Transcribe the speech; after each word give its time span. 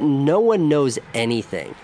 No 0.00 0.38
one 0.38 0.68
knows 0.68 0.96
anything. 1.12 1.74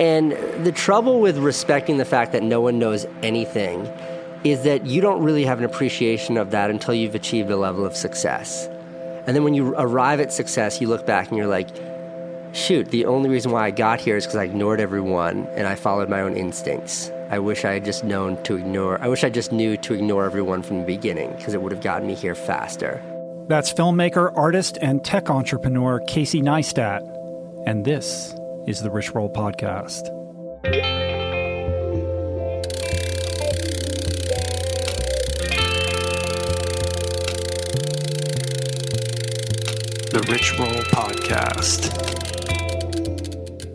And 0.00 0.32
the 0.64 0.72
trouble 0.72 1.20
with 1.20 1.38
respecting 1.38 1.98
the 1.98 2.04
fact 2.04 2.32
that 2.32 2.42
no 2.42 2.60
one 2.60 2.80
knows 2.80 3.06
anything 3.22 3.86
is 4.42 4.64
that 4.64 4.86
you 4.86 5.00
don't 5.00 5.22
really 5.22 5.44
have 5.44 5.58
an 5.60 5.64
appreciation 5.64 6.36
of 6.36 6.50
that 6.50 6.68
until 6.68 6.92
you've 6.92 7.14
achieved 7.14 7.48
a 7.48 7.56
level 7.56 7.86
of 7.86 7.94
success. 7.94 8.66
And 9.26 9.36
then 9.36 9.44
when 9.44 9.54
you 9.54 9.72
arrive 9.76 10.18
at 10.18 10.32
success, 10.32 10.80
you 10.80 10.88
look 10.88 11.06
back 11.06 11.28
and 11.28 11.38
you're 11.38 11.46
like, 11.46 11.68
shoot, 12.52 12.88
the 12.90 13.04
only 13.04 13.30
reason 13.30 13.52
why 13.52 13.66
I 13.66 13.70
got 13.70 14.00
here 14.00 14.16
is 14.16 14.24
because 14.24 14.38
I 14.38 14.44
ignored 14.44 14.80
everyone 14.80 15.46
and 15.54 15.68
I 15.68 15.76
followed 15.76 16.08
my 16.08 16.22
own 16.22 16.36
instincts. 16.36 17.12
I 17.30 17.38
wish 17.38 17.64
I 17.64 17.74
had 17.74 17.84
just 17.84 18.02
known 18.02 18.42
to 18.42 18.56
ignore, 18.56 19.00
I 19.00 19.06
wish 19.06 19.22
I 19.22 19.30
just 19.30 19.52
knew 19.52 19.76
to 19.76 19.94
ignore 19.94 20.24
everyone 20.24 20.62
from 20.64 20.80
the 20.80 20.86
beginning 20.86 21.36
because 21.36 21.54
it 21.54 21.62
would 21.62 21.70
have 21.70 21.84
gotten 21.84 22.08
me 22.08 22.16
here 22.16 22.34
faster. 22.34 23.00
That's 23.50 23.72
filmmaker, 23.72 24.32
artist, 24.36 24.78
and 24.80 25.04
tech 25.04 25.28
entrepreneur 25.28 25.98
Casey 26.06 26.40
Neistat. 26.40 27.00
And 27.66 27.84
this 27.84 28.32
is 28.68 28.80
the 28.80 28.92
Rich 28.92 29.12
Roll 29.12 29.28
Podcast. 29.28 30.04
The 40.12 40.24
Rich 40.28 40.56
Roll 40.56 40.68
Podcast. 40.92 41.90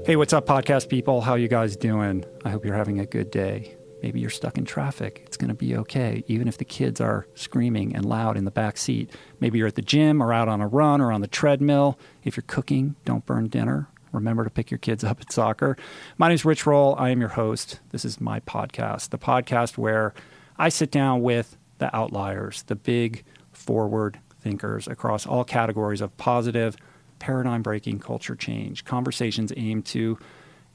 Hey, 0.05 0.15
what's 0.15 0.31
up, 0.31 0.45
podcast 0.45 0.87
people? 0.87 1.19
How 1.19 1.35
you 1.35 1.49
guys 1.49 1.75
doing? 1.75 2.23
I 2.45 2.49
hope 2.49 2.63
you're 2.63 2.75
having 2.75 3.01
a 3.01 3.05
good 3.05 3.29
day. 3.29 3.75
Maybe 4.01 4.19
you're 4.19 4.29
stuck 4.29 4.57
in 4.57 4.65
traffic. 4.65 5.23
It's 5.25 5.37
going 5.37 5.49
to 5.49 5.55
be 5.55 5.75
okay, 5.77 6.23
even 6.27 6.47
if 6.47 6.57
the 6.57 6.65
kids 6.65 7.01
are 7.01 7.27
screaming 7.33 7.95
and 7.95 8.05
loud 8.05 8.37
in 8.37 8.45
the 8.45 8.51
back 8.51 8.77
seat. 8.77 9.11
Maybe 9.39 9.57
you're 9.57 9.67
at 9.67 9.75
the 9.75 9.81
gym 9.81 10.21
or 10.21 10.31
out 10.33 10.47
on 10.47 10.61
a 10.61 10.67
run 10.67 11.01
or 11.01 11.11
on 11.11 11.21
the 11.21 11.27
treadmill. 11.27 11.97
If 12.23 12.37
you're 12.37 12.45
cooking, 12.47 12.95
don't 13.05 13.25
burn 13.25 13.47
dinner. 13.47 13.87
Remember 14.11 14.43
to 14.43 14.49
pick 14.49 14.71
your 14.71 14.77
kids 14.77 15.03
up 15.03 15.19
at 15.21 15.31
soccer. 15.31 15.77
My 16.17 16.29
name 16.29 16.35
is 16.35 16.45
Rich 16.45 16.65
Roll. 16.65 16.95
I 16.97 17.09
am 17.09 17.19
your 17.19 17.29
host. 17.29 17.79
This 17.89 18.05
is 18.05 18.21
my 18.21 18.39
podcast, 18.41 19.09
the 19.09 19.17
podcast 19.17 19.77
where 19.77 20.13
I 20.57 20.69
sit 20.69 20.89
down 20.91 21.21
with 21.21 21.57
the 21.79 21.93
outliers, 21.95 22.63
the 22.63 22.75
big 22.75 23.25
forward 23.51 24.19
thinkers 24.39 24.87
across 24.87 25.25
all 25.25 25.43
categories 25.43 25.99
of 25.99 26.15
positive, 26.17 26.77
paradigm 27.19 27.61
breaking 27.61 27.99
culture 27.99 28.35
change. 28.35 28.85
Conversations 28.85 29.51
aimed 29.57 29.85
to 29.87 30.17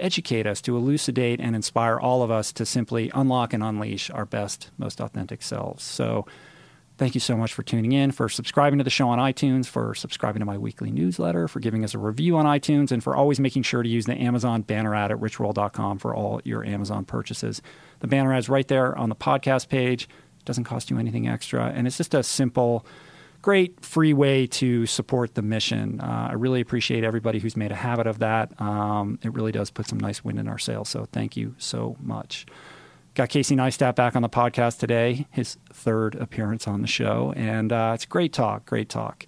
educate 0.02 0.46
us, 0.46 0.60
to 0.62 0.76
elucidate 0.76 1.40
and 1.40 1.54
inspire 1.54 1.98
all 1.98 2.22
of 2.22 2.30
us 2.30 2.52
to 2.52 2.66
simply 2.66 3.10
unlock 3.14 3.52
and 3.52 3.62
unleash 3.62 4.10
our 4.10 4.26
best, 4.26 4.70
most 4.78 5.00
authentic 5.00 5.42
selves. 5.42 5.82
So, 5.82 6.26
thank 7.00 7.14
you 7.14 7.20
so 7.20 7.34
much 7.34 7.54
for 7.54 7.62
tuning 7.62 7.92
in, 7.92 8.12
for 8.12 8.28
subscribing 8.28 8.76
to 8.76 8.84
the 8.84 8.90
show 8.90 9.08
on 9.08 9.18
iTunes, 9.18 9.66
for 9.66 9.94
subscribing 9.94 10.40
to 10.40 10.44
my 10.44 10.58
weekly 10.58 10.90
newsletter, 10.90 11.48
for 11.48 11.58
giving 11.58 11.82
us 11.82 11.94
a 11.94 11.98
review 11.98 12.36
on 12.36 12.44
iTunes, 12.44 12.92
and 12.92 13.02
for 13.02 13.16
always 13.16 13.40
making 13.40 13.62
sure 13.62 13.82
to 13.82 13.88
use 13.88 14.04
the 14.04 14.20
Amazon 14.20 14.60
banner 14.60 14.94
ad 14.94 15.10
at 15.10 15.16
richroll.com 15.16 15.98
for 15.98 16.14
all 16.14 16.42
your 16.44 16.62
Amazon 16.62 17.06
purchases. 17.06 17.62
The 18.00 18.06
banner 18.06 18.34
ad 18.34 18.40
is 18.40 18.48
right 18.50 18.68
there 18.68 18.94
on 18.98 19.08
the 19.08 19.16
podcast 19.16 19.68
page. 19.68 20.04
It 20.04 20.44
doesn't 20.44 20.64
cost 20.64 20.90
you 20.90 20.98
anything 20.98 21.26
extra, 21.26 21.72
and 21.74 21.86
it's 21.86 21.96
just 21.96 22.12
a 22.12 22.22
simple, 22.22 22.84
great 23.42 23.84
free 23.84 24.12
way 24.12 24.46
to 24.46 24.86
support 24.86 25.34
the 25.34 25.42
mission. 25.42 26.00
Uh, 26.00 26.28
I 26.30 26.34
really 26.34 26.60
appreciate 26.60 27.04
everybody 27.04 27.38
who's 27.38 27.56
made 27.56 27.72
a 27.72 27.76
habit 27.76 28.06
of 28.06 28.18
that. 28.18 28.58
Um, 28.60 29.18
it 29.22 29.32
really 29.32 29.52
does 29.52 29.70
put 29.70 29.86
some 29.86 29.98
nice 29.98 30.24
wind 30.24 30.38
in 30.38 30.48
our 30.48 30.58
sails. 30.58 30.88
So 30.88 31.06
thank 31.12 31.36
you 31.36 31.54
so 31.58 31.96
much. 32.00 32.46
Got 33.14 33.28
Casey 33.30 33.56
Neistat 33.56 33.96
back 33.96 34.14
on 34.14 34.22
the 34.22 34.28
podcast 34.28 34.78
today, 34.78 35.26
his 35.30 35.58
third 35.72 36.14
appearance 36.14 36.68
on 36.68 36.80
the 36.80 36.86
show, 36.86 37.32
and 37.36 37.72
uh, 37.72 37.92
it's 37.94 38.04
great 38.04 38.32
talk, 38.32 38.66
great 38.66 38.88
talk. 38.88 39.26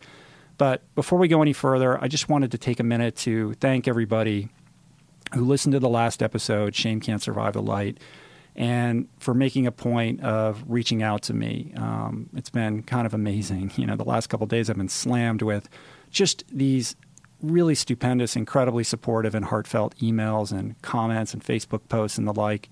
But 0.57 0.83
before 0.95 1.19
we 1.19 1.27
go 1.27 1.43
any 1.43 1.53
further, 1.53 2.01
I 2.03 2.07
just 2.07 2.29
wanted 2.29 2.53
to 2.53 2.59
take 2.59 2.79
a 2.79 2.85
minute 2.85 3.17
to 3.19 3.55
thank 3.55 3.89
everybody 3.89 4.51
who 5.35 5.45
listened 5.45 5.73
to 5.73 5.81
the 5.81 5.89
last 5.89 6.23
episode, 6.23 6.77
Shame 6.77 7.01
Can't 7.01 7.21
Survive 7.21 7.55
the 7.55 7.63
Light 7.63 7.99
and 8.55 9.09
for 9.19 9.35
making 9.35 9.67
a 9.67 9.73
point 9.73 10.21
of 10.23 10.63
reaching 10.69 11.03
out 11.03 11.23
to 11.23 11.35
me. 11.35 11.73
Um, 11.77 12.29
it's 12.35 12.51
been 12.51 12.83
kind 12.83 13.07
of 13.07 13.15
amazing. 13.15 13.73
You 13.83 13.87
know, 13.87 13.97
the 13.97 14.05
last 14.05 14.29
couple 14.29 14.47
days 14.47 14.71
I've 14.71 14.77
been 14.77 14.89
slammed 14.89 15.43
with 15.43 15.69
just 16.11 16.45
these 16.53 16.95
really 17.41 17.75
stupendous, 17.75 18.37
incredibly 18.37 18.85
supportive 18.85 19.35
and 19.35 19.47
heartfelt 19.47 19.97
emails 19.97 20.53
and 20.53 20.81
comments 20.83 21.35
and 21.35 21.43
Facebook 21.43 21.89
posts 21.89 22.19
and 22.19 22.29
the 22.29 22.33
like. 22.33 22.69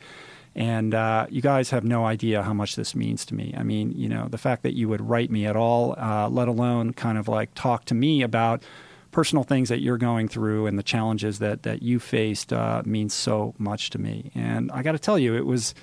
And 0.54 0.94
uh, 0.94 1.26
you 1.30 1.40
guys 1.40 1.70
have 1.70 1.84
no 1.84 2.04
idea 2.06 2.42
how 2.42 2.52
much 2.52 2.76
this 2.76 2.94
means 2.94 3.24
to 3.26 3.34
me. 3.34 3.54
I 3.56 3.62
mean, 3.62 3.92
you 3.92 4.08
know, 4.08 4.28
the 4.28 4.38
fact 4.38 4.62
that 4.62 4.74
you 4.74 4.88
would 4.88 5.00
write 5.00 5.30
me 5.30 5.46
at 5.46 5.56
all, 5.56 5.94
uh, 5.98 6.28
let 6.28 6.48
alone 6.48 6.92
kind 6.92 7.18
of 7.18 7.28
like 7.28 7.54
talk 7.54 7.84
to 7.86 7.94
me 7.94 8.22
about 8.22 8.62
personal 9.10 9.44
things 9.44 9.68
that 9.68 9.80
you're 9.80 9.98
going 9.98 10.28
through 10.28 10.66
and 10.66 10.78
the 10.78 10.82
challenges 10.82 11.38
that 11.38 11.62
that 11.64 11.82
you 11.82 11.98
faced 11.98 12.52
uh, 12.52 12.82
means 12.84 13.14
so 13.14 13.54
much 13.58 13.90
to 13.90 13.98
me. 13.98 14.30
And 14.34 14.70
I 14.72 14.82
got 14.82 14.92
to 14.92 14.98
tell 14.98 15.18
you, 15.18 15.34
it 15.34 15.46
was 15.46 15.74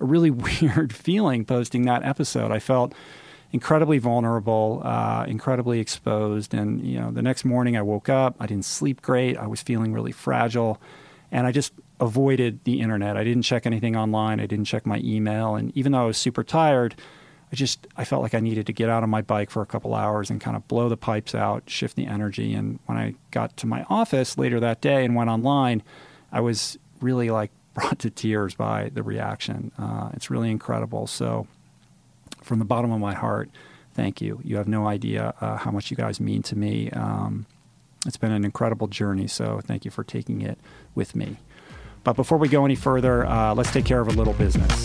a 0.00 0.04
really 0.04 0.30
weird 0.60 0.92
feeling 0.92 1.44
posting 1.44 1.82
that 1.82 2.04
episode. 2.04 2.50
I 2.50 2.58
felt 2.58 2.94
incredibly 3.52 3.98
vulnerable, 3.98 4.80
uh, 4.82 5.24
incredibly 5.28 5.78
exposed, 5.78 6.54
and 6.54 6.84
you 6.84 6.98
know, 6.98 7.10
the 7.10 7.22
next 7.22 7.44
morning 7.44 7.76
I 7.76 7.82
woke 7.82 8.08
up. 8.08 8.36
I 8.40 8.46
didn't 8.46 8.64
sleep 8.64 9.02
great. 9.02 9.36
I 9.36 9.46
was 9.46 9.62
feeling 9.62 9.92
really 9.92 10.12
fragile, 10.12 10.80
and 11.30 11.46
I 11.46 11.52
just 11.52 11.72
avoided 12.00 12.64
the 12.64 12.80
internet. 12.80 13.16
I 13.16 13.24
didn't 13.24 13.42
check 13.42 13.66
anything 13.66 13.94
online. 13.96 14.40
I 14.40 14.46
didn't 14.46 14.64
check 14.64 14.86
my 14.86 14.98
email, 15.04 15.54
and 15.54 15.76
even 15.76 15.92
though 15.92 16.02
I 16.02 16.06
was 16.06 16.18
super 16.18 16.42
tired. 16.42 16.94
I 17.52 17.56
just 17.56 17.86
I 17.96 18.04
felt 18.04 18.22
like 18.22 18.34
I 18.34 18.40
needed 18.40 18.66
to 18.66 18.72
get 18.72 18.88
out 18.88 19.02
on 19.02 19.10
my 19.10 19.20
bike 19.20 19.50
for 19.50 19.60
a 19.60 19.66
couple 19.66 19.94
hours 19.94 20.30
and 20.30 20.40
kind 20.40 20.56
of 20.56 20.66
blow 20.68 20.88
the 20.88 20.96
pipes 20.96 21.34
out, 21.34 21.68
shift 21.68 21.96
the 21.96 22.06
energy. 22.06 22.54
And 22.54 22.78
when 22.86 22.96
I 22.96 23.14
got 23.30 23.56
to 23.58 23.66
my 23.66 23.84
office 23.90 24.38
later 24.38 24.58
that 24.60 24.80
day 24.80 25.04
and 25.04 25.14
went 25.14 25.28
online, 25.28 25.82
I 26.32 26.40
was 26.40 26.78
really 27.00 27.30
like 27.30 27.50
brought 27.74 27.98
to 28.00 28.10
tears 28.10 28.54
by 28.54 28.90
the 28.92 29.02
reaction. 29.02 29.70
Uh, 29.78 30.10
it's 30.14 30.30
really 30.30 30.50
incredible. 30.50 31.06
So, 31.06 31.46
from 32.42 32.58
the 32.58 32.64
bottom 32.64 32.90
of 32.90 33.00
my 33.00 33.14
heart, 33.14 33.50
thank 33.94 34.20
you. 34.20 34.40
You 34.42 34.56
have 34.56 34.68
no 34.68 34.86
idea 34.86 35.34
uh, 35.40 35.56
how 35.56 35.70
much 35.70 35.90
you 35.90 35.96
guys 35.96 36.20
mean 36.20 36.42
to 36.44 36.56
me. 36.56 36.90
Um, 36.90 37.46
it's 38.04 38.16
been 38.16 38.32
an 38.32 38.44
incredible 38.44 38.88
journey. 38.88 39.26
So, 39.26 39.60
thank 39.64 39.84
you 39.84 39.90
for 39.90 40.04
taking 40.04 40.40
it 40.42 40.58
with 40.94 41.14
me. 41.14 41.36
But 42.04 42.14
before 42.14 42.38
we 42.38 42.48
go 42.48 42.64
any 42.64 42.74
further, 42.74 43.24
uh, 43.24 43.54
let's 43.54 43.70
take 43.70 43.84
care 43.84 44.00
of 44.00 44.08
a 44.08 44.12
little 44.12 44.34
business. 44.34 44.84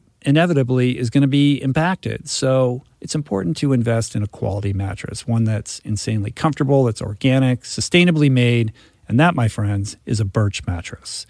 inevitably 0.23 0.97
is 0.97 1.09
going 1.09 1.21
to 1.21 1.27
be 1.27 1.55
impacted. 1.61 2.29
So 2.29 2.83
it's 2.99 3.15
important 3.15 3.57
to 3.57 3.73
invest 3.73 4.15
in 4.15 4.23
a 4.23 4.27
quality 4.27 4.73
mattress, 4.73 5.27
one 5.27 5.43
that's 5.43 5.79
insanely 5.79 6.31
comfortable, 6.31 6.83
that's 6.83 7.01
organic, 7.01 7.61
sustainably 7.61 8.31
made, 8.31 8.73
and 9.07 9.19
that, 9.19 9.35
my 9.35 9.47
friends, 9.47 9.97
is 10.05 10.19
a 10.19 10.25
Birch 10.25 10.65
mattress. 10.65 11.25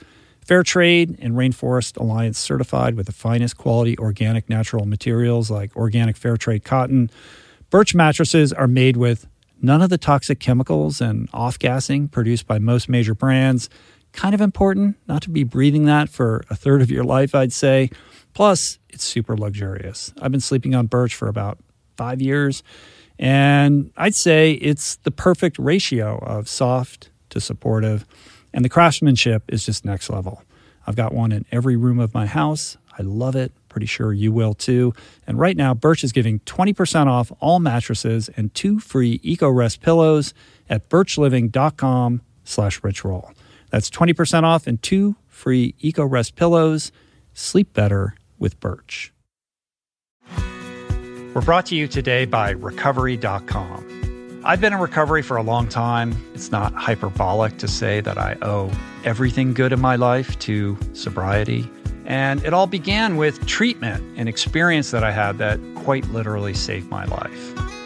Fair 0.46 0.64
trade 0.64 1.18
and 1.22 1.36
Rainforest 1.36 1.98
Alliance 1.98 2.38
certified 2.38 2.96
with 2.96 3.06
the 3.06 3.14
finest 3.14 3.58
quality 3.58 3.98
organic 3.98 4.50
natural 4.50 4.86
materials 4.86 5.50
like 5.50 5.76
organic 5.76 6.18
fair 6.18 6.36
trade 6.36 6.64
cotton. 6.64 7.10
Birch 7.70 7.96
mattresses 7.96 8.52
are 8.52 8.68
made 8.68 8.98
with 8.98 9.28
none 9.62 9.82
of 9.82 9.90
the 9.90 9.98
toxic 9.98 10.40
chemicals 10.40 11.00
and 11.00 11.30
off 11.32 11.58
gassing 11.58 12.08
produced 12.08 12.48
by 12.48 12.60
most 12.60 12.90
major 12.90 13.14
brands. 13.14 13.70
Kind 14.14 14.36
of 14.36 14.42
important 14.42 14.98
not 15.08 15.22
to 15.24 15.30
be 15.30 15.44
breathing 15.44 15.86
that 15.86 16.10
for 16.10 16.44
a 16.50 16.56
third 16.56 16.82
of 16.82 16.92
your 16.92 17.04
life, 17.04 17.34
I'd 17.34 17.54
say. 17.54 17.90
Plus, 18.34 18.80
it's 18.90 19.04
super 19.04 19.38
luxurious. 19.38 20.14
I've 20.22 20.32
been 20.32 20.42
sleeping 20.42 20.76
on 20.76 20.88
Birch 20.88 21.16
for 21.16 21.28
about 21.28 21.60
five 21.98 22.22
years, 22.22 22.64
and 23.20 23.92
I'd 23.98 24.16
say 24.16 24.54
it's 24.54 24.96
the 24.98 25.12
perfect 25.12 25.58
ratio 25.60 26.18
of 26.20 26.50
soft 26.50 27.10
to 27.30 27.40
supportive, 27.40 28.06
and 28.54 28.66
the 28.66 28.70
craftsmanship 28.70 29.44
is 29.48 29.66
just 29.66 29.86
next 29.86 30.10
level. 30.10 30.44
I've 30.86 30.96
got 30.96 31.14
one 31.14 31.32
in 31.32 31.46
every 31.52 31.76
room 31.76 32.00
of 32.00 32.14
my 32.14 32.26
house. 32.26 32.78
I 32.98 33.04
love 33.04 33.36
it. 33.36 33.52
Pretty 33.70 33.86
sure 33.86 34.12
you 34.12 34.32
will 34.34 34.54
too. 34.54 34.94
And 35.26 35.40
right 35.40 35.56
now, 35.56 35.74
Birch 35.74 36.04
is 36.04 36.12
giving 36.12 36.40
20% 36.42 37.08
off 37.08 37.32
all 37.40 37.60
mattresses 37.60 38.30
and 38.36 38.54
two 38.54 38.80
free 38.80 39.20
EcoRest 39.20 39.80
pillows 39.80 40.34
at 40.70 40.90
birchliving.com 40.90 42.22
slash 42.44 42.82
richroll. 42.82 43.34
That's 43.72 43.90
20% 43.90 44.44
off 44.44 44.68
and 44.68 44.82
two 44.82 45.16
free 45.28 45.74
EcoRest 45.82 46.36
pillows. 46.36 46.92
Sleep 47.34 47.74
better 47.74 48.16
with 48.38 48.60
Birch. 48.60 49.12
We're 51.34 51.42
brought 51.42 51.66
to 51.68 51.76
you 51.76 51.88
today 51.88 52.26
by 52.26 52.52
Recovery.com. 52.52 53.88
I've 54.44 54.60
been 54.60 54.74
in 54.74 54.80
recovery 54.80 55.22
for 55.22 55.38
a 55.38 55.44
long 55.44 55.70
time. 55.70 56.14
It's 56.34 56.52
not 56.52 56.74
hyperbolic 56.74 57.58
to 57.60 57.68
say 57.68 58.02
that 58.02 58.18
I 58.18 58.36
owe 58.42 58.72
everything 59.06 59.54
good 59.54 59.72
in 59.72 59.80
my 59.80 59.96
life 59.96 60.38
to 60.40 60.78
sobriety. 60.94 61.70
And 62.06 62.44
it 62.44 62.54
all 62.54 62.68
began 62.68 63.18
with 63.18 63.46
treatment, 63.46 64.04
an 64.18 64.28
experience 64.28 64.92
that 64.92 65.04
I 65.04 65.12
had 65.12 65.38
that 65.38 65.60
quite 65.76 66.06
literally 66.10 66.54
saved 66.54 66.90
my 66.90 67.06
life. 67.06 67.71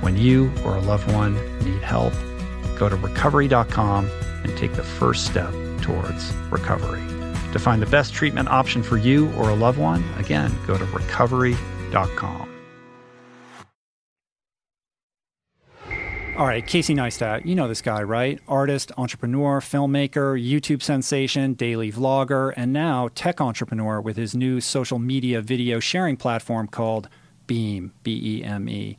When 0.00 0.16
you 0.16 0.52
or 0.64 0.76
a 0.76 0.80
loved 0.80 1.10
one 1.12 1.34
need 1.64 1.82
help, 1.82 2.12
go 2.76 2.88
to 2.88 2.96
recovery.com 2.96 4.10
and 4.44 4.56
take 4.56 4.72
the 4.72 4.82
first 4.82 5.26
step 5.26 5.52
towards 5.82 6.32
recovery. 6.50 7.02
To 7.52 7.58
find 7.58 7.82
the 7.82 7.86
best 7.86 8.14
treatment 8.14 8.48
option 8.48 8.82
for 8.82 8.96
you 8.96 9.30
or 9.32 9.50
a 9.50 9.54
loved 9.54 9.78
one, 9.78 10.04
again, 10.18 10.52
go 10.66 10.78
to 10.78 10.84
recovery.com. 10.86 12.50
All 16.36 16.46
right, 16.46 16.66
Casey 16.66 16.94
Neistat, 16.94 17.44
you 17.44 17.54
know 17.54 17.68
this 17.68 17.82
guy, 17.82 18.02
right? 18.02 18.40
Artist, 18.48 18.92
entrepreneur, 18.96 19.60
filmmaker, 19.60 20.42
YouTube 20.42 20.80
sensation, 20.80 21.52
daily 21.52 21.92
vlogger, 21.92 22.54
and 22.56 22.72
now 22.72 23.10
tech 23.14 23.42
entrepreneur 23.42 24.00
with 24.00 24.16
his 24.16 24.34
new 24.34 24.58
social 24.58 24.98
media 24.98 25.42
video 25.42 25.80
sharing 25.80 26.16
platform 26.16 26.66
called 26.66 27.10
Beme, 27.46 27.92
B 28.04 28.38
E 28.38 28.44
M 28.44 28.70
E. 28.70 28.96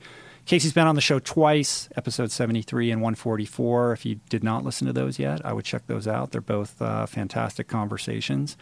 Casey's 0.52 0.74
been 0.74 0.86
on 0.86 0.96
the 0.96 1.00
show 1.00 1.18
twice, 1.18 1.88
episode 1.96 2.30
73 2.30 2.92
and 2.92 3.00
144. 3.00 3.94
If 3.94 4.06
you 4.06 4.16
did 4.28 4.44
not 4.44 4.66
listen 4.66 4.86
to 4.86 4.92
those 4.92 5.18
yet, 5.18 5.46
I 5.46 5.54
would 5.54 5.64
check 5.64 5.88
those 5.88 6.10
out. 6.10 6.32
They're 6.32 6.42
both 6.42 6.82
uh, 6.82 7.06
fantastic 7.06 7.70
conversations. 7.70 8.58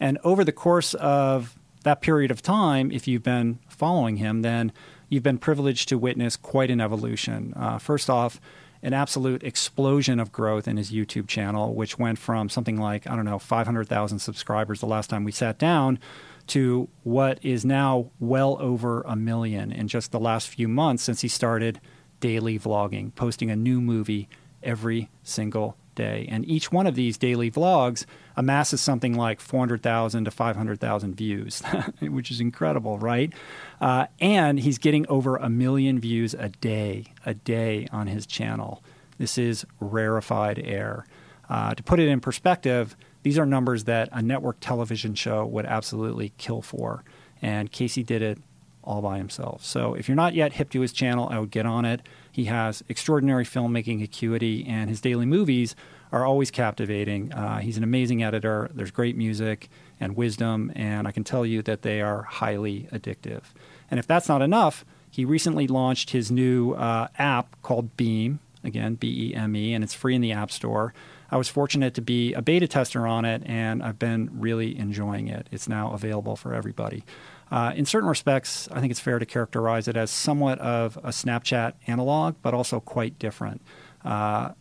And 0.00 0.18
over 0.24 0.42
the 0.42 0.50
course 0.50 0.94
of 0.94 1.56
that 1.84 2.00
period 2.00 2.32
of 2.32 2.42
time, 2.42 2.90
if 2.90 3.06
you've 3.06 3.22
been 3.22 3.60
following 3.68 4.16
him, 4.16 4.42
then 4.42 4.72
you've 5.08 5.22
been 5.22 5.38
privileged 5.38 5.88
to 5.90 5.96
witness 5.96 6.36
quite 6.36 6.72
an 6.72 6.80
evolution. 6.80 7.52
Uh, 7.54 7.78
first 7.78 8.10
off, 8.10 8.40
an 8.82 8.92
absolute 8.92 9.44
explosion 9.44 10.18
of 10.18 10.32
growth 10.32 10.66
in 10.66 10.76
his 10.76 10.90
YouTube 10.90 11.28
channel, 11.28 11.72
which 11.72 12.00
went 12.00 12.18
from 12.18 12.48
something 12.48 12.80
like, 12.80 13.06
I 13.06 13.14
don't 13.14 13.24
know, 13.24 13.38
500,000 13.38 14.18
subscribers 14.18 14.80
the 14.80 14.86
last 14.86 15.08
time 15.08 15.22
we 15.22 15.30
sat 15.30 15.56
down 15.56 16.00
to 16.48 16.88
what 17.02 17.38
is 17.42 17.64
now 17.64 18.10
well 18.20 18.56
over 18.60 19.02
a 19.02 19.16
million 19.16 19.70
in 19.70 19.88
just 19.88 20.12
the 20.12 20.20
last 20.20 20.48
few 20.48 20.68
months 20.68 21.02
since 21.02 21.20
he 21.20 21.28
started 21.28 21.80
daily 22.20 22.58
vlogging, 22.58 23.14
posting 23.14 23.50
a 23.50 23.56
new 23.56 23.80
movie 23.80 24.28
every 24.62 25.08
single 25.22 25.76
day. 25.94 26.26
And 26.30 26.48
each 26.48 26.72
one 26.72 26.86
of 26.86 26.94
these 26.94 27.18
daily 27.18 27.50
vlogs 27.50 28.06
amasses 28.36 28.80
something 28.80 29.14
like 29.14 29.40
400,000 29.40 30.24
to 30.24 30.30
500,000 30.30 31.14
views, 31.14 31.62
which 32.00 32.30
is 32.30 32.40
incredible, 32.40 32.98
right? 32.98 33.32
Uh, 33.80 34.06
and 34.20 34.58
he's 34.60 34.78
getting 34.78 35.06
over 35.08 35.36
a 35.36 35.50
million 35.50 35.98
views 36.00 36.34
a 36.34 36.48
day, 36.48 37.12
a 37.26 37.34
day 37.34 37.86
on 37.92 38.06
his 38.06 38.26
channel. 38.26 38.82
This 39.18 39.36
is 39.36 39.66
rarefied 39.80 40.60
air. 40.64 41.04
Uh, 41.50 41.74
to 41.74 41.82
put 41.82 41.98
it 41.98 42.08
in 42.08 42.20
perspective, 42.20 42.96
these 43.28 43.38
are 43.38 43.44
numbers 43.44 43.84
that 43.84 44.08
a 44.10 44.22
network 44.22 44.56
television 44.58 45.14
show 45.14 45.44
would 45.44 45.66
absolutely 45.66 46.32
kill 46.38 46.62
for. 46.62 47.04
And 47.42 47.70
Casey 47.70 48.02
did 48.02 48.22
it 48.22 48.38
all 48.82 49.02
by 49.02 49.18
himself. 49.18 49.62
So 49.62 49.92
if 49.92 50.08
you're 50.08 50.16
not 50.16 50.32
yet 50.32 50.54
hip 50.54 50.70
to 50.70 50.80
his 50.80 50.94
channel, 50.94 51.28
I 51.30 51.38
would 51.38 51.50
get 51.50 51.66
on 51.66 51.84
it. 51.84 52.00
He 52.32 52.46
has 52.46 52.82
extraordinary 52.88 53.44
filmmaking 53.44 54.02
acuity, 54.02 54.64
and 54.66 54.88
his 54.88 55.02
daily 55.02 55.26
movies 55.26 55.76
are 56.10 56.24
always 56.24 56.50
captivating. 56.50 57.30
Uh, 57.34 57.58
he's 57.58 57.76
an 57.76 57.84
amazing 57.84 58.22
editor. 58.22 58.70
There's 58.72 58.90
great 58.90 59.14
music 59.14 59.68
and 60.00 60.16
wisdom, 60.16 60.72
and 60.74 61.06
I 61.06 61.12
can 61.12 61.22
tell 61.22 61.44
you 61.44 61.60
that 61.62 61.82
they 61.82 62.00
are 62.00 62.22
highly 62.22 62.88
addictive. 62.90 63.42
And 63.90 64.00
if 64.00 64.06
that's 64.06 64.26
not 64.26 64.40
enough, 64.40 64.86
he 65.10 65.26
recently 65.26 65.66
launched 65.66 66.10
his 66.10 66.30
new 66.30 66.72
uh, 66.72 67.08
app 67.18 67.60
called 67.60 67.94
Beme, 67.98 68.38
again, 68.64 68.94
B 68.94 69.32
E 69.32 69.34
M 69.34 69.54
E, 69.54 69.74
and 69.74 69.84
it's 69.84 69.92
free 69.92 70.14
in 70.14 70.22
the 70.22 70.32
App 70.32 70.50
Store. 70.50 70.94
I 71.30 71.36
was 71.36 71.48
fortunate 71.48 71.94
to 71.94 72.02
be 72.02 72.32
a 72.32 72.42
beta 72.42 72.66
tester 72.66 73.06
on 73.06 73.24
it, 73.24 73.42
and 73.44 73.82
I've 73.82 73.98
been 73.98 74.30
really 74.32 74.78
enjoying 74.78 75.28
it. 75.28 75.48
It's 75.50 75.68
now 75.68 75.92
available 75.92 76.36
for 76.36 76.54
everybody. 76.54 77.04
Uh, 77.50 77.72
in 77.74 77.86
certain 77.86 78.08
respects, 78.08 78.68
I 78.70 78.80
think 78.80 78.90
it's 78.90 79.00
fair 79.00 79.18
to 79.18 79.26
characterize 79.26 79.88
it 79.88 79.96
as 79.96 80.10
somewhat 80.10 80.58
of 80.58 80.96
a 80.98 81.10
Snapchat 81.10 81.74
analog, 81.86 82.36
but 82.42 82.54
also 82.54 82.80
quite 82.80 83.18
different. 83.18 83.62
Uh, 84.04 84.52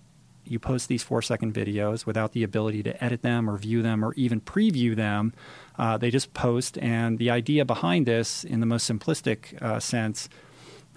you 0.46 0.60
post 0.60 0.88
these 0.88 1.04
four 1.04 1.22
second 1.22 1.54
videos 1.54 2.06
without 2.06 2.32
the 2.32 2.44
ability 2.44 2.84
to 2.84 3.04
edit 3.04 3.22
them 3.22 3.50
or 3.50 3.58
view 3.58 3.82
them 3.82 4.04
or 4.04 4.14
even 4.14 4.40
preview 4.40 4.96
them. 4.96 5.34
Uh, 5.78 5.98
they 5.98 6.10
just 6.10 6.34
post, 6.34 6.78
and 6.80 7.18
the 7.20 7.30
idea 7.30 7.66
behind 7.66 8.06
this, 8.06 8.44
in 8.44 8.60
the 8.62 8.66
most 8.66 8.90
simplistic 8.90 9.62
uh, 9.62 9.80
sense, 9.80 10.30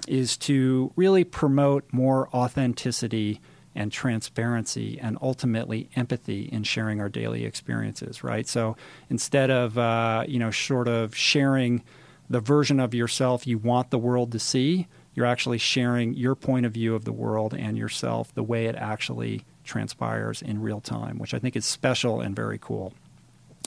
is 0.09 0.37
to 0.37 0.93
really 0.97 1.25
promote 1.25 1.85
more 1.93 2.29
authenticity 2.35 3.41
and 3.81 3.91
transparency 3.91 4.99
and 5.01 5.17
ultimately 5.23 5.89
empathy 5.97 6.43
in 6.53 6.63
sharing 6.63 7.01
our 7.01 7.09
daily 7.09 7.47
experiences 7.47 8.23
right? 8.23 8.47
So 8.47 8.77
instead 9.09 9.51
of 9.51 9.79
uh, 9.79 10.25
you 10.29 10.39
know 10.39 10.51
sort 10.51 10.87
of 10.87 11.17
sharing 11.17 11.83
the 12.29 12.41
version 12.41 12.79
of 12.79 12.95
yourself 12.95 13.47
you 13.47 13.57
want 13.57 13.91
the 13.91 13.99
world 13.99 14.33
to 14.33 14.39
see 14.39 14.87
you're 15.15 15.27
actually 15.27 15.59
sharing 15.59 16.15
your 16.15 16.35
point 16.35 16.67
of 16.67 16.73
view 16.73 16.95
of 16.95 17.05
the 17.05 17.13
world 17.13 17.55
and 17.55 17.77
yourself 17.77 18.33
the 18.35 18.43
way 18.43 18.67
it 18.67 18.77
actually 18.77 19.43
transpires 19.65 20.43
in 20.43 20.61
real 20.61 20.81
time 20.81 21.19
which 21.19 21.33
i 21.33 21.39
think 21.39 21.57
is 21.57 21.65
special 21.65 22.21
and 22.21 22.37
very 22.37 22.59
cool. 22.59 22.93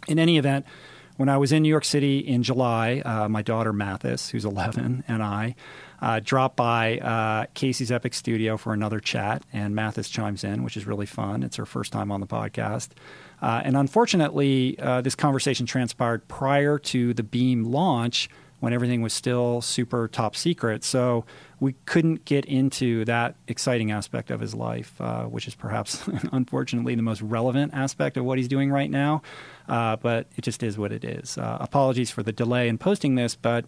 In 0.07 0.19
any 0.19 0.37
event 0.37 0.65
when 1.17 1.29
I 1.29 1.37
was 1.37 1.51
in 1.51 1.61
New 1.61 1.69
York 1.69 1.85
City 1.85 2.19
in 2.19 2.41
July, 2.41 3.01
uh, 3.05 3.29
my 3.29 3.43
daughter 3.43 3.71
Mathis, 3.71 4.29
who's 4.29 4.45
11, 4.45 5.03
and 5.07 5.21
I 5.21 5.55
uh, 6.03 6.19
dropped 6.19 6.57
by 6.57 6.97
uh, 6.97 7.45
Casey's 7.53 7.89
Epic 7.89 8.13
Studio 8.13 8.57
for 8.57 8.73
another 8.73 8.99
chat, 8.99 9.41
and 9.53 9.73
Mathis 9.73 10.09
chimes 10.09 10.43
in, 10.43 10.61
which 10.61 10.75
is 10.75 10.85
really 10.85 11.05
fun. 11.05 11.43
It's 11.43 11.55
her 11.55 11.65
first 11.65 11.93
time 11.93 12.11
on 12.11 12.19
the 12.19 12.27
podcast. 12.27 12.89
Uh, 13.41 13.61
and 13.63 13.77
unfortunately, 13.77 14.77
uh, 14.79 14.99
this 14.99 15.15
conversation 15.15 15.65
transpired 15.65 16.27
prior 16.27 16.77
to 16.77 17.13
the 17.13 17.23
Beme 17.23 17.63
launch 17.63 18.29
when 18.59 18.73
everything 18.73 19.01
was 19.01 19.13
still 19.13 19.61
super 19.61 20.09
top 20.09 20.35
secret. 20.35 20.83
So 20.83 21.23
we 21.61 21.73
couldn't 21.85 22.25
get 22.25 22.45
into 22.45 23.05
that 23.05 23.35
exciting 23.47 23.91
aspect 23.91 24.29
of 24.29 24.41
his 24.41 24.53
life, 24.53 24.99
uh, 24.99 25.23
which 25.23 25.47
is 25.47 25.55
perhaps, 25.55 26.05
unfortunately, 26.33 26.95
the 26.95 27.01
most 27.01 27.21
relevant 27.21 27.73
aspect 27.73 28.17
of 28.17 28.25
what 28.25 28.37
he's 28.37 28.49
doing 28.49 28.71
right 28.71 28.91
now. 28.91 29.21
Uh, 29.69 29.95
but 29.95 30.27
it 30.35 30.41
just 30.41 30.63
is 30.63 30.77
what 30.77 30.91
it 30.91 31.05
is. 31.05 31.37
Uh, 31.37 31.57
apologies 31.61 32.11
for 32.11 32.23
the 32.23 32.33
delay 32.33 32.67
in 32.67 32.77
posting 32.77 33.15
this, 33.15 33.35
but 33.35 33.65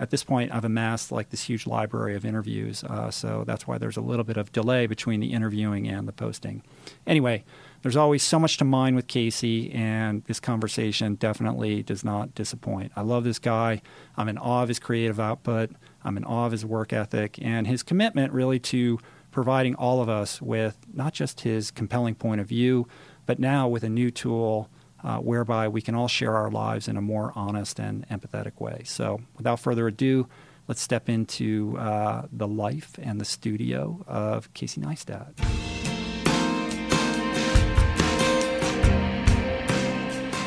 at 0.00 0.10
this 0.10 0.24
point, 0.24 0.52
I've 0.52 0.64
amassed 0.64 1.12
like 1.12 1.30
this 1.30 1.42
huge 1.42 1.66
library 1.66 2.16
of 2.16 2.24
interviews. 2.24 2.82
Uh, 2.82 3.10
so 3.10 3.44
that's 3.46 3.66
why 3.66 3.78
there's 3.78 3.96
a 3.96 4.00
little 4.00 4.24
bit 4.24 4.36
of 4.36 4.50
delay 4.50 4.86
between 4.86 5.20
the 5.20 5.32
interviewing 5.32 5.86
and 5.86 6.08
the 6.08 6.12
posting. 6.12 6.62
Anyway, 7.06 7.44
there's 7.82 7.96
always 7.96 8.22
so 8.22 8.38
much 8.38 8.56
to 8.56 8.64
mine 8.64 8.96
with 8.96 9.06
Casey, 9.06 9.70
and 9.70 10.24
this 10.24 10.40
conversation 10.40 11.14
definitely 11.14 11.82
does 11.82 12.02
not 12.02 12.34
disappoint. 12.34 12.92
I 12.96 13.02
love 13.02 13.24
this 13.24 13.38
guy. 13.38 13.82
I'm 14.16 14.28
in 14.28 14.38
awe 14.38 14.62
of 14.62 14.68
his 14.68 14.78
creative 14.78 15.20
output. 15.20 15.70
I'm 16.02 16.16
in 16.16 16.24
awe 16.24 16.46
of 16.46 16.52
his 16.52 16.64
work 16.64 16.92
ethic 16.92 17.38
and 17.40 17.66
his 17.66 17.82
commitment 17.82 18.32
really 18.32 18.58
to 18.60 18.98
providing 19.30 19.74
all 19.74 20.00
of 20.00 20.08
us 20.08 20.40
with 20.40 20.78
not 20.92 21.12
just 21.12 21.40
his 21.40 21.70
compelling 21.70 22.14
point 22.14 22.40
of 22.40 22.46
view, 22.46 22.88
but 23.26 23.38
now 23.38 23.68
with 23.68 23.84
a 23.84 23.88
new 23.88 24.10
tool 24.10 24.68
uh, 25.04 25.18
whereby 25.18 25.68
we 25.68 25.82
can 25.82 25.94
all 25.94 26.08
share 26.08 26.34
our 26.34 26.50
lives 26.50 26.88
in 26.88 26.96
a 26.96 27.00
more 27.02 27.32
honest 27.36 27.78
and 27.78 28.08
empathetic 28.08 28.60
way. 28.60 28.82
So, 28.84 29.20
without 29.36 29.60
further 29.60 29.86
ado, 29.86 30.26
let's 30.66 30.80
step 30.80 31.08
into 31.08 31.76
uh, 31.78 32.26
the 32.32 32.48
life 32.48 32.98
and 33.00 33.20
the 33.20 33.24
studio 33.26 34.02
of 34.08 34.52
Casey 34.54 34.80
Neistat. 34.80 35.34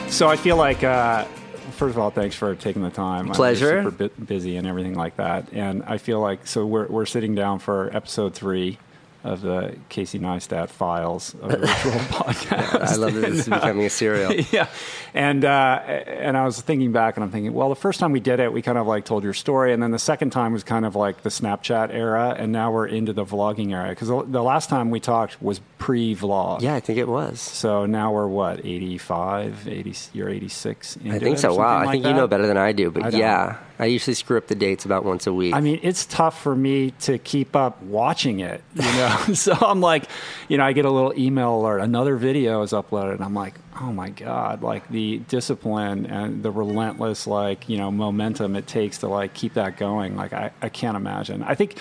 So 0.10 0.28
I 0.28 0.36
feel 0.36 0.58
like, 0.58 0.84
uh, 0.84 1.26
first 1.74 1.94
of 1.94 2.00
all, 2.00 2.10
thanks 2.10 2.36
for 2.36 2.56
taking 2.56 2.82
the 2.82 2.90
time. 2.90 3.30
Pleasure. 3.30 3.78
I'm 3.78 3.92
super 3.92 4.10
bu- 4.10 4.24
busy 4.26 4.58
and 4.58 4.66
everything 4.66 4.96
like 4.96 5.18
that, 5.18 5.54
and 5.54 5.84
I 5.84 6.00
feel 6.00 6.20
like 6.20 6.48
so 6.48 6.66
we're 6.66 6.88
we're 6.88 7.06
sitting 7.06 7.36
down 7.36 7.60
for 7.60 7.96
episode 7.96 8.34
three 8.34 8.80
of 9.28 9.42
the 9.42 9.78
Casey 9.90 10.20
Neistat 10.20 10.70
files 10.70 11.36
of 11.42 11.52
the 11.52 11.60
Rich 11.60 11.86
Roll 11.86 11.94
podcast. 11.96 12.82
I 12.82 12.96
love 12.96 13.14
that 13.14 13.20
this 13.22 13.40
is 13.40 13.50
becoming 13.50 13.86
a 13.86 13.90
serial. 13.90 14.34
yeah, 14.52 14.68
and 15.14 15.44
uh, 15.44 15.82
and 15.86 16.38
I 16.38 16.46
was 16.46 16.62
thinking 16.62 16.92
back, 16.92 17.18
and 17.18 17.24
I'm 17.24 17.32
thinking, 17.32 17.54
well, 17.54 17.70
the 17.70 17.76
first 17.76 18.00
time 18.00 18.12
we 18.12 18.20
did 18.20 18.40
it, 18.40 18.52
we 18.54 18.62
kind 18.62 18.78
of 18.78 18.88
like 18.88 19.06
told 19.06 19.24
your 19.24 19.34
story, 19.34 19.74
and 19.74 19.84
then 19.84 19.92
the 19.92 20.00
second 20.00 20.32
time 20.32 20.54
was 20.54 20.64
kind 20.64 20.86
of 20.86 20.96
like 20.96 21.22
the 21.24 21.30
Snapchat 21.30 21.94
era, 21.94 22.36
and 22.38 22.52
now 22.52 22.72
we're 22.72 22.88
into 22.88 23.14
the 23.14 23.26
vlogging 23.26 23.72
era 23.72 23.90
because 23.90 24.08
the, 24.08 24.24
the 24.24 24.44
last 24.44 24.70
time 24.70 24.90
we 24.90 25.00
talked 25.00 25.42
was 25.42 25.60
pre-vlog. 25.78 26.62
Yeah, 26.62 26.76
I 26.76 26.80
think 26.80 26.98
it 26.98 27.08
was. 27.08 27.42
So 27.42 27.86
now 27.86 28.14
we're 28.14 28.28
what 28.28 28.66
85, 28.66 29.68
80, 29.68 29.96
you're 30.14 30.30
86. 30.30 30.98
I 31.10 31.20
think 31.20 31.38
so. 31.38 31.54
Wow, 31.56 31.80
I 31.80 31.92
think 31.92 32.06
you 32.06 32.14
know 32.14 32.28
better 32.28 32.48
than 32.48 32.58
I 32.58 32.72
do, 32.72 32.92
but 32.92 33.14
I 33.14 33.18
yeah, 33.18 33.58
I 33.80 33.86
usually 33.86 34.16
screw 34.16 34.38
up 34.38 34.48
the 34.48 34.56
dates 34.56 34.86
about 34.86 35.06
once 35.06 35.28
a 35.28 35.34
week. 35.34 35.54
I 35.54 35.62
mean, 35.62 35.80
it's 35.84 36.06
tough 36.06 36.42
for 36.42 36.56
me 36.56 36.92
to 37.02 37.20
keep 37.20 37.56
up 37.56 37.82
watching 37.84 38.40
it, 38.40 38.64
you 38.74 38.82
know. 38.82 39.18
so 39.34 39.54
I'm 39.54 39.82
like, 39.82 40.06
you 40.48 40.58
know, 40.58 40.66
I 40.66 40.74
get 40.74 40.86
a 40.86 40.90
little 40.90 41.14
email 41.18 41.60
alert, 41.60 41.80
another 41.80 42.16
video 42.16 42.64
is 42.64 42.72
uploaded, 42.72 43.14
and 43.14 43.24
I'm 43.24 43.36
like, 43.36 43.54
oh 43.80 43.94
my 43.94 44.10
god, 44.10 44.64
like 44.64 44.88
the 44.90 45.20
discipline 45.20 46.08
and 46.08 46.42
the 46.42 46.52
relentless, 46.52 47.28
like 47.28 47.70
you 47.70 47.78
know, 47.78 47.92
momentum 47.92 48.56
it 48.56 48.66
takes 48.66 49.00
to 49.00 49.08
like 49.08 49.34
keep 49.34 49.54
that 49.54 49.78
going. 49.78 50.16
Like 50.16 50.34
I, 50.34 50.52
I 50.62 50.70
can't 50.70 50.98
imagine. 50.98 51.44
I 51.44 51.54
think, 51.54 51.78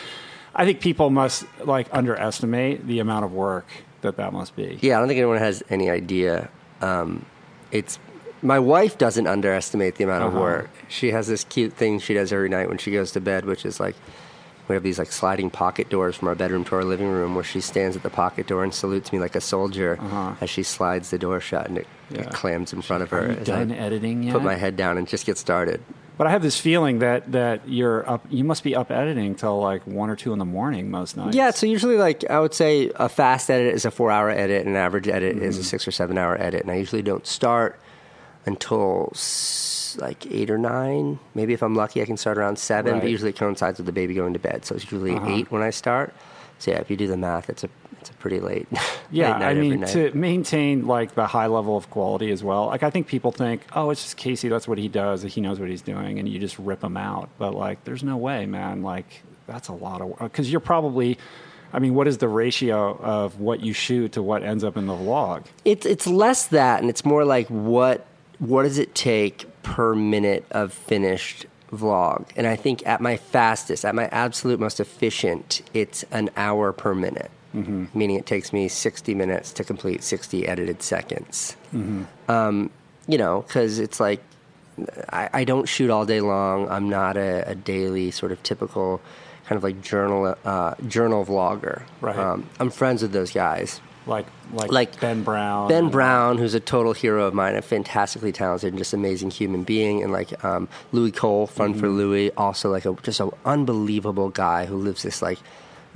I 0.55 0.67
think 0.67 0.81
people 0.81 1.09
must 1.09 1.47
like 1.65 1.89
underestimate 1.93 2.87
the 2.87 2.99
amount 2.99 3.25
of 3.25 3.33
work 3.33 3.67
that 4.03 4.17
that 4.19 4.33
must 4.33 4.55
be. 4.55 4.79
yeah, 4.83 4.97
I 4.97 4.99
don't 4.99 5.09
think 5.09 5.19
anyone 5.19 5.39
has 5.39 5.63
any 5.71 5.89
idea. 5.89 6.51
Um, 6.83 7.25
it's 7.73 7.99
my 8.43 8.59
wife 8.59 8.99
doesn't 8.99 9.27
underestimate 9.27 9.97
the 9.97 10.05
amount 10.05 10.25
of 10.25 10.31
Uh-huh. 10.35 10.41
work. 10.43 10.71
She 10.89 11.11
has 11.13 11.27
this 11.27 11.45
cute 11.45 11.73
thing 11.73 11.99
she 11.99 12.15
does 12.15 12.33
every 12.33 12.49
night 12.49 12.69
when 12.69 12.79
she 12.79 12.93
goes 12.93 13.13
to 13.13 13.21
bed, 13.21 13.45
which 13.45 13.65
is 13.65 13.81
like 13.81 13.97
we 14.69 14.75
have 14.75 14.83
these 14.83 14.99
like 14.99 15.13
sliding 15.13 15.49
pocket 15.49 15.89
doors 15.89 16.17
from 16.17 16.27
our 16.27 16.35
bedroom 16.35 16.65
to 16.65 16.75
our 16.75 16.83
living 16.85 17.09
room, 17.09 17.35
where 17.37 17.45
she 17.45 17.61
stands 17.61 17.95
at 17.97 18.03
the 18.03 18.11
pocket 18.11 18.49
door 18.49 18.65
and 18.65 18.75
salutes 18.75 19.13
me 19.13 19.19
like 19.21 19.37
a 19.37 19.41
soldier 19.41 19.97
Uh-huh. 20.01 20.33
as 20.41 20.51
she 20.51 20.63
slides 20.65 21.11
the 21.11 21.19
door 21.19 21.41
shut 21.41 21.69
and 21.69 21.79
it, 21.79 21.87
it 22.11 22.31
clams 22.33 22.73
in 22.73 22.83
front 22.83 23.03
of 23.05 23.11
her. 23.11 23.27
Are 23.27 23.31
you 23.31 23.45
done 23.45 23.71
I 23.73 23.77
editing 23.77 24.25
yet? 24.25 24.33
Put 24.33 24.43
my 24.43 24.55
head 24.57 24.77
down 24.77 24.99
and 24.99 25.07
just 25.07 25.25
get 25.25 25.39
started. 25.39 25.81
But 26.19 26.27
I 26.27 26.31
have 26.31 26.41
this 26.43 26.59
feeling 26.59 26.99
that 27.01 27.31
that 27.33 27.69
you're 27.69 28.09
up. 28.09 28.25
You 28.31 28.43
must 28.43 28.65
be 28.65 28.75
up 28.75 28.91
editing 28.91 29.35
till 29.35 29.61
like 29.61 29.87
one 29.87 30.09
or 30.09 30.17
two 30.17 30.33
in 30.33 30.39
the 30.39 30.47
morning 30.47 30.91
most 30.91 31.15
nights. 31.17 31.37
Yeah, 31.37 31.51
so 31.51 31.67
usually 31.67 31.99
like 31.99 32.25
I 32.31 32.41
would 32.41 32.55
say 32.55 32.91
a 32.97 33.09
fast 33.09 33.51
edit 33.51 33.75
is 33.75 33.85
a 33.85 33.91
four 33.91 34.11
hour 34.11 34.31
edit, 34.31 34.61
and 34.67 34.71
an 34.71 34.77
average 34.77 35.09
edit 35.09 35.37
is 35.37 35.57
a 35.57 35.61
Mm-hmm. 35.61 35.67
six 35.69 35.87
or 35.87 35.91
seven 35.91 36.17
hour 36.17 36.35
edit. 36.41 36.63
And 36.63 36.71
I 36.71 36.77
usually 36.77 37.03
don't 37.03 37.27
start 37.27 37.79
until 38.47 39.11
s- 39.15 39.97
like 40.01 40.27
eight 40.31 40.51
or 40.51 40.59
nine. 40.59 41.19
Maybe 41.35 41.53
if 41.53 41.63
I'm 41.63 41.75
lucky, 41.75 42.03
I 42.03 42.05
can 42.05 42.17
start 42.17 42.39
around 42.39 42.59
seven. 42.59 43.01
But 43.01 43.11
usually 43.11 43.31
it 43.31 43.37
coincides 43.37 43.79
with 43.79 43.87
the 43.87 43.93
baby 43.93 44.15
going 44.15 44.33
to 44.35 44.39
bed, 44.39 44.65
so 44.65 44.75
it's 44.75 44.85
usually 44.85 45.15
Uh-huh. 45.17 45.29
eight 45.31 45.51
when 45.51 45.63
I 45.63 45.71
start. 45.71 46.15
So 46.59 46.71
yeah, 46.71 46.79
if 46.79 46.91
you 46.91 46.97
do 46.97 47.07
the 47.07 47.17
math, 47.17 47.51
it's 47.51 47.65
a 47.65 47.69
it's 48.01 48.11
a 48.11 48.15
pretty 48.15 48.41
late. 48.41 48.67
Yeah, 49.13 49.31
late 49.35 49.39
night 49.39 49.47
I 49.47 49.51
every 49.53 49.71
mean 49.71 49.87
to 49.87 50.11
maintain 50.17 50.87
like 50.89 51.15
the 51.15 51.27
high 51.29 51.47
level 51.47 51.77
of 51.77 51.89
quality 51.91 52.31
as 52.33 52.43
well. 52.43 52.67
Like 52.67 52.83
I 52.83 52.91
think 52.91 53.07
people 53.07 53.31
think, 53.31 53.63
oh, 53.73 53.91
it's 53.91 54.03
just 54.03 54.17
Casey. 54.17 54.49
That's 54.49 54.67
what 54.67 54.79
he 54.79 54.89
does. 54.89 55.23
He 55.23 55.41
knows 55.41 55.61
what 55.61 55.69
he's 55.69 55.83
doing, 55.83 56.19
and 56.19 56.29
you 56.29 56.41
just 56.41 56.59
rip 56.59 56.83
him 56.83 56.97
out. 56.97 57.29
But 57.39 57.55
like, 57.55 57.85
there's 57.85 58.03
no 58.03 58.17
way, 58.17 58.47
man. 58.47 58.83
Like 58.83 59.23
that's 59.47 59.69
a 59.69 59.73
lot 59.73 60.01
of 60.01 60.09
work 60.09 60.19
because 60.21 60.51
you're 60.51 60.61
probably. 60.61 61.19
I 61.73 61.79
mean, 61.79 61.95
what 61.95 62.09
is 62.09 62.19
the 62.19 62.29
ratio 62.29 62.97
of 63.01 63.39
what 63.39 63.61
you 63.61 63.73
shoot 63.73 64.13
to 64.13 64.23
what 64.23 64.43
ends 64.43 64.65
up 64.65 64.77
in 64.77 64.87
the 64.87 64.95
vlog? 64.95 65.45
It's 65.65 65.87
it's 65.87 66.07
less 66.09 66.47
that, 66.49 66.81
and 66.81 66.89
it's 66.91 67.05
more 67.05 67.25
like 67.25 67.47
what 67.49 68.07
what 68.39 68.63
does 68.65 68.79
it 68.79 68.95
take 68.95 69.47
per 69.63 69.95
minute 69.95 70.45
of 70.51 70.73
finished 70.73 71.47
vlog? 71.73 72.27
And 72.37 72.47
I 72.47 72.57
think 72.57 72.87
at 72.87 73.01
my 73.01 73.17
fastest, 73.17 73.85
at 73.85 73.95
my 73.95 74.07
absolute 74.09 74.61
most 74.61 74.81
efficient, 74.81 75.63
it's 75.75 76.05
an 76.11 76.31
hour 76.37 76.73
per 76.73 76.95
minute. 76.95 77.31
Meaning 77.95 78.17
it 78.17 78.27
takes 78.27 78.53
me 78.53 78.69
sixty 78.69 79.15
minutes 79.15 79.51
to 79.55 79.65
complete 79.65 80.03
sixty 80.03 80.47
edited 80.47 80.83
seconds. 80.83 81.57
Um, 82.29 82.71
you 83.09 83.17
know, 83.17 83.43
because 83.47 83.79
it's 83.79 83.99
like 83.99 84.21
I, 85.11 85.31
I 85.33 85.45
don't 85.45 85.67
shoot 85.67 85.89
all 85.89 86.05
day 86.05 86.21
long. 86.21 86.69
I'm 86.69 86.91
not 86.91 87.17
a, 87.17 87.49
a 87.49 87.55
daily 87.55 88.11
sort 88.11 88.31
of 88.31 88.43
typical 88.43 89.01
kind 89.47 89.57
of 89.57 89.63
like 89.63 89.81
journal 89.81 90.37
uh, 90.45 90.75
journal 90.87 91.25
vlogger. 91.25 91.83
Right. 92.03 92.19
Um, 92.19 92.47
I'm 92.61 92.69
friends 92.69 93.01
with 93.01 93.13
those 93.13 93.31
guys. 93.31 93.81
Like 94.07 94.27
like, 94.53 94.71
Like 94.71 95.01
Ben 95.01 95.23
Brown. 95.23 95.69
Ben 95.69 95.87
uh, 95.87 95.91
Brown, 95.91 96.39
who's 96.39 96.55
a 96.55 96.61
total 96.61 96.93
hero 96.93 97.27
of 97.27 97.35
mine, 97.35 97.57
a 97.57 97.63
fantastically 97.63 98.33
talented 98.33 98.69
and 98.69 98.79
just 98.79 98.93
amazing 98.93 99.31
human 99.31 99.65
being, 99.65 100.03
and 100.03 100.13
like 100.13 100.45
um, 100.45 100.69
Louis 100.93 101.13
Cole, 101.13 101.47
Fun 101.47 101.75
for 101.75 101.87
mm-hmm. 101.87 101.97
Louis, 101.97 102.31
also 102.33 102.71
like 102.71 102.85
a 102.85 102.95
just 103.03 103.21
an 103.21 103.31
unbelievable 103.45 104.29
guy 104.29 104.67
who 104.67 104.77
lives 104.77 105.03
this 105.03 105.23
like 105.23 105.39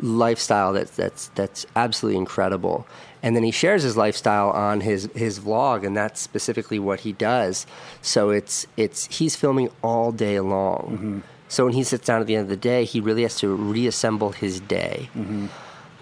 lifestyle 0.00 0.72
that's 0.72 0.90
that's 0.96 1.28
that's 1.28 1.66
absolutely 1.76 2.18
incredible. 2.18 2.86
And 3.22 3.36
then 3.36 3.42
he 3.42 3.50
shares 3.50 3.82
his 3.82 3.96
lifestyle 3.96 4.50
on 4.50 4.80
his 4.80 5.08
his 5.14 5.38
vlog, 5.38 5.86
and 5.86 5.96
that's 5.96 6.20
specifically 6.20 6.78
what 6.78 7.00
he 7.00 7.12
does. 7.12 7.66
So 8.02 8.30
it's 8.30 8.66
it's 8.76 9.06
he's 9.06 9.36
filming 9.36 9.70
all 9.82 10.10
day 10.10 10.40
long. 10.40 10.88
Mm-hmm. 10.92 11.18
So 11.48 11.64
when 11.64 11.74
he 11.74 11.82
sits 11.82 12.06
down 12.06 12.20
at 12.20 12.26
the 12.28 12.36
end 12.36 12.44
of 12.44 12.48
the 12.48 12.56
day, 12.56 12.84
he 12.84 13.00
really 13.00 13.22
has 13.22 13.36
to 13.38 13.48
reassemble 13.48 14.30
his 14.30 14.60
day 14.60 15.08
mm-hmm. 15.16 15.46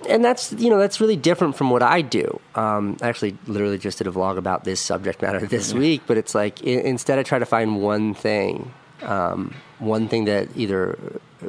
And 0.09 0.25
that's 0.25 0.52
you 0.52 0.71
know 0.71 0.78
that's 0.78 1.00
really 1.00 1.17
different 1.17 1.57
from 1.57 1.71
what 1.71 1.83
I 1.83 2.02
do. 2.02 2.40
Um, 2.55 2.97
I 3.02 3.09
actually 3.09 3.37
literally 3.47 3.78
just 3.78 3.99
did 3.99 4.07
a 4.07 4.11
vlog 4.11 4.37
about 4.37 4.64
this 4.64 4.81
subject 4.81 5.23
matter 5.23 5.40
this 5.47 5.73
week, 5.73 6.02
but 6.07 6.17
it's 6.17 6.35
like 6.35 6.61
i- 6.62 6.71
instead 6.71 7.19
I 7.19 7.23
try 7.23 7.38
to 7.38 7.47
find 7.47 7.81
one 7.83 8.14
thing 8.14 8.73
um, 9.02 9.55
one 9.78 10.09
thing 10.09 10.25
that 10.25 10.49
either 10.57 10.99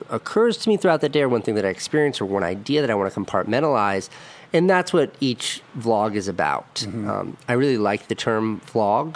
occurs 0.10 0.58
to 0.58 0.70
me 0.70 0.78
throughout 0.78 1.02
the 1.02 1.10
day, 1.10 1.22
or 1.22 1.30
one 1.30 1.42
thing 1.42 1.56
that 1.56 1.66
I 1.66 1.70
experience, 1.70 2.22
or 2.22 2.26
one 2.26 2.44
idea 2.44 2.82
that 2.82 2.90
I 2.90 2.96
want 2.96 3.12
to 3.14 3.20
compartmentalize. 3.20 4.10
And 4.52 4.70
that's 4.70 4.92
what 4.92 5.14
each 5.20 5.62
vlog 5.78 6.16
is 6.16 6.28
about. 6.28 6.76
Mm-hmm. 6.76 7.10
Um, 7.10 7.38
I 7.48 7.54
really 7.54 7.78
like 7.78 8.08
the 8.08 8.16
term 8.16 8.62
vlog, 8.68 9.16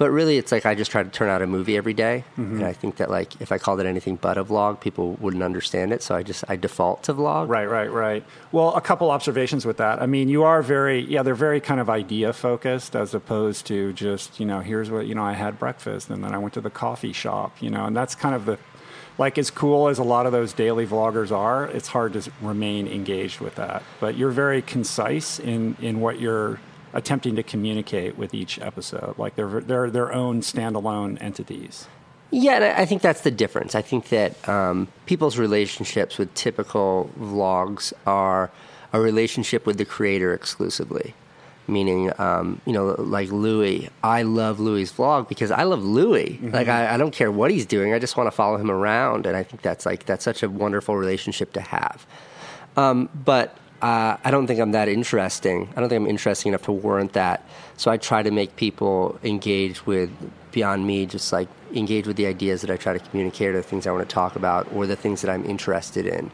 but 0.00 0.10
really 0.10 0.38
it's 0.38 0.50
like 0.50 0.64
I 0.64 0.74
just 0.74 0.90
try 0.90 1.02
to 1.02 1.10
turn 1.10 1.28
out 1.28 1.42
a 1.42 1.46
movie 1.46 1.76
every 1.76 1.92
day. 1.92 2.24
Mm-hmm. 2.38 2.56
And 2.56 2.64
I 2.64 2.72
think 2.72 2.96
that 2.96 3.10
like 3.10 3.38
if 3.38 3.52
I 3.52 3.58
called 3.58 3.80
it 3.80 3.86
anything 3.86 4.16
but 4.16 4.38
a 4.38 4.44
vlog, 4.44 4.80
people 4.80 5.12
wouldn't 5.20 5.42
understand 5.42 5.92
it. 5.92 6.02
So 6.02 6.14
I 6.14 6.22
just 6.22 6.42
I 6.48 6.56
default 6.56 7.02
to 7.02 7.12
vlog. 7.12 7.50
Right, 7.50 7.68
right, 7.68 7.92
right. 7.92 8.24
Well, 8.50 8.74
a 8.74 8.80
couple 8.80 9.10
observations 9.10 9.66
with 9.66 9.76
that. 9.76 10.00
I 10.00 10.06
mean, 10.06 10.30
you 10.30 10.42
are 10.44 10.62
very, 10.62 11.00
yeah, 11.00 11.22
they're 11.22 11.34
very 11.34 11.60
kind 11.60 11.80
of 11.80 11.90
idea 11.90 12.32
focused 12.32 12.96
as 12.96 13.12
opposed 13.12 13.66
to 13.66 13.92
just, 13.92 14.40
you 14.40 14.46
know, 14.46 14.60
here's 14.60 14.90
what, 14.90 15.06
you 15.06 15.14
know, 15.14 15.22
I 15.22 15.34
had 15.34 15.58
breakfast 15.58 16.08
and 16.08 16.24
then 16.24 16.32
I 16.32 16.38
went 16.38 16.54
to 16.54 16.62
the 16.62 16.70
coffee 16.70 17.12
shop, 17.12 17.60
you 17.60 17.68
know, 17.68 17.84
and 17.84 17.94
that's 17.94 18.14
kind 18.14 18.34
of 18.34 18.46
the, 18.46 18.58
like 19.18 19.36
as 19.36 19.50
cool 19.50 19.88
as 19.88 19.98
a 19.98 20.02
lot 20.02 20.24
of 20.24 20.32
those 20.32 20.54
daily 20.54 20.86
vloggers 20.86 21.30
are, 21.30 21.66
it's 21.66 21.88
hard 21.88 22.14
to 22.14 22.32
remain 22.40 22.88
engaged 22.88 23.40
with 23.40 23.56
that. 23.56 23.82
But 24.00 24.16
you're 24.16 24.30
very 24.30 24.62
concise 24.62 25.38
in, 25.38 25.76
in 25.82 26.00
what 26.00 26.18
you're 26.18 26.58
attempting 26.92 27.36
to 27.36 27.42
communicate 27.42 28.18
with 28.18 28.34
each 28.34 28.58
episode. 28.58 29.18
Like 29.18 29.36
they're, 29.36 29.60
they're 29.60 29.90
their 29.90 30.12
own 30.12 30.40
standalone 30.40 31.20
entities. 31.22 31.86
Yeah, 32.30 32.54
and 32.56 32.64
I 32.64 32.86
think 32.86 33.02
that's 33.02 33.22
the 33.22 33.30
difference. 33.30 33.74
I 33.74 33.82
think 33.82 34.08
that 34.10 34.48
um, 34.48 34.88
people's 35.06 35.36
relationships 35.36 36.16
with 36.16 36.32
typical 36.34 37.10
vlogs 37.18 37.92
are 38.06 38.50
a 38.92 39.00
relationship 39.00 39.66
with 39.66 39.78
the 39.78 39.84
creator 39.84 40.32
exclusively. 40.32 41.14
Meaning, 41.66 42.10
um, 42.18 42.60
you 42.66 42.72
know, 42.72 42.96
like 42.98 43.30
Louis. 43.30 43.88
I 44.02 44.22
love 44.22 44.58
Louis's 44.58 44.96
vlog 44.96 45.28
because 45.28 45.52
I 45.52 45.62
love 45.62 45.84
Louis. 45.84 46.40
Like, 46.42 46.66
I, 46.66 46.94
I 46.94 46.96
don't 46.96 47.12
care 47.12 47.30
what 47.30 47.52
he's 47.52 47.64
doing. 47.64 47.94
I 47.94 48.00
just 48.00 48.16
want 48.16 48.26
to 48.26 48.32
follow 48.32 48.56
him 48.56 48.72
around, 48.72 49.24
and 49.24 49.36
I 49.36 49.44
think 49.44 49.62
that's 49.62 49.86
like 49.86 50.04
that's 50.04 50.24
such 50.24 50.42
a 50.42 50.50
wonderful 50.50 50.96
relationship 50.96 51.52
to 51.52 51.60
have. 51.60 52.06
Um, 52.76 53.08
but 53.14 53.56
uh, 53.82 54.16
I 54.22 54.30
don't 54.30 54.46
think 54.46 54.60
I'm 54.60 54.72
that 54.72 54.88
interesting. 54.88 55.68
I 55.74 55.80
don't 55.80 55.88
think 55.88 56.02
I'm 56.02 56.08
interesting 56.08 56.50
enough 56.50 56.62
to 56.62 56.72
warrant 56.72 57.12
that. 57.14 57.46
So 57.76 57.90
I 57.90 57.96
try 57.96 58.22
to 58.22 58.30
make 58.30 58.56
people 58.56 59.18
engage 59.22 59.86
with 59.86 60.10
beyond 60.52 60.86
me, 60.86 61.06
just 61.06 61.32
like 61.32 61.48
engage 61.74 62.06
with 62.06 62.16
the 62.16 62.26
ideas 62.26 62.60
that 62.60 62.70
I 62.70 62.76
try 62.76 62.92
to 62.92 62.98
communicate, 62.98 63.50
or 63.50 63.52
the 63.58 63.62
things 63.62 63.86
I 63.86 63.92
want 63.92 64.06
to 64.08 64.12
talk 64.12 64.36
about, 64.36 64.70
or 64.74 64.86
the 64.86 64.96
things 64.96 65.22
that 65.22 65.30
I'm 65.30 65.44
interested 65.44 66.06
in. 66.06 66.30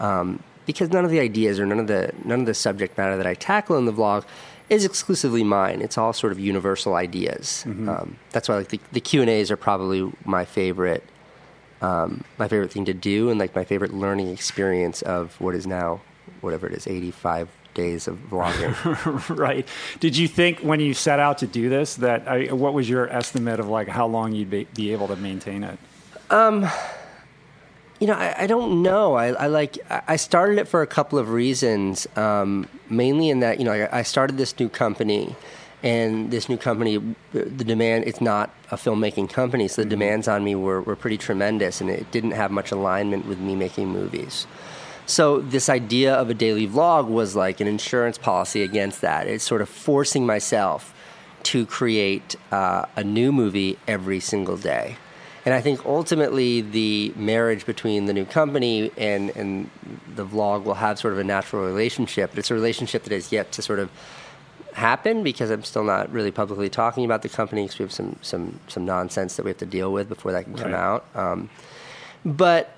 Um, 0.00 0.42
because 0.66 0.90
none 0.90 1.04
of 1.04 1.10
the 1.10 1.20
ideas 1.20 1.58
or 1.58 1.66
none 1.66 1.78
of 1.78 1.86
the 1.86 2.12
none 2.24 2.40
of 2.40 2.46
the 2.46 2.54
subject 2.54 2.96
matter 2.98 3.16
that 3.16 3.26
I 3.26 3.34
tackle 3.34 3.76
in 3.76 3.86
the 3.86 3.92
vlog 3.92 4.24
is 4.68 4.84
exclusively 4.84 5.42
mine. 5.42 5.80
It's 5.82 5.98
all 5.98 6.12
sort 6.12 6.32
of 6.32 6.38
universal 6.38 6.94
ideas. 6.94 7.64
Um, 7.88 8.18
that's 8.30 8.48
why 8.48 8.56
like 8.56 8.68
the, 8.68 8.80
the 8.92 9.00
Q 9.00 9.20
and 9.20 9.30
A's 9.30 9.50
are 9.50 9.56
probably 9.56 10.10
my 10.24 10.44
favorite 10.44 11.04
um, 11.82 12.24
my 12.38 12.46
favorite 12.46 12.70
thing 12.72 12.84
to 12.84 12.94
do 12.94 13.30
and 13.30 13.40
like 13.40 13.54
my 13.54 13.64
favorite 13.64 13.94
learning 13.94 14.28
experience 14.28 15.02
of 15.02 15.40
what 15.40 15.54
is 15.54 15.66
now 15.66 16.00
whatever 16.40 16.66
it 16.66 16.74
is 16.74 16.86
85 16.86 17.48
days 17.74 18.08
of 18.08 18.16
vlogging 18.30 18.74
right. 19.36 19.66
Did 20.00 20.16
you 20.16 20.28
think 20.28 20.60
when 20.60 20.80
you 20.80 20.94
set 20.94 21.20
out 21.20 21.38
to 21.38 21.46
do 21.46 21.68
this 21.68 21.96
that 21.96 22.26
I, 22.26 22.52
what 22.52 22.74
was 22.74 22.88
your 22.88 23.08
estimate 23.08 23.60
of 23.60 23.68
like 23.68 23.88
how 23.88 24.06
long 24.06 24.32
you'd 24.32 24.50
be, 24.50 24.64
be 24.74 24.92
able 24.92 25.08
to 25.08 25.16
maintain 25.16 25.64
it? 25.64 25.78
Um, 26.30 26.68
you 28.00 28.06
know 28.06 28.14
I, 28.14 28.34
I 28.38 28.46
don't 28.46 28.82
know 28.82 29.14
I, 29.14 29.28
I 29.28 29.46
like 29.46 29.78
I 29.90 30.02
I 30.08 30.16
started 30.16 30.58
it 30.58 30.66
for 30.66 30.82
a 30.82 30.86
couple 30.86 31.18
of 31.18 31.30
reasons 31.30 32.08
um, 32.16 32.66
mainly 32.88 33.28
in 33.28 33.40
that 33.40 33.58
you 33.58 33.64
know 33.64 33.72
I, 33.72 33.98
I 33.98 34.02
started 34.02 34.36
this 34.38 34.58
new 34.58 34.68
company 34.68 35.36
and 35.82 36.30
this 36.30 36.48
new 36.48 36.56
company 36.56 36.98
the 37.32 37.64
demand 37.64 38.04
it's 38.06 38.20
not 38.20 38.50
a 38.70 38.76
filmmaking 38.76 39.30
company 39.30 39.68
so 39.68 39.82
the 39.82 39.82
mm-hmm. 39.82 39.90
demands 39.90 40.28
on 40.28 40.42
me 40.42 40.54
were, 40.54 40.80
were 40.82 40.96
pretty 40.96 41.18
tremendous 41.18 41.80
and 41.80 41.90
it 41.90 42.10
didn't 42.10 42.32
have 42.32 42.50
much 42.50 42.72
alignment 42.72 43.26
with 43.26 43.38
me 43.38 43.54
making 43.54 43.88
movies 43.88 44.46
So 45.10 45.40
this 45.40 45.68
idea 45.68 46.14
of 46.14 46.30
a 46.30 46.34
daily 46.34 46.68
vlog 46.68 47.08
was 47.08 47.34
like 47.34 47.60
an 47.60 47.66
insurance 47.66 48.16
policy 48.16 48.62
against 48.62 49.00
that. 49.00 49.26
It's 49.26 49.42
sort 49.42 49.60
of 49.60 49.68
forcing 49.68 50.24
myself 50.24 50.94
to 51.44 51.66
create 51.66 52.36
uh, 52.52 52.84
a 52.94 53.02
new 53.02 53.32
movie 53.32 53.76
every 53.88 54.20
single 54.20 54.56
day. 54.56 54.96
And 55.44 55.52
I 55.52 55.60
think 55.60 55.84
ultimately 55.84 56.60
the 56.60 57.12
marriage 57.16 57.66
between 57.66 58.06
the 58.06 58.12
new 58.12 58.24
company 58.24 58.92
and, 58.96 59.30
and 59.30 59.68
the 60.14 60.24
vlog 60.24 60.62
will 60.62 60.74
have 60.74 60.98
sort 61.00 61.12
of 61.12 61.18
a 61.18 61.24
natural 61.24 61.64
relationship. 61.64 62.30
But 62.30 62.38
it's 62.38 62.50
a 62.52 62.54
relationship 62.54 63.02
that 63.02 63.12
is 63.12 63.32
yet 63.32 63.50
to 63.52 63.62
sort 63.62 63.80
of 63.80 63.90
happen 64.74 65.24
because 65.24 65.50
I'm 65.50 65.64
still 65.64 65.82
not 65.82 66.12
really 66.12 66.30
publicly 66.30 66.68
talking 66.68 67.04
about 67.04 67.22
the 67.22 67.28
company 67.28 67.62
because 67.62 67.80
we 67.80 67.82
have 67.82 67.92
some, 67.92 68.14
some, 68.22 68.60
some 68.68 68.84
nonsense 68.84 69.34
that 69.36 69.44
we 69.44 69.50
have 69.50 69.58
to 69.58 69.66
deal 69.66 69.92
with 69.92 70.08
before 70.08 70.30
that 70.30 70.44
can 70.44 70.54
come 70.54 70.70
Right. 70.72 70.78
out. 70.78 71.04
Um, 71.16 71.50
but 72.24 72.76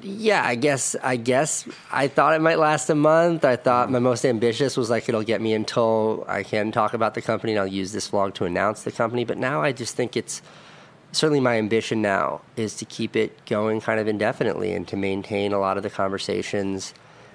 yeah, 0.00 0.42
I 0.44 0.54
guess 0.54 0.96
I 1.02 1.16
guess 1.16 1.66
I 1.90 2.08
thought 2.08 2.34
it 2.34 2.40
might 2.40 2.58
last 2.58 2.88
a 2.88 2.94
month. 2.94 3.44
I 3.44 3.56
thought 3.56 3.90
my 3.90 3.98
most 3.98 4.24
ambitious 4.24 4.76
was 4.76 4.88
like 4.90 5.08
it'll 5.08 5.22
get 5.22 5.40
me 5.40 5.52
until 5.52 6.24
I 6.28 6.42
can 6.42 6.72
talk 6.72 6.94
about 6.94 7.14
the 7.14 7.22
company 7.22 7.52
and 7.52 7.60
I'll 7.60 7.66
use 7.66 7.92
this 7.92 8.10
vlog 8.10 8.34
to 8.34 8.44
announce 8.44 8.82
the 8.82 8.92
company. 8.92 9.24
But 9.24 9.38
now 9.38 9.62
I 9.62 9.72
just 9.72 9.94
think 9.94 10.16
it's 10.16 10.40
certainly 11.12 11.40
my 11.40 11.58
ambition 11.58 12.00
now 12.00 12.40
is 12.56 12.74
to 12.76 12.84
keep 12.86 13.16
it 13.16 13.44
going 13.44 13.80
kind 13.80 14.00
of 14.00 14.08
indefinitely 14.08 14.72
and 14.72 14.88
to 14.88 14.96
maintain 14.96 15.52
a 15.52 15.58
lot 15.58 15.76
of 15.76 15.82
the 15.82 15.90
conversations. 15.90 16.94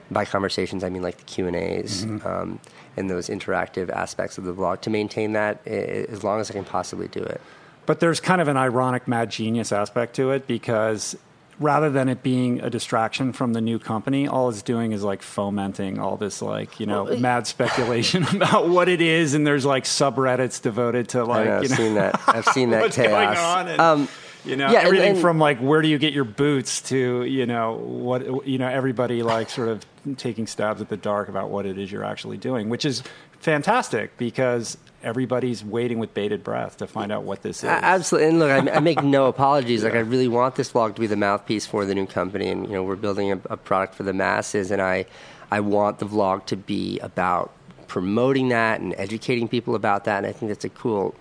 By 0.10 0.24
conversations, 0.24 0.84
I 0.84 0.90
mean 0.90 1.02
like 1.02 1.18
the 1.18 1.26
Q 1.26 1.48
and 1.48 1.56
A's 1.56 2.04
um, 2.04 2.60
and 2.96 3.10
those 3.10 3.28
interactive 3.28 3.90
aspects 3.90 4.38
of 4.38 4.46
the 4.46 4.54
vlog. 4.54 4.82
To 4.82 4.90
maintain 4.90 5.34
that 5.34 5.66
as 5.68 6.24
long 6.24 6.40
as 6.40 6.50
I 6.50 6.54
can 6.54 6.66
possibly 6.66 7.10
do 7.10 7.22
it. 7.22 7.42
But 7.86 8.00
there's 8.00 8.20
kind 8.20 8.42
of 8.42 8.48
an 8.48 8.58
ironic 8.58 9.08
mad 9.08 9.30
genius 9.30 9.72
aspect 9.72 10.16
to 10.16 10.32
it 10.32 10.48
because 10.48 11.16
rather 11.60 11.90
than 11.90 12.08
it 12.10 12.22
being 12.22 12.60
a 12.62 12.70
distraction 12.70 13.34
from 13.34 13.54
the 13.54 13.62
new 13.62 13.80
company, 13.80 14.28
all 14.28 14.50
it's 14.50 14.62
doing 14.62 14.92
is 14.92 15.04
like 15.04 15.22
fomenting 15.24 15.98
all 16.00 16.16
this 16.18 16.42
like, 16.42 16.80
you 16.80 16.86
know, 16.86 17.06
Well, 17.06 17.18
mad 17.20 17.48
speculation 17.48 18.24
about 18.36 18.70
what 18.70 18.88
it 18.90 19.02
is 19.02 19.34
and 19.34 19.46
there's 19.48 19.66
like 19.66 19.84
subreddits 19.86 20.62
devoted 20.62 21.10
to 21.10 21.20
I 21.20 21.24
like, 21.24 21.46
know, 21.46 21.58
I've 21.58 21.64
you 21.64 21.70
know, 21.70 21.76
seen 21.76 21.94
that. 21.96 22.22
I've 22.28 22.46
seen 22.46 22.70
that 22.72 22.82
what's 22.84 22.96
chaos. 22.96 23.36
going 23.36 23.38
on 23.38 23.68
and, 23.70 23.82
Um, 23.82 24.08
you 24.46 24.56
know, 24.56 24.70
yeah, 24.72 24.78
and- 24.80 24.86
everything 24.88 25.12
and- 25.14 25.20
from 25.22 25.40
like 25.40 25.58
where 25.60 25.82
do 25.82 25.88
you 25.88 25.98
get 25.98 26.14
your 26.14 26.24
boots 26.26 26.82
to, 26.84 27.24
you 27.26 27.46
know, 27.46 27.74
what 27.74 28.48
you 28.48 28.58
know, 28.60 28.68
everybody 28.68 29.24
like 29.24 29.50
sort 29.50 29.68
of 29.68 29.86
taking 30.16 30.46
stabs 30.48 30.80
at 30.80 30.90
the 30.90 30.96
dark 30.98 31.28
about 31.28 31.50
what 31.50 31.66
it 31.66 31.78
is 31.78 31.92
you're 31.92 32.04
actually 32.06 32.38
doing, 32.38 32.70
which 32.70 32.86
is 32.86 33.02
fantastic 33.40 34.16
because 34.18 34.78
everybody's 35.04 35.64
waiting 35.64 36.00
with 36.00 36.14
bated 36.14 36.44
breath 36.44 36.78
to 36.78 36.88
find 36.88 37.12
out 37.12 37.24
what 37.24 37.42
this 37.42 37.60
is. 37.60 37.66
Absolutely, 37.66 38.30
and 38.30 38.40
look, 38.40 38.52
I, 38.52 38.76
I 38.76 38.80
make 38.80 39.04
no 39.04 39.26
apologies. 39.36 39.84
Like, 39.84 39.94
I 39.94 40.00
really 40.00 40.28
want 40.28 40.56
this 40.56 40.72
vlog 40.72 40.96
to 40.96 41.02
be 41.02 41.08
the 41.08 41.16
mouthpiece 41.16 41.66
for 41.66 41.86
the 41.86 41.96
new 41.96 42.06
company, 42.06 42.50
and 42.50 42.68
you 42.68 42.74
know, 42.74 42.84
we're 42.84 42.96
building 42.96 43.32
a, 43.32 43.40
a 43.50 43.58
product 43.58 43.96
for 43.96 44.04
the 44.04 44.14
masses, 44.14 44.72
and 44.72 44.82
I, 44.82 45.06
I 45.52 45.60
want 45.60 46.00
the 46.00 46.06
vlog 46.06 46.46
to 46.48 46.58
be 46.58 47.00
about 47.00 47.52
promoting 47.88 48.50
that 48.50 48.80
and 48.82 48.94
educating 48.98 49.48
people 49.48 49.76
about 49.76 50.06
that, 50.06 50.18
and 50.18 50.28
I 50.28 50.32
think 50.32 50.50
that's 50.50 50.66
a 50.66 50.70
cool, 50.70 51.16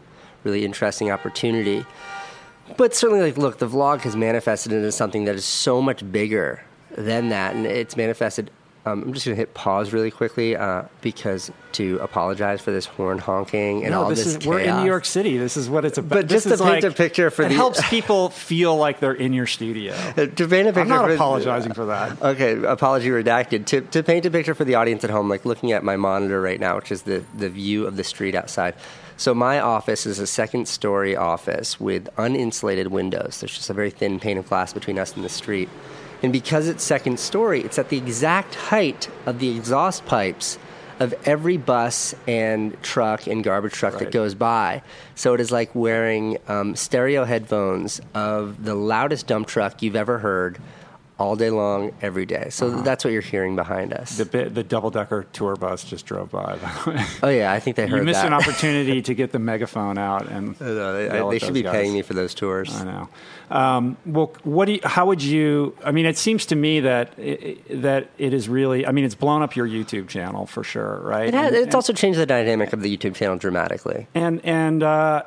really 0.45 0.65
interesting 0.65 1.11
opportunity. 1.11 1.85
But 2.77 2.95
certainly, 2.95 3.25
like, 3.25 3.39
look, 3.39 3.59
the 3.59 3.69
vlog 3.69 4.01
has 4.01 4.17
manifested 4.17 4.73
into 4.73 4.91
something 4.91 5.25
that 5.27 5.37
is 5.37 5.45
so 5.45 5.81
much 5.81 6.11
bigger 6.11 6.65
than 6.91 7.29
that, 7.29 7.55
and 7.55 7.67
it's 7.67 7.97
manifested. 7.97 8.51
Um, 8.87 9.03
I'm 9.03 9.12
just 9.12 9.27
going 9.27 9.35
to 9.35 9.40
hit 9.40 9.53
pause 9.53 9.92
really 9.92 10.12
quickly 10.12 10.55
uh, 10.55 10.85
because 11.01 11.51
to 11.72 11.99
apologize 11.99 12.61
for 12.61 12.70
this 12.70 12.87
horn 12.87 13.18
honking 13.18 13.83
and 13.83 13.90
no, 13.90 14.05
all 14.05 14.09
this, 14.09 14.22
this. 14.22 14.37
is 14.37 14.46
we're 14.46 14.61
in. 14.61 14.77
New 14.77 14.87
York 14.87 15.05
City. 15.05 15.37
This 15.38 15.57
is 15.57 15.68
what 15.68 15.85
it's 15.85 15.99
about. 15.99 16.11
But 16.20 16.29
This 16.29 16.44
just 16.44 16.49
to 16.49 16.55
is 16.55 16.61
paint 16.61 16.85
like- 16.85 16.92
a 16.92 16.96
picture 16.96 17.31
for 17.31 17.42
the 17.42 17.46
it 17.46 17.49
the- 17.51 17.55
helps 17.57 17.88
people 17.90 18.29
feel 18.31 18.77
like 18.77 19.01
they're 19.01 19.12
in 19.12 19.33
your 19.33 19.46
studio. 19.49 19.92
Uh, 19.92 20.27
to 20.27 20.46
paint 20.49 20.68
a 20.68 20.72
picture 20.72 20.81
I'm 20.83 20.88
not 20.88 21.07
for- 21.07 21.14
apologizing 21.14 21.75
for 21.75 21.87
that. 21.87 22.22
Okay, 22.37 22.62
apology 22.64 23.09
redacted. 23.09 23.66
To, 23.66 23.81
to 23.81 24.03
paint 24.05 24.25
a 24.25 24.31
picture 24.31 24.55
for 24.55 24.64
the 24.64 24.77
audience 24.77 25.03
at 25.03 25.11
home, 25.11 25.29
like 25.29 25.44
looking 25.44 25.72
at 25.72 25.83
my 25.83 25.96
monitor 25.96 26.40
right 26.40 26.61
now, 26.61 26.77
which 26.77 26.92
is 26.92 27.03
the, 27.03 27.25
the 27.37 27.49
view 27.49 27.87
of 27.88 27.96
the 27.96 28.05
street 28.05 28.35
outside. 28.37 28.75
So 29.16 29.35
my 29.35 29.59
office 29.59 30.07
is 30.07 30.18
a 30.20 30.27
second 30.29 30.68
story 30.68 31.16
office 31.16 31.81
with 31.81 32.05
uninsulated 32.16 32.88
windows. 32.88 33.40
There's 33.40 33.55
just 33.57 33.68
a 33.70 33.75
very 33.75 33.90
thin 33.90 34.20
pane 34.20 34.38
of 34.38 34.46
glass 34.49 34.72
between 34.72 34.99
us 34.99 35.16
and 35.16 35.25
the 35.25 35.29
street. 35.29 35.68
And 36.23 36.33
because 36.33 36.69
it's 36.69 36.83
second 36.83 37.21
story, 37.21 37.61
it's 37.61 37.79
at 37.79 37.89
the 37.89 37.99
exact 37.99 38.55
height 38.55 39.09
of 39.27 39.39
the 39.39 39.57
exhaust 39.57 40.07
pipes 40.07 40.59
of 40.99 41.15
every 41.25 41.57
bus 41.57 42.15
and 42.27 42.81
truck 42.83 43.27
and 43.27 43.45
garbage 43.45 43.73
truck 43.73 43.99
that 43.99 44.11
goes 44.11 44.35
by. 44.35 44.83
So 45.15 45.35
it 45.35 45.41
is 45.41 45.53
like 45.53 45.75
wearing 45.75 46.39
um, 46.49 46.75
stereo 46.75 47.25
headphones 47.25 48.01
of 48.15 48.65
the 48.65 48.75
loudest 48.75 49.27
dump 49.27 49.47
truck 49.47 49.83
you've 49.83 49.97
ever 49.97 50.19
heard 50.19 50.59
all 51.19 51.35
day 51.35 51.49
long, 51.49 51.93
every 52.03 52.27
day. 52.27 52.49
So 52.51 52.83
that's 52.83 53.03
what 53.03 53.11
you're 53.13 53.23
hearing 53.23 53.57
behind 53.57 53.95
us. 53.95 54.19
The 54.19 54.27
bit, 54.27 54.55
the 54.55 54.63
double 54.63 54.91
decker 54.91 55.25
tour 55.33 55.57
bus 55.57 55.83
just 55.83 56.05
drove 56.05 56.31
by. 56.31 56.57
by 56.57 56.73
the 56.85 56.91
way. 56.91 57.05
oh 57.23 57.29
yeah, 57.31 57.53
I 57.53 57.59
think 57.61 57.77
they 57.77 57.87
heard 57.87 57.99
you 58.01 58.05
missed 58.05 58.21
that. 58.21 58.27
an 58.27 58.33
opportunity 58.41 59.01
to 59.01 59.15
get 59.15 59.33
the 59.33 59.39
megaphone 59.39 59.97
out 59.99 60.29
and. 60.29 60.55
No, 60.77 60.93
they, 60.93 61.07
yell 61.07 61.31
they 61.31 61.39
should 61.39 61.55
be 61.55 61.63
guys. 61.63 61.73
paying 61.73 61.93
me 61.95 62.03
for 62.03 62.13
those 62.13 62.35
tours. 62.35 62.75
I 62.75 62.85
know. 62.85 63.09
Um, 63.51 63.97
well, 64.05 64.35
what 64.43 64.67
do 64.67 64.73
you, 64.73 64.81
how 64.85 65.07
would 65.07 65.23
you? 65.23 65.75
I 65.85 65.91
mean, 65.93 66.05
it 66.05 66.19
seems 66.19 66.45
to 66.47 66.57
me 66.57 66.81
that 66.81 67.19
it, 67.19 67.83
that 67.83 68.11
it 68.19 68.35
is 68.35 68.49
really. 68.49 68.87
I 68.87 68.93
mean, 68.93 69.05
it's 69.07 69.15
blown 69.15 69.41
up 69.43 69.57
your 69.57 69.67
YouTube 69.67 70.09
channel 70.09 70.45
for 70.47 70.63
sure, 70.65 71.01
right? 71.03 71.29
It 71.29 71.35
has, 71.35 71.55
And- 71.55 71.65
it's 71.67 71.75
also 71.75 71.93
changed 71.95 72.19
the 72.19 72.27
dynamic 72.27 72.73
of 72.75 72.83
the 72.83 72.95
YouTube 72.95 73.15
channel 73.15 73.37
dramatically. 73.39 74.07
and 74.15 74.45
and 74.45 74.83
uh, 74.83 75.23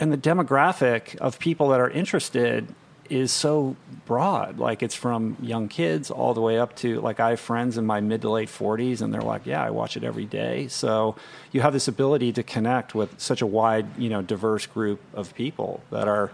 and 0.00 0.10
the 0.12 0.16
demographic 0.16 1.16
of 1.16 1.38
people 1.38 1.68
that 1.68 1.80
are 1.80 1.90
interested 1.90 2.74
is 3.10 3.32
so 3.32 3.76
broad. 4.06 4.58
Like 4.58 4.82
it's 4.82 4.94
from 4.94 5.36
young 5.40 5.68
kids 5.68 6.10
all 6.10 6.34
the 6.34 6.40
way 6.40 6.58
up 6.58 6.74
to 6.76 7.00
like 7.00 7.20
I 7.20 7.30
have 7.30 7.40
friends 7.40 7.78
in 7.78 7.86
my 7.86 8.00
mid 8.00 8.22
to 8.22 8.30
late 8.30 8.48
40s 8.48 9.00
and 9.00 9.12
they're 9.12 9.22
like, 9.22 9.46
"Yeah, 9.46 9.62
I 9.62 9.70
watch 9.70 9.96
it 9.96 10.04
every 10.04 10.24
day." 10.24 10.68
So 10.68 11.16
you 11.52 11.60
have 11.60 11.72
this 11.72 11.88
ability 11.88 12.32
to 12.32 12.42
connect 12.42 12.94
with 12.94 13.20
such 13.20 13.42
a 13.42 13.46
wide, 13.46 13.86
you 13.98 14.08
know, 14.08 14.22
diverse 14.22 14.66
group 14.66 15.00
of 15.14 15.34
people 15.34 15.82
that 15.90 16.08
are 16.08 16.30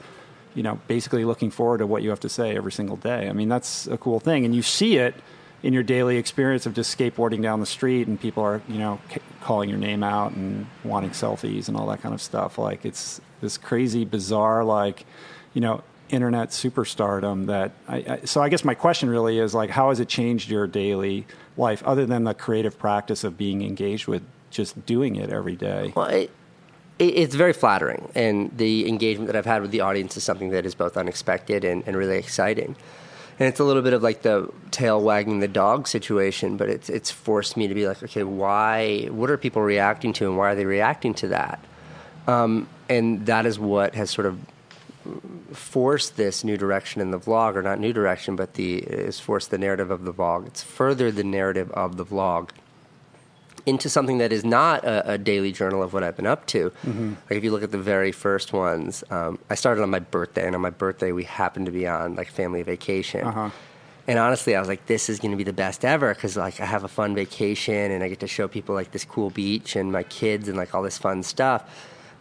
you 0.54 0.62
know, 0.64 0.80
basically 0.88 1.24
looking 1.24 1.50
forward 1.50 1.78
to 1.78 1.86
what 1.86 2.02
you 2.02 2.10
have 2.10 2.20
to 2.20 2.28
say 2.28 2.56
every 2.56 2.72
single 2.72 2.96
day. 2.96 3.28
I 3.28 3.32
mean, 3.32 3.48
that's 3.48 3.86
a 3.86 3.96
cool 3.96 4.20
thing 4.20 4.44
and 4.44 4.54
you 4.54 4.62
see 4.62 4.96
it 4.96 5.14
in 5.62 5.72
your 5.72 5.82
daily 5.82 6.16
experience 6.16 6.66
of 6.66 6.74
just 6.74 6.96
skateboarding 6.96 7.42
down 7.42 7.60
the 7.60 7.66
street 7.66 8.08
and 8.08 8.20
people 8.20 8.42
are, 8.42 8.62
you 8.68 8.78
know, 8.78 8.98
c- 9.12 9.20
calling 9.42 9.68
your 9.68 9.78
name 9.78 10.02
out 10.02 10.32
and 10.32 10.66
wanting 10.84 11.10
selfies 11.10 11.68
and 11.68 11.76
all 11.76 11.86
that 11.86 12.00
kind 12.00 12.14
of 12.14 12.20
stuff. 12.20 12.58
Like 12.58 12.84
it's 12.84 13.20
this 13.40 13.58
crazy 13.58 14.04
bizarre 14.04 14.64
like, 14.64 15.04
you 15.52 15.60
know, 15.60 15.82
internet 16.10 16.50
superstardom 16.50 17.46
that 17.46 17.72
I, 17.88 17.96
I, 17.96 18.20
so 18.24 18.40
I 18.42 18.48
guess 18.48 18.64
my 18.64 18.74
question 18.74 19.08
really 19.08 19.38
is 19.38 19.54
like 19.54 19.70
how 19.70 19.88
has 19.88 20.00
it 20.00 20.08
changed 20.08 20.50
your 20.50 20.66
daily 20.66 21.26
life 21.56 21.82
other 21.84 22.06
than 22.06 22.24
the 22.24 22.34
creative 22.34 22.78
practice 22.78 23.24
of 23.24 23.36
being 23.36 23.62
engaged 23.62 24.06
with 24.06 24.22
just 24.50 24.84
doing 24.86 25.16
it 25.16 25.30
every 25.30 25.56
day? 25.56 25.92
Well 25.94 26.06
it, 26.06 26.30
it, 26.98 27.04
it's 27.04 27.34
very 27.34 27.52
flattering 27.52 28.10
and 28.14 28.56
the 28.56 28.88
engagement 28.88 29.26
that 29.28 29.36
I've 29.36 29.46
had 29.46 29.62
with 29.62 29.70
the 29.70 29.80
audience 29.80 30.16
is 30.16 30.24
something 30.24 30.50
that 30.50 30.66
is 30.66 30.74
both 30.74 30.96
unexpected 30.96 31.64
and, 31.64 31.82
and 31.86 31.96
really 31.96 32.18
exciting. 32.18 32.76
And 33.38 33.48
it's 33.48 33.58
a 33.58 33.64
little 33.64 33.80
bit 33.80 33.94
of 33.94 34.02
like 34.02 34.20
the 34.20 34.52
tail 34.70 35.00
wagging 35.02 35.40
the 35.40 35.48
dog 35.48 35.88
situation 35.88 36.56
but 36.56 36.68
it's 36.68 36.90
it's 36.90 37.10
forced 37.10 37.56
me 37.56 37.68
to 37.68 37.74
be 37.74 37.86
like 37.86 38.02
okay 38.02 38.22
why 38.22 39.06
what 39.10 39.30
are 39.30 39.38
people 39.38 39.62
reacting 39.62 40.12
to 40.14 40.26
and 40.26 40.36
why 40.36 40.52
are 40.52 40.54
they 40.54 40.66
reacting 40.66 41.14
to 41.14 41.28
that? 41.28 41.64
Um, 42.26 42.68
and 42.88 43.26
that 43.26 43.46
is 43.46 43.58
what 43.58 43.94
has 43.94 44.10
sort 44.10 44.26
of 44.26 44.38
forced 45.52 46.16
this 46.16 46.44
new 46.44 46.56
direction 46.56 47.00
in 47.00 47.10
the 47.10 47.18
vlog, 47.18 47.56
or 47.56 47.62
not 47.62 47.78
new 47.78 47.92
direction, 47.92 48.36
but 48.36 48.54
the 48.54 48.78
is 48.78 49.18
forced 49.18 49.50
the 49.50 49.58
narrative 49.58 49.90
of 49.90 50.04
the 50.04 50.12
vlog. 50.12 50.46
It's 50.46 50.62
furthered 50.62 51.16
the 51.16 51.24
narrative 51.24 51.70
of 51.72 51.96
the 51.96 52.04
vlog 52.04 52.50
into 53.66 53.88
something 53.88 54.18
that 54.18 54.32
is 54.32 54.44
not 54.44 54.84
a, 54.84 55.12
a 55.12 55.18
daily 55.18 55.52
journal 55.52 55.82
of 55.82 55.92
what 55.92 56.02
I've 56.02 56.16
been 56.16 56.26
up 56.26 56.46
to. 56.46 56.70
Mm-hmm. 56.70 57.08
Like 57.08 57.38
if 57.38 57.44
you 57.44 57.50
look 57.50 57.62
at 57.62 57.70
the 57.70 57.78
very 57.78 58.12
first 58.12 58.52
ones, 58.52 59.04
um, 59.10 59.38
I 59.48 59.54
started 59.54 59.82
on 59.82 59.90
my 59.90 59.98
birthday, 59.98 60.46
and 60.46 60.54
on 60.54 60.62
my 60.62 60.70
birthday 60.70 61.12
we 61.12 61.24
happened 61.24 61.66
to 61.66 61.72
be 61.72 61.86
on 61.86 62.14
like 62.14 62.28
family 62.28 62.62
vacation. 62.62 63.24
Uh-huh. 63.26 63.50
And 64.06 64.18
honestly, 64.18 64.56
I 64.56 64.60
was 64.60 64.68
like, 64.68 64.86
"This 64.86 65.08
is 65.08 65.20
going 65.20 65.30
to 65.30 65.36
be 65.36 65.44
the 65.44 65.52
best 65.52 65.84
ever" 65.84 66.12
because 66.14 66.36
like 66.36 66.60
I 66.60 66.66
have 66.66 66.84
a 66.84 66.88
fun 66.88 67.14
vacation, 67.14 67.90
and 67.90 68.02
I 68.02 68.08
get 68.08 68.20
to 68.20 68.26
show 68.26 68.48
people 68.48 68.74
like 68.74 68.90
this 68.90 69.04
cool 69.04 69.30
beach 69.30 69.76
and 69.76 69.92
my 69.92 70.02
kids 70.02 70.48
and 70.48 70.56
like 70.56 70.74
all 70.74 70.82
this 70.82 70.98
fun 70.98 71.22
stuff 71.22 71.64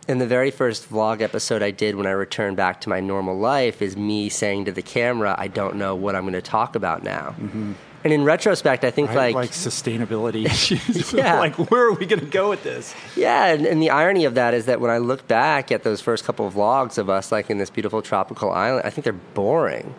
in 0.10 0.18
the 0.18 0.26
very 0.26 0.50
first 0.50 0.90
vlog 0.90 1.22
episode 1.22 1.62
I 1.62 1.70
did 1.70 1.96
when 1.96 2.08
I 2.08 2.12
returned 2.12 2.58
back 2.58 2.82
to 2.82 2.90
my 2.90 3.00
normal 3.00 3.38
life 3.38 3.80
is 3.80 3.96
me 3.96 4.28
saying 4.28 4.66
to 4.66 4.72
the 4.72 4.82
camera, 4.82 5.36
I 5.38 5.48
don't 5.48 5.76
know 5.76 5.96
what 5.96 6.16
I'm 6.16 6.24
going 6.24 6.34
to 6.34 6.42
talk 6.42 6.76
about 6.76 7.04
now. 7.04 7.36
Mm-hmm. 7.40 7.74
And 8.04 8.14
in 8.14 8.24
retrospect, 8.24 8.84
I 8.84 8.92
think 8.92 9.10
right, 9.10 9.36
like 9.36 9.36
like 9.36 9.52
sustainability 9.52 10.46
issues. 10.48 11.14
yeah, 11.14 11.38
like 11.38 11.70
where 11.70 11.84
are 11.84 11.94
we 11.94 12.08
going 12.08 12.22
to 12.22 12.26
go 12.26 12.50
with 12.50 12.64
this? 12.64 12.96
Yeah, 13.16 13.48
and, 13.48 13.68
and, 13.68 13.82
the 13.82 13.92
irony 13.92 14.26
of 14.26 14.34
that 14.36 14.54
is 14.54 14.66
that 14.66 14.80
when 14.80 14.90
I 14.90 14.98
look 14.98 15.28
back 15.28 15.72
at 15.72 15.84
those 15.84 16.02
first 16.02 16.24
couple 16.24 16.48
of 16.48 16.56
vlogs 16.56 16.98
of 16.98 17.10
us, 17.10 17.32
like 17.32 17.50
in 17.50 17.58
this 17.58 17.70
beautiful 17.70 18.02
tropical 18.02 18.52
island, 18.52 18.84
I 18.86 18.90
think 18.90 19.04
they're 19.04 19.14
boring. 19.14 19.94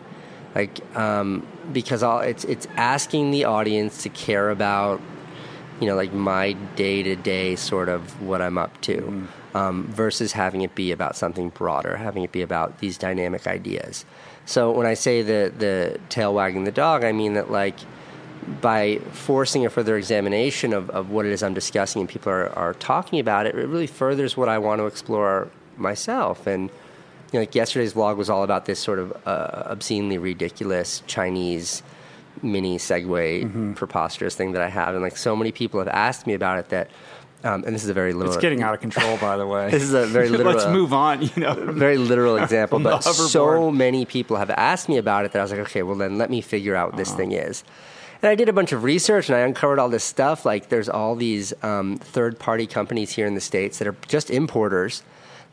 Like 0.55 0.81
um, 0.97 1.47
because 1.73 2.03
all, 2.03 2.21
it's 2.21 2.43
it's 2.45 2.67
asking 2.77 3.31
the 3.31 3.45
audience 3.45 4.03
to 4.03 4.09
care 4.09 4.51
about, 4.51 5.01
you 5.79 5.87
know, 5.87 5.95
like 5.95 6.13
my 6.13 6.55
day 6.75 7.03
to 7.03 7.15
day 7.15 7.55
sort 7.55 7.91
of 7.91 8.23
what 8.23 8.43
I'm 8.43 8.59
up 8.59 8.81
to. 8.81 8.97
Mm 8.97 9.27
um, 9.55 9.85
versus 9.89 10.33
having 10.33 10.63
it 10.63 10.75
be 10.75 10.93
about 10.93 11.17
something 11.17 11.49
broader, 11.51 11.97
having 11.97 12.23
it 12.23 12.33
be 12.33 12.43
about 12.43 12.79
these 12.79 12.97
dynamic 12.97 13.47
ideas. 13.47 14.05
So 14.47 14.71
when 14.71 14.87
I 14.87 14.95
say 14.95 15.23
the 15.23 15.53
the 15.57 16.01
tail 16.09 16.35
wagging 16.35 16.65
the 16.65 16.73
dog, 16.73 17.05
I 17.05 17.13
mean 17.13 17.35
that 17.35 17.51
like 17.51 17.79
by 18.61 18.99
forcing 19.13 19.67
a 19.67 19.71
further 19.71 19.97
examination 19.97 20.73
of, 20.73 20.89
of 20.91 21.11
what 21.11 21.27
it 21.27 21.33
is 21.33 21.43
I'm 21.43 21.55
discussing 21.55 22.01
and 22.01 22.09
people 22.09 22.33
are, 22.33 22.49
are 22.51 22.75
talking 22.75 23.21
about 23.21 23.47
it, 23.47 23.55
it 23.55 23.67
really 23.67 23.87
furthers 23.87 24.37
what 24.37 24.49
I 24.49 24.59
want 24.59 24.81
to 24.81 24.87
explore 24.87 25.49
myself. 25.77 26.47
And 26.47 26.71
you 27.33 27.35
know, 27.35 27.41
like 27.41 27.55
yesterday's 27.55 27.95
vlog 27.95 28.17
was 28.17 28.29
all 28.29 28.43
about 28.43 28.65
this 28.65 28.81
sort 28.81 28.99
of 28.99 29.13
uh, 29.27 29.65
obscenely 29.67 30.19
ridiculous 30.19 31.03
Chinese 31.07 31.83
mini 32.43 32.79
Segway 32.79 33.45
mm-hmm. 33.45 33.75
preposterous 33.75 34.35
thing 34.35 34.53
that 34.53 34.63
I 34.63 34.69
have, 34.69 34.95
and 34.95 35.03
like 35.03 35.17
so 35.17 35.37
many 35.37 35.53
people 35.53 35.79
have 35.81 35.89
asked 35.89 36.27
me 36.27 36.35
about 36.35 36.59
it 36.59 36.69
that 36.71 36.91
um, 37.43 37.65
and 37.65 37.75
this 37.75 37.85
is 37.85 37.89
a 37.89 37.95
very 37.95 38.13
literal. 38.13 38.33
It's 38.33 38.41
getting 38.41 38.63
out 38.63 38.75
of 38.75 38.81
control, 38.81 39.17
by 39.17 39.37
the 39.37 39.47
way. 39.47 39.71
this 39.71 39.83
is 39.83 39.95
a 39.95 40.07
very 40.07 40.29
literal. 40.31 40.53
Let's 40.53 40.67
move 40.67 40.93
on. 40.93 41.23
You 41.23 41.31
know, 41.37 41.55
very 41.73 41.97
literal 41.97 42.37
example. 42.37 42.79
but 42.79 43.01
so 43.01 43.71
many 43.71 44.05
people 44.05 44.37
have 44.37 44.51
asked 44.51 44.89
me 44.89 44.99
about 44.99 45.25
it 45.25 45.33
that 45.33 45.39
I 45.39 45.43
was 45.43 45.51
like, 45.51 45.61
okay, 45.61 45.83
well 45.83 45.97
then 45.97 46.19
let 46.19 46.31
me 46.31 46.41
figure 46.41 46.77
out 46.77 46.91
what 46.91 46.99
this 46.99 47.09
uh-huh. 47.09 47.19
thing 47.19 47.33
is. 47.33 47.65
And 48.23 48.29
I 48.29 48.35
did 48.35 48.51
a 48.51 48.53
bunch 48.53 48.73
of 48.73 48.85
research 48.85 49.31
and 49.31 49.37
I 49.37 49.41
uncovered 49.41 49.79
all 49.79 49.89
this 49.89 50.05
stuff. 50.05 50.45
Like 50.45 50.69
there's 50.69 50.91
all 50.91 51.17
these 51.17 51.55
um, 51.63 51.97
third-party 51.97 52.67
companies 52.67 53.13
here 53.13 53.27
in 53.27 53.35
the 53.35 53.41
states 53.41 53.79
that 53.79 53.89
are 53.89 53.97
just 54.09 54.31
importers 54.31 55.03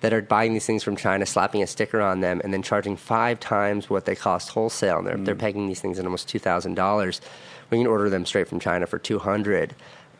that 0.01 0.13
are 0.13 0.21
buying 0.21 0.53
these 0.53 0.65
things 0.65 0.83
from 0.83 0.95
China, 0.95 1.25
slapping 1.25 1.63
a 1.63 1.67
sticker 1.67 2.01
on 2.01 2.19
them, 2.19 2.39
and 2.43 2.53
then 2.53 2.61
charging 2.61 2.95
five 2.95 3.39
times 3.39 3.89
what 3.89 4.05
they 4.05 4.15
cost 4.15 4.49
wholesale. 4.49 4.99
And 4.99 5.07
they're, 5.07 5.15
mm. 5.15 5.25
they're 5.25 5.35
pegging 5.35 5.67
these 5.67 5.79
things 5.79 5.97
at 5.97 6.05
almost 6.05 6.27
two 6.27 6.39
thousand 6.39 6.75
dollars. 6.75 7.21
We 7.69 7.77
can 7.79 7.87
order 7.87 8.09
them 8.09 8.25
straight 8.25 8.47
from 8.47 8.59
China 8.59 8.85
for 8.85 8.99
two 8.99 9.19
hundred. 9.19 9.73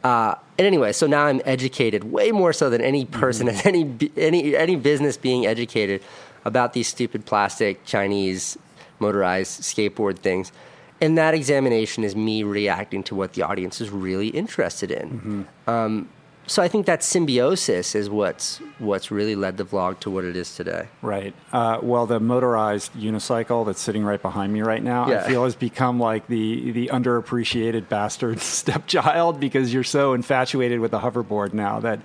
Uh, 0.03 0.35
and 0.57 0.65
anyway, 0.65 0.91
so 0.93 1.07
now 1.07 1.25
I'm 1.25 1.41
educated 1.45 2.11
way 2.11 2.31
more 2.31 2.53
so 2.53 2.69
than 2.69 2.81
any 2.81 3.05
person, 3.05 3.47
mm-hmm. 3.47 3.67
any 3.67 4.11
any 4.17 4.55
any 4.55 4.75
business 4.75 5.17
being 5.17 5.45
educated 5.45 6.01
about 6.45 6.73
these 6.73 6.87
stupid 6.87 7.25
plastic 7.25 7.83
Chinese 7.85 8.57
motorized 8.99 9.61
skateboard 9.61 10.19
things. 10.19 10.51
And 10.99 11.17
that 11.17 11.35
examination 11.35 12.03
is 12.03 12.15
me 12.15 12.41
reacting 12.41 13.03
to 13.03 13.15
what 13.15 13.33
the 13.33 13.43
audience 13.43 13.79
is 13.81 13.91
really 13.91 14.29
interested 14.29 14.89
in. 14.89 15.09
Mm-hmm. 15.09 15.69
Um, 15.69 16.09
so 16.47 16.63
I 16.63 16.69
think 16.69 16.85
that 16.85 17.03
symbiosis 17.03 17.93
is 17.93 18.09
what's 18.09 18.59
what's 18.79 19.11
really 19.11 19.35
led 19.35 19.57
the 19.57 19.65
vlog 19.65 19.99
to 19.99 20.09
what 20.09 20.23
it 20.23 20.35
is 20.35 20.55
today. 20.55 20.87
Right. 21.01 21.33
Uh, 21.51 21.79
well, 21.81 22.05
the 22.05 22.19
motorized 22.19 22.93
unicycle 22.93 23.65
that's 23.65 23.81
sitting 23.81 24.03
right 24.03 24.21
behind 24.21 24.53
me 24.53 24.61
right 24.61 24.81
now, 24.81 25.09
yeah. 25.09 25.23
I 25.23 25.27
feel 25.27 25.43
has 25.43 25.55
become 25.55 25.99
like 25.99 26.27
the 26.27 26.71
the 26.71 26.87
underappreciated 26.87 27.89
bastard 27.89 28.39
stepchild 28.41 29.39
because 29.39 29.73
you're 29.73 29.83
so 29.83 30.13
infatuated 30.13 30.79
with 30.79 30.91
the 30.91 30.99
hoverboard 30.99 31.53
now 31.53 31.79
that. 31.81 31.99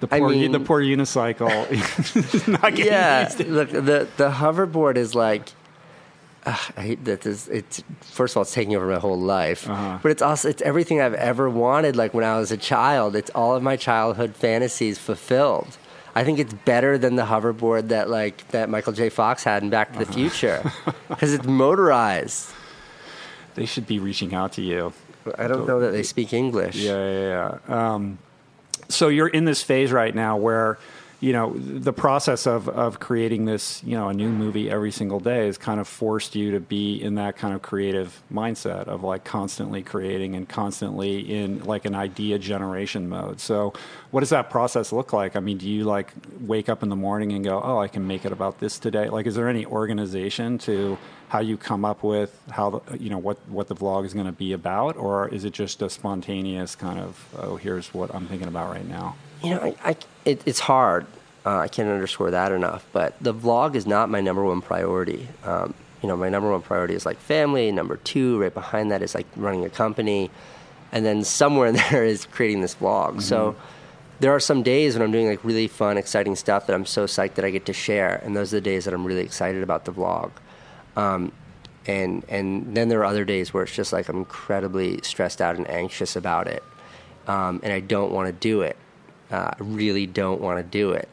The 0.00 0.08
poor, 0.08 0.30
I 0.30 0.32
mean, 0.32 0.50
the 0.50 0.58
poor 0.58 0.82
unicycle 0.82 2.48
not 2.48 2.74
getting 2.74 2.86
yeah, 2.86 3.22
used. 3.22 3.38
Look, 3.46 3.70
the 3.70 4.08
the 4.16 4.30
hoverboard 4.30 4.96
is 4.96 5.14
like 5.14 5.44
uh, 6.44 6.56
I 6.76 6.80
hate 6.80 7.04
that 7.04 7.20
this. 7.20 7.48
It's 7.48 7.82
first 8.00 8.32
of 8.32 8.38
all, 8.38 8.42
it's 8.42 8.52
taking 8.52 8.74
over 8.74 8.86
my 8.86 8.98
whole 8.98 9.18
life, 9.18 9.68
uh-huh. 9.68 10.00
but 10.02 10.10
it's 10.10 10.22
also 10.22 10.48
it's 10.48 10.62
everything 10.62 11.00
I've 11.00 11.14
ever 11.14 11.48
wanted. 11.48 11.96
Like 11.96 12.14
when 12.14 12.24
I 12.24 12.38
was 12.38 12.50
a 12.50 12.56
child, 12.56 13.14
it's 13.14 13.30
all 13.30 13.54
of 13.54 13.62
my 13.62 13.76
childhood 13.76 14.34
fantasies 14.34 14.98
fulfilled. 14.98 15.78
I 16.14 16.24
think 16.24 16.38
it's 16.38 16.52
better 16.52 16.98
than 16.98 17.16
the 17.16 17.24
hoverboard 17.24 17.88
that 17.88 18.10
like 18.10 18.48
that 18.48 18.68
Michael 18.68 18.92
J. 18.92 19.08
Fox 19.08 19.44
had 19.44 19.62
in 19.62 19.70
Back 19.70 19.92
to 19.92 19.98
the 19.98 20.04
uh-huh. 20.04 20.14
Future 20.14 20.72
because 21.08 21.32
it's 21.32 21.46
motorized. 21.46 22.50
They 23.54 23.66
should 23.66 23.86
be 23.86 23.98
reaching 23.98 24.34
out 24.34 24.52
to 24.54 24.62
you. 24.62 24.92
I 25.38 25.46
don't 25.46 25.66
know 25.66 25.78
that 25.80 25.92
they 25.92 26.02
speak 26.02 26.32
English. 26.32 26.76
Yeah, 26.76 26.96
yeah, 26.96 27.58
yeah. 27.68 27.92
Um, 27.94 28.18
so 28.88 29.08
you're 29.08 29.28
in 29.28 29.44
this 29.44 29.62
phase 29.62 29.92
right 29.92 30.14
now 30.14 30.36
where 30.36 30.78
you 31.22 31.32
know 31.32 31.52
the 31.56 31.92
process 31.92 32.48
of 32.48 32.68
of 32.68 32.98
creating 32.98 33.44
this 33.44 33.80
you 33.84 33.96
know 33.96 34.08
a 34.08 34.12
new 34.12 34.28
movie 34.28 34.68
every 34.68 34.90
single 34.90 35.20
day 35.20 35.46
has 35.46 35.56
kind 35.56 35.78
of 35.78 35.86
forced 35.86 36.34
you 36.34 36.50
to 36.50 36.58
be 36.58 37.00
in 37.00 37.14
that 37.14 37.36
kind 37.36 37.54
of 37.54 37.62
creative 37.62 38.20
mindset 38.30 38.88
of 38.88 39.04
like 39.04 39.22
constantly 39.22 39.82
creating 39.84 40.34
and 40.34 40.48
constantly 40.48 41.20
in 41.20 41.62
like 41.62 41.84
an 41.84 41.94
idea 41.94 42.40
generation 42.40 43.08
mode. 43.08 43.38
So 43.38 43.72
what 44.10 44.20
does 44.20 44.30
that 44.30 44.50
process 44.50 44.90
look 44.90 45.12
like? 45.12 45.36
I 45.36 45.40
mean 45.40 45.58
do 45.58 45.70
you 45.70 45.84
like 45.84 46.12
wake 46.40 46.68
up 46.68 46.82
in 46.82 46.88
the 46.88 46.96
morning 46.96 47.30
and 47.32 47.44
go 47.44 47.62
oh 47.62 47.78
i 47.78 47.86
can 47.86 48.04
make 48.04 48.24
it 48.24 48.32
about 48.32 48.58
this 48.58 48.80
today. 48.80 49.08
Like 49.08 49.26
is 49.26 49.36
there 49.36 49.48
any 49.48 49.64
organization 49.64 50.58
to 50.58 50.98
how 51.32 51.40
you 51.40 51.56
come 51.56 51.82
up 51.82 52.02
with 52.02 52.38
how 52.50 52.68
the, 52.70 52.98
you 52.98 53.08
know 53.08 53.18
what 53.18 53.38
what 53.48 53.66
the 53.68 53.74
vlog 53.74 54.04
is 54.04 54.12
going 54.12 54.26
to 54.26 54.38
be 54.46 54.52
about 54.52 54.96
or 54.96 55.28
is 55.28 55.44
it 55.44 55.52
just 55.54 55.80
a 55.80 55.88
spontaneous 55.88 56.76
kind 56.76 56.98
of 56.98 57.26
oh 57.38 57.56
here's 57.56 57.94
what 57.94 58.14
i'm 58.14 58.26
thinking 58.26 58.48
about 58.48 58.70
right 58.70 58.86
now 58.86 59.14
you 59.42 59.50
know, 59.50 59.60
I, 59.60 59.90
I 59.90 59.96
it, 60.24 60.42
it's 60.46 60.60
hard. 60.60 61.06
Uh, 61.44 61.58
I 61.58 61.68
can't 61.68 61.88
underscore 61.88 62.30
that 62.30 62.52
enough. 62.52 62.86
But 62.92 63.16
the 63.20 63.34
vlog 63.34 63.74
is 63.74 63.86
not 63.86 64.08
my 64.08 64.20
number 64.20 64.44
one 64.44 64.60
priority. 64.60 65.28
Um, 65.44 65.74
you 66.02 66.08
know, 66.08 66.16
my 66.16 66.28
number 66.28 66.50
one 66.50 66.62
priority 66.62 66.94
is 66.94 67.04
like 67.04 67.18
family. 67.18 67.70
Number 67.72 67.96
two, 67.96 68.40
right 68.40 68.54
behind 68.54 68.90
that, 68.90 69.02
is 69.02 69.14
like 69.14 69.26
running 69.36 69.64
a 69.64 69.70
company, 69.70 70.30
and 70.92 71.04
then 71.04 71.24
somewhere 71.24 71.66
in 71.68 71.74
there 71.74 72.04
is 72.04 72.26
creating 72.26 72.60
this 72.60 72.74
vlog. 72.76 73.10
Mm-hmm. 73.10 73.20
So 73.20 73.56
there 74.20 74.32
are 74.32 74.40
some 74.40 74.62
days 74.62 74.94
when 74.94 75.02
I'm 75.02 75.12
doing 75.12 75.26
like 75.26 75.44
really 75.44 75.66
fun, 75.66 75.98
exciting 75.98 76.36
stuff 76.36 76.66
that 76.66 76.74
I'm 76.74 76.86
so 76.86 77.06
psyched 77.06 77.34
that 77.34 77.44
I 77.44 77.50
get 77.50 77.66
to 77.66 77.72
share, 77.72 78.20
and 78.24 78.36
those 78.36 78.52
are 78.52 78.58
the 78.58 78.62
days 78.62 78.84
that 78.84 78.94
I'm 78.94 79.04
really 79.04 79.22
excited 79.22 79.62
about 79.62 79.84
the 79.84 79.92
vlog. 79.92 80.30
Um, 80.96 81.32
and 81.86 82.24
and 82.28 82.76
then 82.76 82.88
there 82.88 83.00
are 83.00 83.04
other 83.04 83.24
days 83.24 83.52
where 83.52 83.64
it's 83.64 83.74
just 83.74 83.92
like 83.92 84.08
I'm 84.08 84.18
incredibly 84.18 85.00
stressed 85.02 85.40
out 85.40 85.56
and 85.56 85.68
anxious 85.68 86.14
about 86.16 86.46
it, 86.46 86.62
um, 87.26 87.60
and 87.62 87.72
I 87.72 87.80
don't 87.80 88.12
want 88.12 88.28
to 88.28 88.32
do 88.32 88.62
it. 88.62 88.76
Uh, 89.30 89.50
I 89.52 89.56
really 89.58 90.06
don't 90.06 90.40
want 90.40 90.58
to 90.58 90.62
do 90.62 90.92
it. 90.92 91.08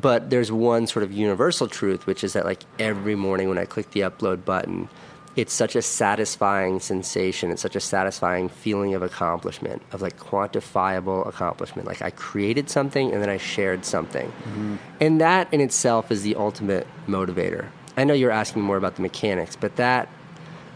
but 0.00 0.30
there's 0.30 0.50
one 0.52 0.86
sort 0.86 1.02
of 1.02 1.12
universal 1.12 1.68
truth, 1.68 2.06
which 2.06 2.24
is 2.24 2.32
that 2.34 2.44
like 2.44 2.62
every 2.78 3.14
morning 3.14 3.48
when 3.48 3.58
I 3.58 3.64
click 3.64 3.90
the 3.92 4.00
upload 4.00 4.44
button, 4.44 4.88
it's 5.36 5.52
such 5.52 5.76
a 5.76 5.82
satisfying 5.82 6.80
sensation. 6.80 7.50
It's 7.50 7.62
such 7.62 7.76
a 7.76 7.80
satisfying 7.80 8.48
feeling 8.48 8.94
of 8.94 9.02
accomplishment, 9.02 9.82
of 9.92 10.02
like 10.02 10.18
quantifiable 10.18 11.26
accomplishment. 11.26 11.86
Like 11.86 12.02
I 12.02 12.10
created 12.10 12.70
something 12.70 13.12
and 13.12 13.22
then 13.22 13.28
I 13.28 13.36
shared 13.36 13.84
something. 13.84 14.28
Mm-hmm. 14.28 14.76
And 15.00 15.20
that 15.20 15.52
in 15.52 15.60
itself 15.60 16.10
is 16.10 16.22
the 16.22 16.34
ultimate 16.36 16.86
motivator. 17.06 17.68
I 17.96 18.04
know 18.04 18.14
you're 18.14 18.30
asking 18.30 18.62
more 18.62 18.76
about 18.76 18.96
the 18.96 19.02
mechanics, 19.02 19.56
but 19.56 19.76
that 19.76 20.08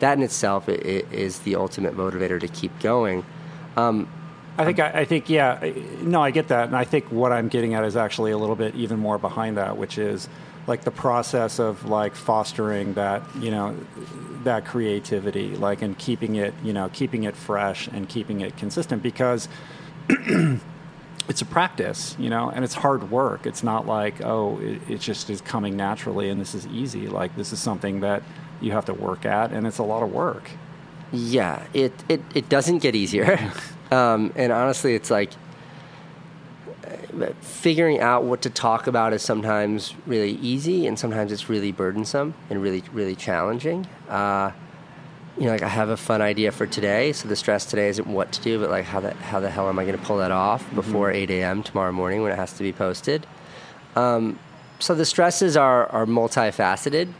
that 0.01 0.17
in 0.17 0.25
itself 0.25 0.69
is 0.69 1.41
the 1.41 1.57
ultimate 1.57 1.95
motivator 1.95 2.41
to 2.41 2.49
keep 2.49 2.79
going. 2.81 3.25
Um, 3.77 4.09
I 4.59 4.65
think 4.65 4.81
I, 4.81 4.89
I, 4.91 5.05
think 5.05 5.31
yeah 5.31 5.73
no 6.03 6.23
I 6.23 6.31
get 6.33 6.49
that 6.49 6.67
and 6.67 6.77
I 6.77 6.85
think 6.85 7.11
what 7.11 7.33
I'm 7.33 7.49
getting 7.49 7.75
at 7.75 7.85
is 7.85 7.97
actually 7.97 8.33
a 8.33 8.37
little 8.37 8.57
bit 8.57 8.75
even 8.75 8.99
more 8.99 9.17
behind 9.17 9.57
that 9.57 9.79
which 9.79 9.97
is 9.97 10.29
like 10.67 10.83
the 10.83 10.91
process 10.91 11.59
of 11.59 11.87
like 11.87 12.15
fostering 12.15 12.95
that 12.95 13.23
you 13.39 13.51
know 13.51 13.77
that 14.45 14.67
creativity 14.67 15.57
like 15.57 15.83
and 15.83 15.97
keeping 15.97 16.37
it 16.37 16.53
you 16.63 16.73
know 16.73 16.91
keeping 16.93 17.25
it 17.25 17.37
fresh 17.37 17.89
and 17.89 18.09
keeping 18.09 18.41
it 18.41 18.57
consistent 18.57 19.03
because 19.03 19.49
it's 21.31 21.41
a 21.41 21.47
practice 21.47 22.17
you 22.19 22.29
know 22.29 22.51
and 22.51 22.65
it's 22.65 22.75
hard 22.75 23.11
work. 23.11 23.47
It's 23.47 23.63
not 23.63 23.87
like 23.87 24.21
oh 24.23 24.59
it, 24.59 24.83
it 24.91 25.01
just 25.01 25.31
is 25.31 25.41
coming 25.41 25.77
naturally 25.77 26.29
and 26.29 26.41
this 26.41 26.55
is 26.55 26.67
easy. 26.67 27.07
Like 27.07 27.35
this 27.37 27.53
is 27.53 27.61
something 27.61 28.01
that 28.01 28.23
you 28.61 28.73
have 28.73 28.85
to 28.87 28.95
work 28.95 29.25
at 29.25 29.53
and 29.53 29.67
it's 29.67 29.79
a 29.79 29.85
lot 29.85 30.03
of 30.03 30.13
work. 30.13 30.51
Yeah 31.13 31.65
it 31.73 31.93
it, 32.09 32.21
it 32.35 32.49
doesn't 32.49 32.79
get 32.79 32.95
easier. 32.95 33.39
Um, 33.93 34.33
and 34.37 34.53
honestly 34.53 34.95
it's 34.95 35.11
like 35.11 35.33
figuring 37.41 37.99
out 37.99 38.23
what 38.23 38.43
to 38.43 38.51
talk 38.51 38.87
about 38.87 39.13
is 39.13 39.21
sometimes 39.21 39.95
really 40.07 40.35
easy 40.35 40.87
and 40.87 40.97
sometimes 40.97 41.33
it's 41.33 41.49
really 41.49 41.73
burdensome 41.73 42.35
and 42.49 42.63
really 42.63 42.85
really 42.93 43.17
challenging. 43.17 43.89
Uh, 44.09 44.53
you 45.41 45.47
know 45.47 45.53
like 45.53 45.63
i 45.63 45.69
have 45.69 45.89
a 45.89 45.97
fun 45.97 46.21
idea 46.21 46.53
for 46.53 46.67
today 46.67 47.13
so 47.13 47.27
the 47.27 47.35
stress 47.35 47.65
today 47.65 47.89
isn't 47.89 48.07
what 48.07 48.31
to 48.31 48.41
do 48.43 48.61
but 48.61 48.71
like 48.71 48.85
how 48.85 49.01
the, 49.01 49.13
how 49.15 49.41
the 49.41 49.51
hell 49.51 49.69
am 49.69 49.79
i 49.79 49.85
going 49.85 49.99
to 49.99 50.05
pull 50.05 50.19
that 50.19 50.31
off 50.31 50.63
mm-hmm. 50.67 50.77
before 50.77 51.09
mm-hmm. 51.09 51.23
8 51.23 51.31
a.m 51.31 51.63
tomorrow 51.63 51.93
morning 51.93 52.23
when 52.23 52.31
it 52.31 52.37
has 52.37 52.53
to 52.53 52.63
be 52.63 52.73
posted 52.73 53.27
um, 53.97 54.39
so 54.79 54.95
the 54.95 55.05
stresses 55.05 55.57
are, 55.57 55.89
are 55.89 56.07
multifaceted 56.07 57.13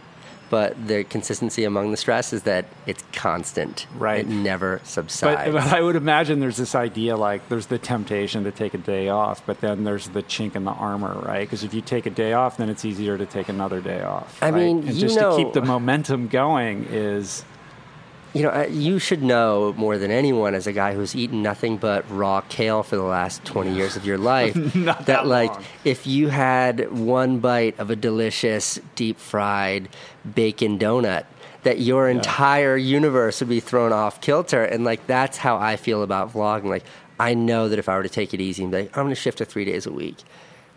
but 0.51 0.89
the 0.89 1.05
consistency 1.05 1.63
among 1.63 1.93
the 1.93 1.97
stress 1.97 2.33
is 2.33 2.43
that 2.43 2.67
it's 2.85 3.05
constant. 3.13 3.87
Right. 3.95 4.21
It 4.21 4.27
never 4.27 4.81
subsides. 4.83 5.53
But, 5.53 5.53
but, 5.53 5.73
I 5.73 5.81
would 5.81 5.95
imagine 5.95 6.41
there's 6.41 6.57
this 6.57 6.75
idea 6.75 7.17
like 7.17 7.49
there's 7.49 7.67
the 7.67 7.79
temptation 7.79 8.43
to 8.43 8.51
take 8.51 8.75
a 8.75 8.79
day 8.79 9.09
off, 9.09 9.47
but 9.47 9.61
then 9.61 9.85
there's 9.85 10.09
the 10.09 10.25
chink 10.25 10.57
in 10.57 10.65
the 10.65 10.73
armor, 10.73 11.15
right? 11.21 11.47
Because 11.47 11.63
if 11.63 11.73
you 11.73 11.81
take 11.81 12.05
a 12.05 12.11
day 12.11 12.33
off, 12.33 12.57
then 12.57 12.69
it's 12.69 12.85
easier 12.85 13.17
to 13.17 13.27
take 13.27 13.49
another 13.49 13.81
day 13.81 14.03
off. 14.03 14.43
I 14.43 14.51
right? 14.51 14.59
mean, 14.59 14.89
and 14.89 14.99
just 14.99 15.17
know, 15.17 15.37
to 15.37 15.45
keep 15.45 15.53
the 15.53 15.63
momentum 15.63 16.27
going 16.27 16.85
is 16.91 17.45
you 18.33 18.43
know, 18.43 18.63
you 18.67 18.99
should 18.99 19.23
know 19.23 19.75
more 19.77 19.99
than 19.99 20.11
anyone 20.11 20.55
as 20.55 20.67
a 20.67 20.73
guy 20.73 20.95
who's 20.95 21.17
eaten 21.17 21.43
nothing 21.43 21.77
but 21.77 22.09
raw 22.11 22.41
kale 22.43 22.83
for 22.83 22.97
the 22.97 23.03
last 23.03 23.45
20 23.45 23.75
years 23.75 23.97
of 23.97 24.07
your 24.07 24.19
life 24.35 24.55
that, 24.55 25.07
that 25.07 25.27
like 25.27 25.53
if 25.85 26.07
you 26.07 26.29
had 26.29 26.93
one 26.93 27.41
bite 27.41 27.79
of 27.79 27.91
a 27.91 27.97
delicious 27.97 28.79
deep 28.95 29.19
fried 29.19 29.89
bacon 30.35 30.79
donut 30.79 31.25
that 31.63 31.81
your 31.81 32.09
yeah. 32.09 32.17
entire 32.17 32.77
universe 32.77 33.41
would 33.41 33.49
be 33.49 33.61
thrown 33.61 33.93
off 33.93 34.21
kilter 34.21 34.63
and 34.65 34.85
like 34.85 35.05
that's 35.07 35.37
how 35.37 35.57
I 35.57 35.77
feel 35.77 36.03
about 36.03 36.33
vlogging 36.33 36.67
like 36.67 36.85
I 37.19 37.35
know 37.35 37.69
that 37.69 37.79
if 37.79 37.89
I 37.89 37.97
were 37.97 38.03
to 38.03 38.09
take 38.09 38.33
it 38.33 38.41
easy 38.41 38.63
and 38.63 38.71
be 38.71 38.83
like 38.83 38.97
I'm 38.97 39.05
going 39.05 39.15
to 39.15 39.21
shift 39.21 39.39
to 39.39 39.45
3 39.45 39.65
days 39.65 39.87
a 39.87 39.93
week 39.93 40.19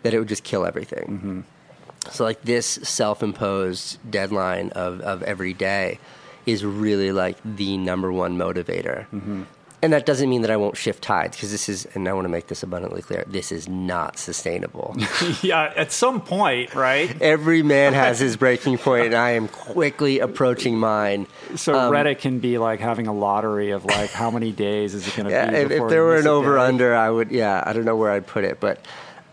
that 0.02 0.12
it 0.12 0.18
would 0.18 0.28
just 0.28 0.44
kill 0.44 0.66
everything. 0.66 1.06
Mm-hmm. 1.08 2.10
So 2.10 2.24
like 2.24 2.42
this 2.42 2.66
self-imposed 2.66 4.10
deadline 4.10 4.70
of 4.70 5.00
of 5.00 5.22
every 5.22 5.54
day 5.54 5.98
is 6.46 6.64
really 6.64 7.12
like 7.12 7.36
the 7.44 7.76
number 7.76 8.12
one 8.12 8.36
motivator. 8.36 9.06
Mm-hmm. 9.12 9.42
And 9.84 9.92
that 9.92 10.06
doesn't 10.06 10.30
mean 10.30 10.40
that 10.40 10.50
I 10.50 10.56
won't 10.56 10.78
shift 10.78 11.02
tides 11.02 11.36
because 11.36 11.50
this 11.50 11.68
is, 11.68 11.84
and 11.92 12.08
I 12.08 12.14
want 12.14 12.24
to 12.24 12.30
make 12.30 12.46
this 12.46 12.62
abundantly 12.62 13.02
clear, 13.02 13.22
this 13.26 13.52
is 13.52 13.68
not 13.68 14.16
sustainable. 14.18 14.96
yeah, 15.42 15.74
at 15.76 15.92
some 15.92 16.22
point, 16.22 16.74
right? 16.74 17.20
Every 17.20 17.62
man 17.62 17.92
has 18.04 18.18
his 18.18 18.38
breaking 18.38 18.78
point, 18.78 19.04
and 19.04 19.14
I 19.14 19.32
am 19.32 19.46
quickly 19.46 20.20
approaching 20.20 20.78
mine. 20.78 21.26
So 21.56 21.78
um, 21.78 21.92
Reddit 21.92 22.18
can 22.18 22.38
be 22.38 22.56
like 22.56 22.80
having 22.80 23.08
a 23.08 23.12
lottery 23.12 23.72
of 23.72 23.84
like 23.84 24.08
how 24.08 24.30
many 24.30 24.52
days 24.52 24.94
is 24.94 25.06
it 25.06 25.16
going 25.16 25.26
to 25.26 25.32
yeah, 25.32 25.50
be? 25.50 25.56
If, 25.56 25.70
if 25.70 25.88
there 25.90 26.02
were 26.02 26.16
an 26.16 26.28
over 26.28 26.58
under, 26.58 26.94
I 26.94 27.10
would, 27.10 27.30
yeah, 27.30 27.62
I 27.66 27.74
don't 27.74 27.84
know 27.84 27.96
where 27.96 28.10
I'd 28.10 28.26
put 28.26 28.44
it, 28.44 28.60
but, 28.60 28.82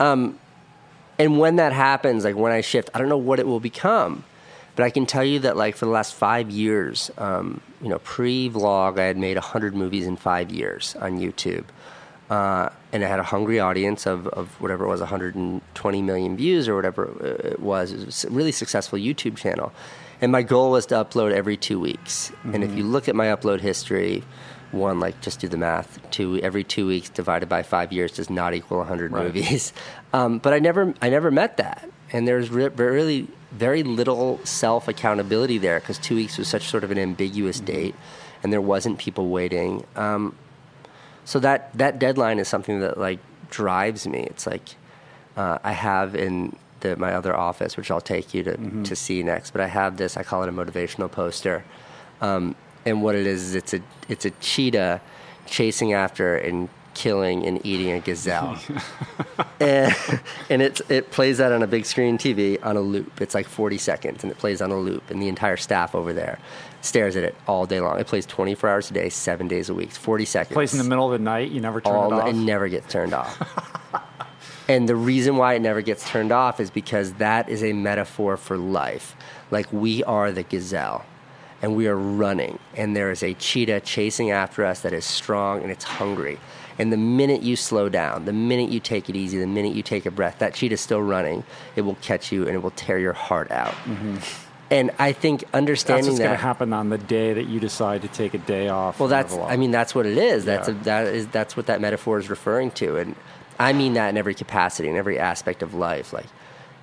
um, 0.02 0.38
and 1.17 1.39
when 1.39 1.56
that 1.58 1.71
happens, 1.71 2.26
like 2.26 2.36
when 2.36 2.52
I 2.52 2.60
shift, 2.60 2.89
I 2.93 3.00
don't 3.00 3.08
know 3.08 3.17
what 3.17 3.39
it 3.39 3.47
will 3.47 3.62
become. 3.62 4.26
But 4.75 4.86
I 4.86 4.89
can 4.89 5.05
tell 5.05 5.23
you 5.23 5.39
that, 5.39 5.57
like, 5.57 5.75
for 5.75 5.86
the 5.86 5.91
last 5.91 6.13
five 6.13 6.49
years, 6.49 7.12
um, 7.17 7.62
you 7.81 7.89
know, 7.89 7.99
pre 7.99 8.49
vlog, 8.49 8.99
I 8.99 9.05
had 9.05 9.17
made 9.17 9.38
100 9.38 9.75
movies 9.75 10.07
in 10.07 10.15
five 10.15 10.51
years 10.51 10.95
on 10.99 11.19
YouTube. 11.19 11.65
Uh, 12.29 12.69
and 12.93 13.03
I 13.03 13.07
had 13.07 13.19
a 13.19 13.23
hungry 13.23 13.60
audience 13.60 14.05
of, 14.05 14.25
of 14.29 14.49
whatever 14.62 14.86
it 14.86 14.88
was, 14.88 15.01
120 15.01 16.01
million 16.01 16.38
views 16.38 16.69
or 16.69 16.75
whatever 16.77 17.05
it 17.25 17.60
was. 17.60 17.91
It 17.91 18.05
was 18.05 18.23
a 18.23 18.29
really 18.29 18.53
successful 18.53 18.97
YouTube 18.97 19.36
channel. 19.36 19.73
And 20.21 20.31
my 20.31 20.41
goal 20.41 20.71
was 20.71 20.86
to 20.88 20.95
upload 20.95 21.34
every 21.34 21.57
two 21.57 21.77
weeks. 21.77 22.29
Mm-hmm. 22.29 22.55
And 22.55 22.63
if 22.63 22.71
you 22.71 22.84
mm-hmm. 22.84 22.93
look 22.93 23.10
at 23.10 23.15
my 23.15 23.25
upload 23.27 23.60
history, 23.60 24.23
one, 24.71 25.01
like, 25.01 25.19
just 25.19 25.41
do 25.41 25.49
the 25.49 25.57
math. 25.57 25.99
Two, 26.12 26.39
every 26.39 26.63
two 26.63 26.88
weeks 26.88 27.10
divided 27.10 27.49
by 27.49 27.63
five 27.63 27.91
years 27.91 28.13
does 28.13 28.29
not 28.29 28.53
equal 28.53 28.77
100 28.77 29.12
right. 29.12 29.25
movies. 29.25 29.73
Um, 30.13 30.39
but 30.39 30.51
I 30.51 30.60
never, 30.60 30.93
I 31.01 31.07
never 31.07 31.31
met 31.31 31.55
that. 31.55 31.89
And 32.13 32.28
there's 32.28 32.50
re- 32.50 32.67
really 32.67 33.28
very 33.52 33.84
little 33.84 34.39
self 34.45 34.88
accountability 34.88 35.58
there 35.58 35.80
because 35.80 35.97
two 35.97 36.15
weeks 36.15 36.38
was 36.38 36.47
such 36.47 36.67
sort 36.67 36.84
of 36.84 36.91
an 36.91 36.97
ambiguous 36.97 37.58
mm-hmm. 37.58 37.65
date, 37.65 37.95
and 38.43 38.52
there 38.52 38.62
wasn't 38.62 38.97
people 38.97 39.30
waiting. 39.30 39.86
Um, 39.95 40.36
so 41.26 41.39
that 41.39 41.71
that 41.78 42.00
deadline 42.00 42.39
is 42.39 42.47
something 42.47 42.80
that 42.80 42.97
like 42.97 43.19
drives 43.50 44.08
me. 44.08 44.24
It's 44.24 44.47
like 44.47 44.76
uh, 45.38 45.60
I 45.63 45.71
have 45.74 46.15
in 46.15 46.56
the, 46.82 46.95
my 46.97 47.13
other 47.13 47.36
office, 47.36 47.78
which 47.78 47.91
I'll 47.91 48.02
take 48.02 48.34
you 48.34 48.43
to 48.43 48.52
mm-hmm. 48.52 48.84
to 48.84 48.95
see 48.95 49.24
next. 49.24 49.52
But 49.52 49.62
I 49.62 49.67
have 49.67 49.97
this. 49.97 50.17
I 50.17 50.24
call 50.24 50.43
it 50.43 50.50
a 50.50 50.52
motivational 50.52 51.12
poster, 51.12 51.63
um, 52.21 52.56
and 52.86 53.02
what 53.02 53.15
it 53.15 53.28
is 53.28 53.50
is 53.50 53.56
it's 53.56 53.74
a 53.74 53.82
it's 54.10 54.26
a 54.26 54.32
cheetah 54.32 55.02
chasing 55.45 55.93
after 55.93 56.36
and 56.36 56.69
killing 56.93 57.45
and 57.45 57.65
eating 57.65 57.91
a 57.91 57.99
gazelle. 57.99 58.60
and 59.60 59.95
and 60.49 60.62
it, 60.62 60.82
it 60.89 61.12
plays 61.12 61.38
that 61.38 61.51
on 61.51 61.63
a 61.63 61.67
big 61.67 61.86
screen 61.86 62.17
TV 62.17 62.63
on 62.63 62.77
a 62.77 62.82
loop. 62.82 63.21
It's 63.21 63.34
like 63.34 63.47
40 63.47 63.77
seconds 63.77 64.23
and 64.23 64.32
it 64.32 64.38
plays 64.38 64.62
on 64.62 64.71
a 64.71 64.77
loop. 64.77 65.10
And 65.10 65.21
the 65.21 65.27
entire 65.27 65.58
staff 65.58 65.95
over 65.95 66.13
there 66.13 66.39
stares 66.82 67.15
at 67.15 67.23
it 67.23 67.36
all 67.47 67.65
day 67.65 67.80
long. 67.80 67.99
It 67.99 68.08
plays 68.08 68.25
24 68.25 68.69
hours 68.69 68.91
a 68.91 68.93
day, 68.93 69.10
seven 69.10 69.47
days 69.47 69.69
a 69.69 69.73
week, 69.73 69.91
40 69.91 70.25
seconds. 70.25 70.51
It 70.51 70.56
plays 70.56 70.73
in 70.73 70.80
the 70.80 70.89
middle 70.89 71.12
of 71.12 71.17
the 71.17 71.23
night. 71.23 71.51
You 71.51 71.62
never 71.62 71.82
turn 71.82 71.95
all, 71.95 72.13
it 72.13 72.21
off. 72.21 72.30
It 72.30 72.34
never 72.34 72.67
gets 72.67 72.91
turned 72.91 73.13
off. 73.13 73.38
and 74.67 74.89
the 74.89 74.95
reason 74.95 75.38
why 75.38 75.54
it 75.54 75.62
never 75.62 75.82
gets 75.82 76.08
turned 76.10 76.32
off 76.32 76.60
is 76.60 76.69
because 76.69 77.13
that 77.13 77.49
is 77.49 77.63
a 77.63 77.73
metaphor 77.73 78.38
for 78.38 78.58
life. 78.58 79.15
Like 79.51 79.71
we 79.71 80.04
are 80.04 80.32
the 80.32 80.43
gazelle 80.43 81.06
and 81.62 81.75
we 81.75 81.88
are 81.88 81.95
running, 81.95 82.58
and 82.75 82.95
there 82.95 83.12
is 83.12 83.21
a 83.21 83.36
cheetah 83.36 83.82
chasing 83.82 84.32
after 84.32 84.65
us 84.65 84.82
that 84.82 84.93
is 84.93 85.06
strong 85.06 85.62
and 85.62 85.71
it's 85.71 85.84
hungry. 85.84 86.39
And 86.82 86.91
the 86.91 86.98
minute 86.98 87.44
you 87.44 87.56
slow 87.56 87.89
down, 87.89 88.26
the 88.26 88.34
minute 88.34 88.72
you 88.72 88.80
take 88.80 89.08
it 89.08 89.15
easy, 89.15 89.38
the 89.38 89.46
minute 89.46 89.76
you 89.76 89.84
take 89.84 90.08
a 90.08 90.12
breath, 90.12 90.39
that 90.39 90.56
cheetah's 90.56 90.82
still 90.82 91.00
running. 91.00 91.44
It 91.76 91.82
will 91.82 91.94
catch 92.02 92.32
you 92.32 92.48
and 92.48 92.56
it 92.56 92.63
will 92.63 92.72
tear 92.72 92.98
your 92.98 93.13
heart 93.13 93.52
out. 93.52 93.76
Mm-hmm. 93.86 94.17
And 94.72 94.89
I 94.98 95.12
think 95.12 95.44
understanding 95.54 96.06
that's 96.06 96.13
what's 96.13 96.20
going 96.22 96.32
to 96.32 96.41
happen 96.41 96.74
on 96.74 96.89
the 96.89 96.98
day 96.98 97.34
that 97.34 97.44
you 97.44 97.60
decide 97.60 98.02
to 98.02 98.08
take 98.08 98.34
a 98.34 98.39
day 98.39 98.70
off. 98.70 99.00
Well, 99.00 99.10
that's 99.10 99.36
I 99.36 99.58
mean 99.58 99.70
that's 99.70 99.94
what 99.94 100.08
it 100.08 100.17
is. 100.17 100.44
That's 100.44 100.70
yeah. 100.70 100.74
a, 100.74 100.84
that 100.86 101.08
is 101.08 101.28
that's 101.28 101.56
what 101.56 101.67
that 101.67 101.82
metaphor 101.82 102.17
is 102.17 102.32
referring 102.32 102.72
to, 102.72 102.98
and 102.98 103.15
I 103.60 103.74
mean 103.74 103.94
that 103.94 104.10
in 104.10 104.17
every 104.17 104.34
capacity, 104.34 104.89
in 104.89 104.96
every 104.96 105.20
aspect 105.20 105.62
of 105.62 105.76
life. 105.76 106.13
Like, 106.13 106.26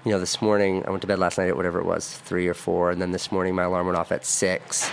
you 0.05 0.13
know, 0.13 0.21
this 0.21 0.41
morning 0.41 0.85
I 0.87 0.91
went 0.91 1.01
to 1.01 1.09
bed 1.09 1.19
last 1.19 1.39
night 1.39 1.49
at 1.49 1.57
whatever 1.57 1.81
it 1.81 1.87
was, 1.87 2.09
three 2.19 2.47
or 2.47 2.55
four, 2.55 2.93
and 2.93 3.03
then 3.03 3.11
this 3.11 3.33
morning 3.33 3.57
my 3.57 3.65
alarm 3.65 3.87
went 3.87 3.99
off 3.99 4.13
at 4.13 4.25
six, 4.25 4.89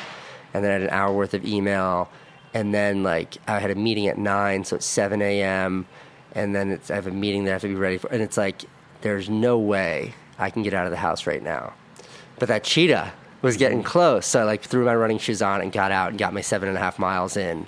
and 0.51 0.63
then 0.63 0.71
I 0.71 0.73
had 0.73 0.81
an 0.81 0.89
hour 0.89 1.13
worth 1.13 1.35
of 1.35 1.45
email 1.45 2.09
and 2.55 2.73
then 2.73 3.03
like 3.03 3.37
I 3.47 3.59
had 3.59 3.69
a 3.69 3.75
meeting 3.75 4.07
at 4.07 4.17
nine, 4.17 4.63
so 4.63 4.77
it's 4.77 4.85
seven 4.85 5.21
a.m. 5.21 5.85
And 6.31 6.55
then 6.55 6.71
it's 6.71 6.89
I 6.89 6.95
have 6.95 7.05
a 7.05 7.11
meeting 7.11 7.43
that 7.43 7.51
I 7.51 7.53
have 7.53 7.61
to 7.61 7.67
be 7.67 7.75
ready 7.75 7.97
for, 7.97 8.07
and 8.07 8.23
it's 8.23 8.37
like 8.37 8.63
there's 9.01 9.29
no 9.29 9.59
way 9.59 10.15
I 10.39 10.49
can 10.49 10.63
get 10.63 10.73
out 10.73 10.85
of 10.85 10.91
the 10.91 10.97
house 10.97 11.27
right 11.27 11.43
now. 11.43 11.73
But 12.39 12.47
that 12.47 12.63
cheetah 12.63 13.11
was 13.41 13.57
getting 13.57 13.79
mm-hmm. 13.79 13.87
close, 13.87 14.25
so 14.25 14.39
I 14.39 14.43
like 14.43 14.63
threw 14.63 14.85
my 14.85 14.95
running 14.95 15.19
shoes 15.19 15.41
on 15.41 15.61
and 15.61 15.71
got 15.71 15.91
out 15.91 16.09
and 16.09 16.17
got 16.17 16.33
my 16.33 16.41
seven 16.41 16.69
and 16.69 16.77
a 16.77 16.81
half 16.81 16.97
miles 16.97 17.35
in, 17.35 17.67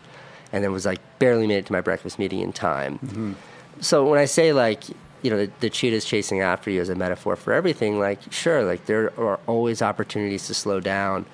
and 0.53 0.63
then 0.63 0.71
was 0.71 0.85
like 0.85 1.01
barely 1.19 1.47
made 1.47 1.57
it 1.57 1.65
to 1.67 1.73
my 1.73 1.81
breakfast 1.81 2.17
meeting 2.17 2.39
in 2.39 2.53
time. 2.53 2.97
Mm-hmm. 2.99 3.33
So 3.81 4.09
when 4.09 4.19
I 4.19 4.25
say 4.25 4.53
like 4.53 4.83
you 5.21 5.29
know 5.29 5.45
the, 5.45 5.51
the 5.59 5.69
cheetah's 5.69 6.05
chasing 6.05 6.39
after 6.39 6.71
you 6.71 6.79
as 6.79 6.87
a 6.87 6.95
metaphor 6.95 7.35
for 7.35 7.51
everything, 7.51 7.99
like 7.99 8.31
sure, 8.31 8.63
like 8.63 8.85
there 8.85 9.11
are 9.19 9.37
always 9.47 9.81
opportunities 9.81 10.47
to 10.47 10.53
slow 10.53 10.79
down 10.79 11.25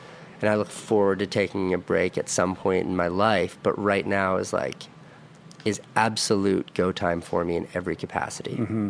and 0.44 0.50
I 0.50 0.56
look 0.56 0.70
forward 0.70 1.20
to 1.20 1.26
taking 1.26 1.74
a 1.74 1.78
break 1.78 2.18
at 2.18 2.28
some 2.28 2.54
point 2.54 2.86
in 2.86 2.98
my 2.98 3.08
life. 3.08 3.58
But 3.64 3.82
right 3.82 4.06
now 4.06 4.36
is 4.36 4.52
like, 4.52 4.84
is 5.64 5.80
absolute 5.96 6.74
go 6.74 6.92
time 6.92 7.22
for 7.22 7.46
me 7.46 7.56
in 7.56 7.70
every 7.74 7.96
capacity. 7.96 8.58
Mm-hmm. 8.58 8.90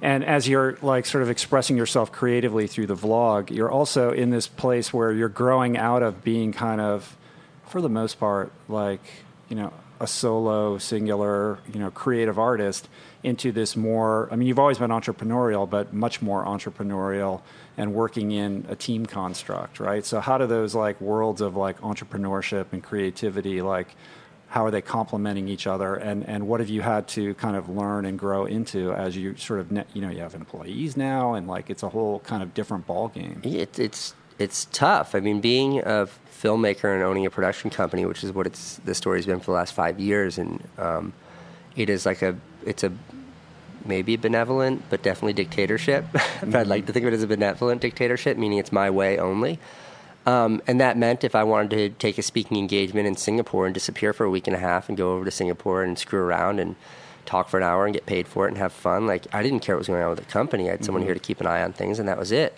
And 0.00 0.24
as 0.24 0.46
you're 0.46 0.78
like 0.80 1.06
sort 1.06 1.24
of 1.24 1.28
expressing 1.28 1.76
yourself 1.76 2.12
creatively 2.12 2.68
through 2.68 2.86
the 2.86 2.94
vlog, 2.94 3.50
you're 3.50 3.68
also 3.68 4.12
in 4.12 4.30
this 4.30 4.46
place 4.46 4.92
where 4.92 5.10
you're 5.10 5.28
growing 5.28 5.76
out 5.76 6.04
of 6.04 6.22
being 6.22 6.52
kind 6.52 6.80
of, 6.80 7.16
for 7.66 7.80
the 7.80 7.88
most 7.88 8.20
part, 8.20 8.52
like, 8.68 9.00
you 9.48 9.56
know, 9.56 9.72
a 9.98 10.06
solo, 10.06 10.78
singular, 10.78 11.58
you 11.74 11.80
know, 11.80 11.90
creative 11.90 12.38
artist 12.38 12.88
into 13.24 13.50
this 13.50 13.74
more, 13.74 14.28
I 14.30 14.36
mean, 14.36 14.46
you've 14.46 14.60
always 14.60 14.78
been 14.78 14.90
entrepreneurial, 14.92 15.68
but 15.68 15.92
much 15.92 16.22
more 16.22 16.44
entrepreneurial 16.44 17.40
and 17.76 17.94
working 17.94 18.32
in 18.32 18.66
a 18.68 18.76
team 18.76 19.06
construct, 19.06 19.80
right? 19.80 20.04
So 20.04 20.20
how 20.20 20.38
do 20.38 20.46
those 20.46 20.74
like 20.74 21.00
worlds 21.00 21.40
of 21.40 21.56
like 21.56 21.80
entrepreneurship 21.80 22.66
and 22.72 22.82
creativity, 22.82 23.62
like, 23.62 23.94
how 24.48 24.66
are 24.66 24.70
they 24.70 24.82
complementing 24.82 25.48
each 25.48 25.66
other? 25.66 25.94
And, 25.94 26.28
and 26.28 26.46
what 26.46 26.60
have 26.60 26.68
you 26.68 26.82
had 26.82 27.08
to 27.08 27.32
kind 27.34 27.56
of 27.56 27.70
learn 27.70 28.04
and 28.04 28.18
grow 28.18 28.44
into 28.44 28.92
as 28.92 29.16
you 29.16 29.34
sort 29.36 29.60
of 29.60 29.72
you 29.94 30.02
know 30.02 30.10
you 30.10 30.20
have 30.20 30.34
employees 30.34 30.94
now 30.94 31.32
and 31.32 31.48
like 31.48 31.70
it's 31.70 31.82
a 31.82 31.88
whole 31.88 32.20
kind 32.20 32.42
of 32.42 32.52
different 32.52 32.86
ball 32.86 33.08
game 33.08 33.40
it, 33.44 33.78
it's 33.78 34.14
it's 34.38 34.66
tough. 34.66 35.14
I 35.14 35.20
mean 35.20 35.40
being 35.40 35.78
a 35.78 36.06
filmmaker 36.42 36.92
and 36.92 37.02
owning 37.02 37.24
a 37.24 37.30
production 37.30 37.70
company 37.70 38.04
which 38.04 38.22
is 38.22 38.32
what 38.32 38.46
it's 38.46 38.78
the 38.84 38.94
story's 38.94 39.24
been 39.24 39.40
for 39.40 39.46
the 39.46 39.52
last 39.52 39.72
five 39.72 39.98
years 39.98 40.36
and 40.36 40.62
um, 40.76 41.14
it 41.74 41.88
is 41.88 42.04
like 42.04 42.20
a 42.20 42.36
it's 42.66 42.84
a 42.84 42.92
maybe 43.86 44.16
benevolent 44.16 44.82
but 44.90 45.02
definitely 45.02 45.32
dictatorship 45.32 46.04
mm-hmm. 46.12 46.56
i'd 46.56 46.66
like 46.66 46.86
to 46.86 46.92
think 46.92 47.04
of 47.04 47.12
it 47.12 47.16
as 47.16 47.22
a 47.22 47.26
benevolent 47.26 47.80
dictatorship 47.80 48.36
meaning 48.36 48.58
it's 48.58 48.72
my 48.72 48.90
way 48.90 49.18
only 49.18 49.58
um, 50.24 50.62
and 50.66 50.80
that 50.80 50.96
meant 50.96 51.24
if 51.24 51.34
I 51.34 51.42
wanted 51.42 51.70
to 51.70 51.88
take 51.90 52.16
a 52.16 52.22
speaking 52.22 52.56
engagement 52.56 53.08
in 53.08 53.16
Singapore 53.16 53.66
and 53.66 53.74
disappear 53.74 54.12
for 54.12 54.24
a 54.24 54.30
week 54.30 54.46
and 54.46 54.54
a 54.54 54.58
half 54.58 54.88
and 54.88 54.96
go 54.96 55.14
over 55.14 55.24
to 55.24 55.32
Singapore 55.32 55.82
and 55.82 55.98
screw 55.98 56.20
around 56.20 56.60
and 56.60 56.76
talk 57.26 57.48
for 57.48 57.56
an 57.56 57.62
hour 57.62 57.84
and 57.84 57.94
get 57.94 58.06
paid 58.06 58.28
for 58.28 58.46
it 58.46 58.48
and 58.48 58.58
have 58.58 58.72
fun, 58.72 59.06
like 59.06 59.26
I 59.34 59.42
didn't 59.42 59.60
care 59.60 59.74
what 59.74 59.80
was 59.80 59.88
going 59.88 60.02
on 60.02 60.10
with 60.10 60.20
the 60.20 60.24
company. 60.26 60.64
I 60.64 60.72
had 60.72 60.78
mm-hmm. 60.78 60.86
someone 60.86 61.02
here 61.02 61.14
to 61.14 61.20
keep 61.20 61.40
an 61.40 61.46
eye 61.46 61.62
on 61.62 61.72
things, 61.72 61.98
and 61.98 62.08
that 62.08 62.18
was 62.18 62.32
it. 62.32 62.56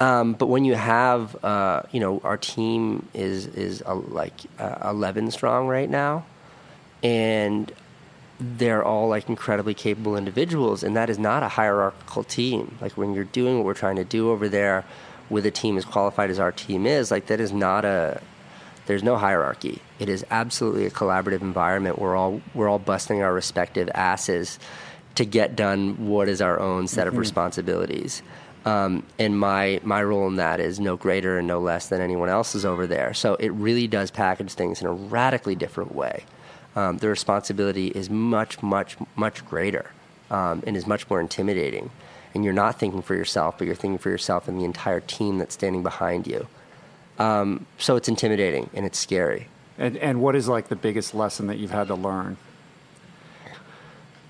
Um, 0.00 0.34
but 0.34 0.46
when 0.46 0.64
you 0.64 0.74
have, 0.74 1.44
uh, 1.44 1.82
you 1.90 1.98
know, 2.00 2.20
our 2.22 2.36
team 2.36 3.08
is 3.14 3.46
is 3.46 3.82
uh, 3.84 3.94
like 3.94 4.34
uh, 4.58 4.76
eleven 4.90 5.30
strong 5.30 5.66
right 5.66 5.90
now, 5.90 6.24
and 7.02 7.72
they're 8.40 8.84
all 8.84 9.08
like 9.08 9.28
incredibly 9.28 9.74
capable 9.74 10.16
individuals, 10.16 10.82
and 10.82 10.96
that 10.96 11.10
is 11.10 11.18
not 11.18 11.42
a 11.42 11.48
hierarchical 11.48 12.24
team. 12.24 12.76
Like 12.80 12.92
when 12.92 13.14
you're 13.14 13.24
doing 13.24 13.56
what 13.56 13.66
we're 13.66 13.74
trying 13.74 13.96
to 13.96 14.04
do 14.04 14.30
over 14.30 14.48
there 14.48 14.84
with 15.28 15.44
a 15.44 15.50
team 15.50 15.76
as 15.76 15.84
qualified 15.84 16.30
as 16.30 16.38
our 16.38 16.52
team 16.52 16.86
is, 16.86 17.10
like 17.10 17.26
that 17.26 17.40
is 17.40 17.52
not 17.52 17.84
a 17.84 18.20
there's 18.86 19.02
no 19.02 19.16
hierarchy. 19.16 19.82
It 19.98 20.08
is 20.08 20.24
absolutely 20.30 20.86
a 20.86 20.90
collaborative 20.90 21.42
environment. 21.42 21.98
We're 21.98 22.16
all 22.16 22.40
we're 22.54 22.68
all 22.68 22.78
busting 22.78 23.22
our 23.22 23.32
respective 23.34 23.90
asses 23.94 24.58
to 25.16 25.24
get 25.24 25.56
done 25.56 26.08
what 26.08 26.28
is 26.28 26.40
our 26.40 26.58
own 26.58 26.86
set 26.86 27.06
mm-hmm. 27.06 27.16
of 27.16 27.18
responsibilities. 27.18 28.22
Um, 28.64 29.04
and 29.18 29.38
my 29.38 29.80
my 29.82 30.02
role 30.02 30.26
in 30.28 30.36
that 30.36 30.60
is 30.60 30.78
no 30.78 30.96
greater 30.96 31.38
and 31.38 31.46
no 31.46 31.58
less 31.58 31.88
than 31.88 32.00
anyone 32.00 32.28
else's 32.28 32.64
over 32.64 32.86
there. 32.86 33.14
So 33.14 33.34
it 33.34 33.50
really 33.50 33.86
does 33.86 34.10
package 34.10 34.54
things 34.54 34.80
in 34.80 34.86
a 34.86 34.92
radically 34.92 35.54
different 35.54 35.94
way. 35.94 36.24
Um, 36.78 36.98
the 36.98 37.08
responsibility 37.08 37.88
is 37.88 38.08
much 38.08 38.62
much 38.62 38.96
much 39.16 39.44
greater 39.50 39.86
um, 40.30 40.62
and 40.66 40.76
is 40.76 40.86
much 40.86 41.08
more 41.10 41.20
intimidating 41.20 41.90
and 42.34 42.44
you're 42.44 42.54
not 42.54 42.78
thinking 42.78 43.02
for 43.02 43.14
yourself, 43.14 43.58
but 43.58 43.66
you're 43.66 43.76
thinking 43.76 43.98
for 43.98 44.10
yourself 44.10 44.48
and 44.48 44.60
the 44.60 44.64
entire 44.64 45.00
team 45.00 45.38
that's 45.38 45.54
standing 45.54 45.82
behind 45.82 46.26
you. 46.26 46.46
Um, 47.18 47.66
so 47.78 47.96
it's 47.96 48.08
intimidating 48.08 48.70
and 48.74 48.86
it's 48.86 48.98
scary. 48.98 49.48
And, 49.76 49.96
and 49.96 50.20
what 50.20 50.36
is 50.36 50.48
like 50.48 50.68
the 50.68 50.76
biggest 50.76 51.14
lesson 51.14 51.46
that 51.48 51.58
you've 51.58 51.70
had 51.70 51.88
to 51.88 51.94
learn? 51.94 52.36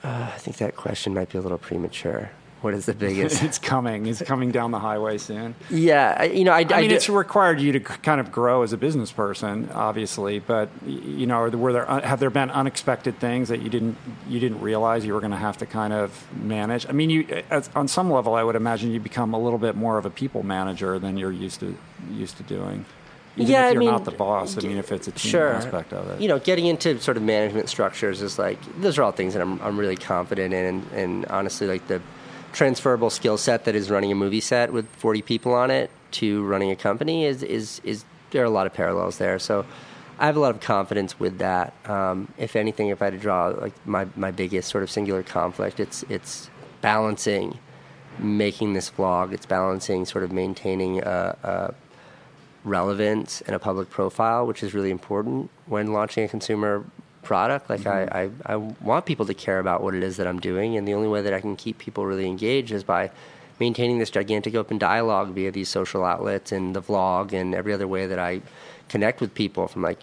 Uh, 0.03 0.31
I 0.35 0.39
think 0.39 0.59
that 0.59 0.77
question 0.77 1.13
might 1.13 1.31
be 1.31 1.39
a 1.39 1.41
little 1.41 1.59
premature. 1.59 2.31
What 2.61 2.75
is 2.75 2.87
the 2.87 2.95
biggest? 3.07 3.43
it's 3.43 3.59
coming. 3.59 4.07
It's 4.07 4.23
coming 4.23 4.51
down 4.51 4.71
the 4.71 4.79
highway 4.79 5.19
soon. 5.19 5.55
Yeah, 5.71 6.25
you 6.25 6.45
know, 6.45 6.53
I, 6.53 6.61
I, 6.61 6.67
I 6.75 6.81
mean, 6.83 6.91
it's 6.91 7.09
required 7.09 7.61
you 7.61 7.73
to 7.73 7.81
kind 7.81 8.21
of 8.21 8.33
grow 8.33 8.63
as 8.63 8.73
a 8.73 8.77
business 8.77 9.13
person, 9.13 9.69
obviously. 9.73 10.39
But 10.39 10.69
you 10.87 11.27
know, 11.27 11.49
were 11.49 11.73
there 11.73 11.87
have 11.87 12.21
there 12.21 12.31
been 12.31 12.51
unexpected 12.51 13.19
things 13.19 13.49
that 13.49 13.63
you 13.63 13.69
didn't 13.69 13.97
you 14.29 14.41
didn't 14.41 14.61
realize 14.61 15.05
you 15.05 15.15
were 15.15 15.21
going 15.21 15.33
to 15.33 15.37
have 15.37 15.59
to 15.59 15.67
kind 15.67 15.93
of 15.93 16.27
manage? 16.43 16.87
I 16.89 16.93
mean, 16.93 17.11
you 17.11 17.43
as, 17.51 17.71
on 17.75 17.89
some 17.89 18.11
level, 18.11 18.35
I 18.35 18.43
would 18.43 18.57
imagine 18.57 18.91
you 18.91 19.01
become 19.01 19.35
a 19.35 19.39
little 19.39 19.59
bit 19.59 19.77
more 19.77 19.99
of 19.99 20.07
a 20.07 20.11
people 20.11 20.43
manager 20.43 20.99
than 20.99 21.17
you're 21.17 21.33
used 21.33 21.61
to 21.61 21.77
used 22.11 22.37
to 22.39 22.43
doing. 22.43 22.85
Even 23.39 23.53
yeah, 23.53 23.69
if 23.69 23.75
you're 23.75 23.83
I 23.83 23.87
mean, 23.87 23.91
not 23.93 24.05
the 24.05 24.11
boss. 24.11 24.59
I 24.59 24.67
mean, 24.67 24.79
if 24.79 24.91
it's 24.91 25.07
a 25.07 25.13
team 25.13 25.31
sure. 25.31 25.53
aspect 25.53 25.93
of 25.93 26.09
it. 26.11 26.21
You 26.21 26.27
know, 26.27 26.41
getting 26.41 26.67
into 26.67 27.01
sort 27.01 27.17
of 27.17 27.23
management 27.23 27.69
structures 27.69 28.21
is 28.21 28.37
like 28.37 28.59
those 28.81 28.99
are 28.99 29.05
all 29.05 29.13
things 29.13 29.35
that 29.35 29.43
I'm 29.43 29.61
I'm 29.63 29.79
really 29.79 29.97
confident 29.97 30.53
in, 30.53 30.65
and, 30.65 30.93
and 30.93 31.27
honestly, 31.27 31.69
like 31.69 31.87
the 31.87 32.03
transferable 32.53 33.11
skill 33.11 33.39
set 33.39 33.65
that 33.65 33.75
is 33.75 33.91
running 33.91 34.13
a 34.13 34.15
movie 34.15 34.41
set 34.41 34.73
with 34.73 34.89
40 34.97 35.23
people 35.23 35.55
on 35.55 35.71
it 35.71 35.91
to 36.11 36.45
running 36.45 36.71
a 36.71 36.77
company 36.77 37.25
is 37.25 37.43
is 37.43 37.81
is 37.85 38.05
there 38.31 38.43
are 38.43 38.47
a 38.47 38.51
lot 38.51 38.67
of 38.67 38.75
parallels 38.75 39.19
there. 39.19 39.39
So 39.39 39.65
I 40.19 40.27
have 40.27 40.37
a 40.37 40.41
lot 40.41 40.55
of 40.55 40.61
confidence 40.61 41.19
with 41.19 41.39
that. 41.39 41.73
Um, 41.89 42.33
if 42.37 42.57
anything, 42.57 42.89
if 42.89 43.01
I 43.01 43.07
had 43.07 43.15
to 43.15 43.21
draw 43.21 43.49
like 43.49 43.73
my, 43.87 44.07
my 44.17 44.31
biggest 44.31 44.69
sort 44.69 44.83
of 44.83 44.91
singular 44.91 45.23
conflict, 45.23 45.81
it's 45.81 46.05
it's 46.09 46.51
balancing 46.81 47.59
making 48.19 48.73
this 48.73 48.91
vlog. 48.91 49.33
It's 49.33 49.47
balancing 49.47 50.05
sort 50.05 50.25
of 50.25 50.33
maintaining 50.33 51.01
a, 51.01 51.37
a 51.43 51.75
relevance 52.65 53.41
and 53.43 53.55
a 53.55 53.59
public 53.59 53.91
profile, 53.91 54.47
which 54.47 54.63
is 54.63 54.75
really 54.75 54.91
important 54.91 55.51
when 55.67 55.93
launching 55.93 56.25
a 56.25 56.29
consumer 56.29 56.85
product. 57.29 57.69
Like 57.69 57.83
mm-hmm. 57.83 58.17
I, 58.17 58.23
I, 58.23 58.55
I 58.55 58.57
want 58.57 59.05
people 59.05 59.27
to 59.27 59.35
care 59.35 59.59
about 59.61 59.83
what 59.83 59.95
it 59.95 60.03
is 60.03 60.17
that 60.17 60.27
I'm 60.27 60.41
doing, 60.41 60.77
and 60.77 60.89
the 60.89 60.95
only 60.95 61.09
way 61.09 61.21
that 61.21 61.35
I 61.35 61.41
can 61.41 61.57
keep 61.57 61.77
people 61.79 62.07
really 62.07 62.27
engaged 62.27 62.73
is 62.73 62.83
by 62.83 63.11
maintaining 63.61 63.99
this 63.99 64.09
gigantic 64.11 64.55
open 64.55 64.79
dialogue 64.79 65.29
via 65.35 65.51
these 65.53 65.69
social 65.69 66.05
outlets 66.05 66.53
and 66.53 66.75
the 66.75 66.81
vlog 66.81 67.33
and 67.33 67.55
every 67.55 67.73
other 67.75 67.87
way 67.87 68.07
that 68.07 68.19
I 68.19 68.41
connect 68.89 69.21
with 69.21 69.35
people 69.35 69.69
from 69.69 69.83
like 69.83 69.99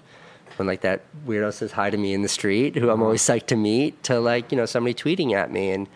when 0.58 0.68
like 0.68 0.82
that 0.82 1.02
weirdo 1.26 1.52
says 1.52 1.72
hi 1.72 1.90
to 1.90 1.98
me 1.98 2.14
in 2.14 2.22
the 2.22 2.28
street 2.28 2.76
who 2.76 2.90
I'm 2.90 2.96
mm-hmm. 2.96 3.04
always 3.04 3.22
psyched 3.22 3.48
to 3.48 3.56
meet 3.56 4.04
to 4.04 4.20
like 4.20 4.52
you 4.52 4.58
know 4.58 4.66
somebody 4.66 4.94
tweeting 4.94 5.34
at 5.34 5.52
me 5.52 5.72
and 5.72 5.88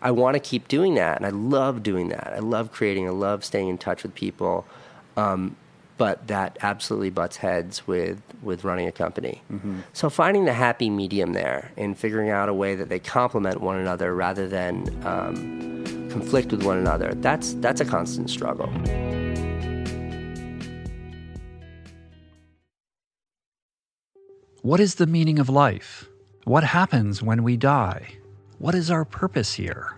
I 0.00 0.12
want 0.12 0.34
to 0.34 0.40
keep 0.40 0.68
doing 0.68 0.94
that 0.94 1.18
and 1.18 1.26
I 1.26 1.30
love 1.30 1.82
doing 1.82 2.08
that 2.08 2.32
I 2.34 2.38
love 2.38 2.72
creating 2.72 3.06
I 3.06 3.10
love 3.10 3.44
staying 3.44 3.68
in 3.68 3.78
touch 3.78 4.02
with 4.04 4.14
people 4.14 4.64
um, 5.16 5.56
but 5.98 6.26
that 6.28 6.56
absolutely 6.62 7.10
butts 7.10 7.36
heads 7.36 7.86
with 7.86 8.22
with 8.42 8.64
running 8.64 8.86
a 8.86 8.92
company. 8.92 9.42
Mm-hmm. 9.52 9.80
So 9.92 10.08
finding 10.08 10.44
the 10.44 10.52
happy 10.52 10.88
medium 10.88 11.32
there 11.32 11.72
and 11.76 11.98
figuring 11.98 12.30
out 12.30 12.48
a 12.48 12.54
way 12.54 12.76
that 12.76 12.88
they 12.88 13.00
complement 13.00 13.60
one 13.60 13.78
another 13.78 14.14
rather 14.14 14.48
than 14.48 14.86
um, 15.04 16.08
conflict 16.08 16.52
with 16.52 16.62
one 16.62 16.78
another. 16.78 17.12
That's 17.16 17.54
that's 17.54 17.80
a 17.80 17.84
constant 17.84 18.30
struggle. 18.30 18.72
What 24.62 24.80
is 24.80 24.96
the 24.96 25.06
meaning 25.06 25.38
of 25.38 25.48
life? 25.48 26.08
What 26.44 26.64
happens 26.64 27.22
when 27.22 27.42
we 27.42 27.56
die? 27.56 28.18
What 28.58 28.74
is 28.74 28.90
our 28.90 29.04
purpose 29.04 29.54
here? 29.54 29.97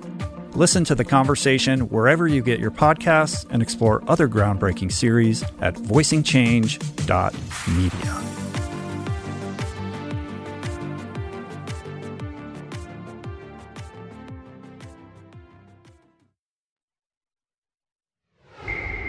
Listen 0.53 0.83
to 0.83 0.95
the 0.95 1.05
conversation 1.05 1.89
wherever 1.89 2.27
you 2.27 2.43
get 2.43 2.59
your 2.59 2.71
podcasts 2.71 3.45
and 3.49 3.61
explore 3.61 4.03
other 4.07 4.27
groundbreaking 4.27 4.91
series 4.91 5.43
at 5.61 5.75
voicingchange.media. 5.75 8.11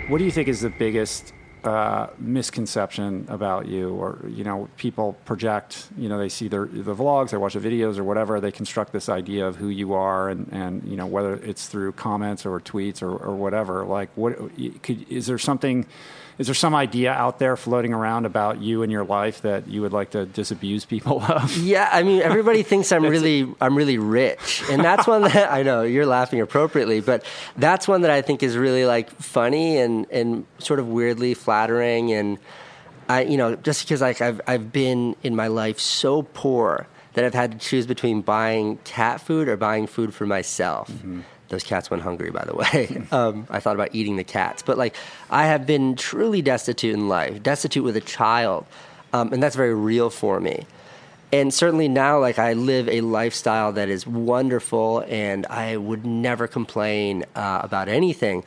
What 0.09 0.19
do 0.19 0.25
you 0.25 0.31
think 0.31 0.49
is 0.49 0.61
the 0.61 0.71
biggest 0.71 1.33
uh, 1.65 2.09
misconception 2.19 3.27
about 3.29 3.67
you, 3.67 3.91
or 3.95 4.19
you 4.29 4.45
know, 4.45 4.69
people 4.77 5.15
project. 5.25 5.89
You 5.97 6.09
know, 6.09 6.19
they 6.19 6.29
see 6.29 6.49
their 6.49 6.67
the 6.67 6.95
vlogs, 6.95 7.31
they 7.31 7.37
watch 7.37 7.55
the 7.55 7.61
videos, 7.61 7.99
or 7.99 8.05
whatever. 8.05 8.41
They 8.41 8.53
construct 8.53 8.93
this 8.93 9.09
idea 9.09 9.47
of 9.47 9.57
who 9.57 9.69
you 9.69 9.95
are, 9.95 10.29
and 10.29 10.49
and 10.53 10.83
you 10.85 10.97
know, 10.97 11.07
whether 11.07 11.35
it's 11.35 11.67
through 11.67 11.93
comments 11.93 12.45
or 12.45 12.61
tweets 12.61 13.03
or, 13.03 13.11
or 13.11 13.37
whatever. 13.37 13.85
Like, 13.85 14.11
what 14.17 14.37
could 14.83 15.09
is 15.11 15.27
there 15.27 15.39
something? 15.39 15.87
Is 16.43 16.49
there 16.49 16.57
some 16.57 16.75
idea 16.75 17.13
out 17.13 17.39
there 17.39 17.57
floating 17.57 17.95
around 17.95 18.27
about 18.27 18.61
you 18.61 18.83
and 18.83 18.91
your 18.91 19.05
life 19.05 19.43
that 19.43 19.69
you 19.69 19.81
would 19.81 19.93
like 19.93 20.11
to 20.11 20.27
disabuse 20.27 20.85
people 20.85 21.23
of? 21.29 21.57
Yeah, 21.57 21.89
I 21.93 22.03
mean, 22.03 22.21
everybody 22.21 22.65
thinks 22.65 22.91
I'm 22.91 23.05
really, 23.05 23.47
I'm 23.61 23.77
really 23.77 23.97
rich, 23.97 24.61
and 24.69 24.83
that's 24.83 25.07
one 25.07 25.23
that 25.23 25.53
I 25.53 25.63
know 25.63 25.83
you're 25.83 26.05
laughing 26.05 26.41
appropriately, 26.41 27.01
but 27.01 27.25
that's 27.57 27.87
one 27.87 28.01
that 28.01 28.11
I 28.11 28.23
think 28.23 28.43
is 28.43 28.57
really 28.57 28.85
like 28.87 29.09
funny 29.23 29.79
and 29.79 30.05
and 30.11 30.45
sort 30.59 30.81
of 30.81 30.89
weirdly 30.89 31.35
flattering, 31.35 32.11
and 32.13 32.39
I, 33.09 33.23
you 33.23 33.37
know, 33.37 33.55
just 33.55 33.85
because 33.85 34.01
like 34.01 34.21
I've 34.21 34.41
I've 34.49 34.73
been 34.73 35.15
in 35.23 35.37
my 35.37 35.47
life 35.47 35.79
so 35.79 36.23
poor 36.23 36.89
that 37.13 37.25
I've 37.25 37.35
had 37.35 37.53
to 37.53 37.59
choose 37.59 37.87
between 37.87 38.21
buying 38.21 38.79
cat 38.79 39.21
food 39.21 39.47
or 39.47 39.57
buying 39.57 39.87
food 39.87 40.13
for 40.13 40.27
myself. 40.27 40.91
Mm-hmm 40.91 41.21
those 41.53 41.63
cats 41.63 41.91
went 41.91 42.03
hungry 42.03 42.31
by 42.31 42.45
the 42.45 42.55
way. 42.55 43.07
Um, 43.13 43.47
i 43.51 43.61
thought 43.61 43.75
about 43.75 43.91
eating 43.95 44.17
the 44.17 44.25
cats 44.25 44.63
but 44.63 44.79
like 44.79 44.97
i 45.31 45.47
have 45.47 45.67
been 45.67 45.97
truly 45.97 46.43
destitute 46.43 46.95
in 46.95 47.09
life 47.09 47.43
destitute 47.43 47.85
with 47.85 47.97
a 47.97 48.01
child 48.01 48.67
um, 49.13 49.33
and 49.33 49.43
that's 49.43 49.57
very 49.57 49.75
real 49.75 50.11
for 50.11 50.41
me. 50.41 50.67
And 51.33 51.53
certainly 51.53 51.89
now 51.89 52.19
like 52.19 52.39
i 52.39 52.53
live 52.53 52.89
a 52.89 53.01
lifestyle 53.01 53.73
that 53.73 53.89
is 53.89 54.07
wonderful 54.07 55.05
and 55.09 55.47
i 55.47 55.77
would 55.77 56.05
never 56.05 56.47
complain 56.47 57.25
uh, 57.35 57.61
about 57.63 57.89
anything. 57.89 58.45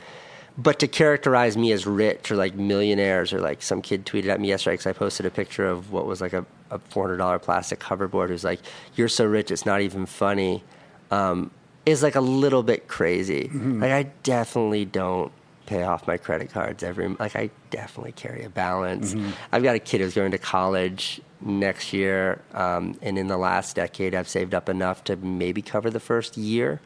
But 0.58 0.78
to 0.78 0.88
characterize 0.88 1.56
me 1.56 1.72
as 1.72 1.86
rich 1.86 2.30
or 2.30 2.36
like 2.36 2.54
millionaires 2.54 3.32
or 3.32 3.40
like 3.40 3.60
some 3.60 3.82
kid 3.82 4.06
tweeted 4.06 4.28
at 4.28 4.40
me 4.40 4.48
yesterday 4.48 4.74
because 4.74 4.86
i 4.86 4.92
posted 4.92 5.26
a 5.26 5.30
picture 5.30 5.66
of 5.66 5.92
what 5.92 6.06
was 6.06 6.20
like 6.20 6.32
a, 6.32 6.46
a 6.70 6.78
$400 6.78 7.42
plastic 7.42 7.80
hoverboard. 7.80 8.28
Who's 8.28 8.44
like 8.44 8.60
you're 8.94 9.08
so 9.08 9.24
rich 9.24 9.50
it's 9.50 9.66
not 9.66 9.80
even 9.80 10.06
funny. 10.06 10.62
Um, 11.10 11.50
is 11.86 12.02
like 12.02 12.16
a 12.16 12.20
little 12.20 12.62
bit 12.62 12.88
crazy. 12.88 13.44
Mm-hmm. 13.44 13.80
Like 13.80 13.92
I 13.92 14.02
definitely 14.24 14.84
don't 14.84 15.32
pay 15.66 15.82
off 15.82 16.06
my 16.06 16.16
credit 16.16 16.50
cards 16.50 16.82
every 16.82 17.08
like 17.08 17.34
I 17.34 17.50
definitely 17.70 18.12
carry 18.12 18.44
a 18.44 18.50
balance. 18.50 19.14
Mm-hmm. 19.14 19.30
I've 19.52 19.62
got 19.62 19.76
a 19.76 19.78
kid 19.78 20.00
who's 20.00 20.14
going 20.14 20.32
to 20.32 20.38
college 20.38 21.20
next 21.40 21.92
year, 21.92 22.42
um, 22.54 22.98
and 23.02 23.18
in 23.18 23.28
the 23.28 23.36
last 23.36 23.76
decade, 23.76 24.14
I've 24.14 24.28
saved 24.28 24.54
up 24.54 24.68
enough 24.68 25.04
to 25.04 25.16
maybe 25.16 25.62
cover 25.62 25.90
the 25.90 26.00
first 26.00 26.36
year. 26.36 26.80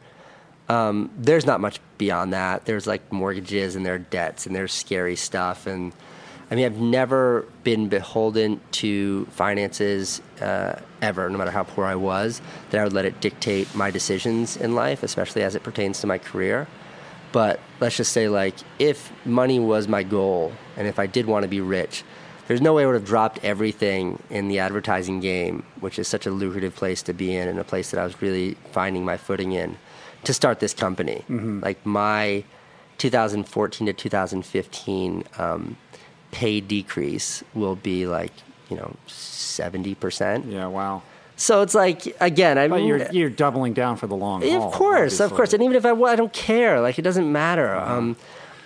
Um, 0.69 1.11
there's 1.17 1.45
not 1.45 1.59
much 1.59 1.79
beyond 1.97 2.31
that. 2.33 2.65
There's 2.65 2.87
like 2.87 3.11
mortgages 3.11 3.75
and 3.75 3.85
there 3.85 3.95
are 3.95 3.99
debts 3.99 4.45
and 4.45 4.55
there's 4.55 4.71
scary 4.71 5.17
stuff 5.17 5.67
and 5.67 5.91
I 6.51 6.55
mean, 6.55 6.65
I've 6.65 6.81
never 6.81 7.45
been 7.63 7.87
beholden 7.87 8.59
to 8.73 9.25
finances 9.27 10.21
uh, 10.41 10.81
ever, 11.01 11.29
no 11.29 11.37
matter 11.37 11.49
how 11.49 11.63
poor 11.63 11.85
I 11.85 11.95
was, 11.95 12.41
that 12.69 12.81
I 12.81 12.83
would 12.83 12.91
let 12.91 13.05
it 13.05 13.21
dictate 13.21 13.73
my 13.73 13.89
decisions 13.89 14.57
in 14.57 14.75
life, 14.75 15.01
especially 15.01 15.43
as 15.43 15.55
it 15.55 15.63
pertains 15.63 16.01
to 16.01 16.07
my 16.07 16.17
career. 16.17 16.67
But 17.31 17.61
let's 17.79 17.95
just 17.95 18.11
say, 18.11 18.27
like, 18.27 18.55
if 18.79 19.13
money 19.25 19.61
was 19.61 19.87
my 19.87 20.03
goal 20.03 20.51
and 20.75 20.89
if 20.89 20.99
I 20.99 21.07
did 21.07 21.25
want 21.25 21.43
to 21.43 21.47
be 21.47 21.61
rich, 21.61 22.03
there's 22.47 22.59
no 22.59 22.73
way 22.73 22.83
I 22.83 22.85
would 22.85 22.95
have 22.95 23.05
dropped 23.05 23.39
everything 23.45 24.21
in 24.29 24.49
the 24.49 24.59
advertising 24.59 25.21
game, 25.21 25.63
which 25.79 25.97
is 25.97 26.09
such 26.09 26.25
a 26.25 26.31
lucrative 26.31 26.75
place 26.75 27.01
to 27.03 27.13
be 27.13 27.33
in 27.33 27.47
and 27.47 27.59
a 27.59 27.63
place 27.63 27.91
that 27.91 27.99
I 28.01 28.03
was 28.03 28.21
really 28.21 28.57
finding 28.73 29.05
my 29.05 29.15
footing 29.15 29.53
in, 29.53 29.77
to 30.25 30.33
start 30.33 30.59
this 30.59 30.73
company. 30.73 31.23
Mm-hmm. 31.29 31.61
Like, 31.61 31.85
my 31.85 32.43
2014 32.97 33.87
to 33.87 33.93
2015, 33.93 35.23
um, 35.37 35.77
pay 36.31 36.61
decrease 36.61 37.43
will 37.53 37.75
be 37.75 38.07
like 38.07 38.31
you 38.69 38.77
know 38.77 38.95
seventy 39.07 39.95
percent. 39.95 40.45
Yeah, 40.45 40.67
wow. 40.67 41.03
So 41.35 41.61
it's 41.61 41.73
like 41.73 42.15
again, 42.19 42.57
I 42.57 42.67
mean, 42.67 42.85
you're 42.85 43.11
you're 43.11 43.29
doubling 43.29 43.73
down 43.73 43.97
for 43.97 44.07
the 44.07 44.15
long 44.15 44.41
haul. 44.41 44.67
Of 44.67 44.73
course, 44.73 45.13
obviously. 45.13 45.25
of 45.25 45.33
course, 45.33 45.53
and 45.53 45.63
even 45.63 45.75
if 45.75 45.85
I, 45.85 45.91
I 45.91 46.15
don't 46.15 46.33
care, 46.33 46.79
like 46.81 46.99
it 46.99 47.01
doesn't 47.01 47.31
matter. 47.31 47.75
Uh-huh. 47.75 47.93
Um, 47.93 48.15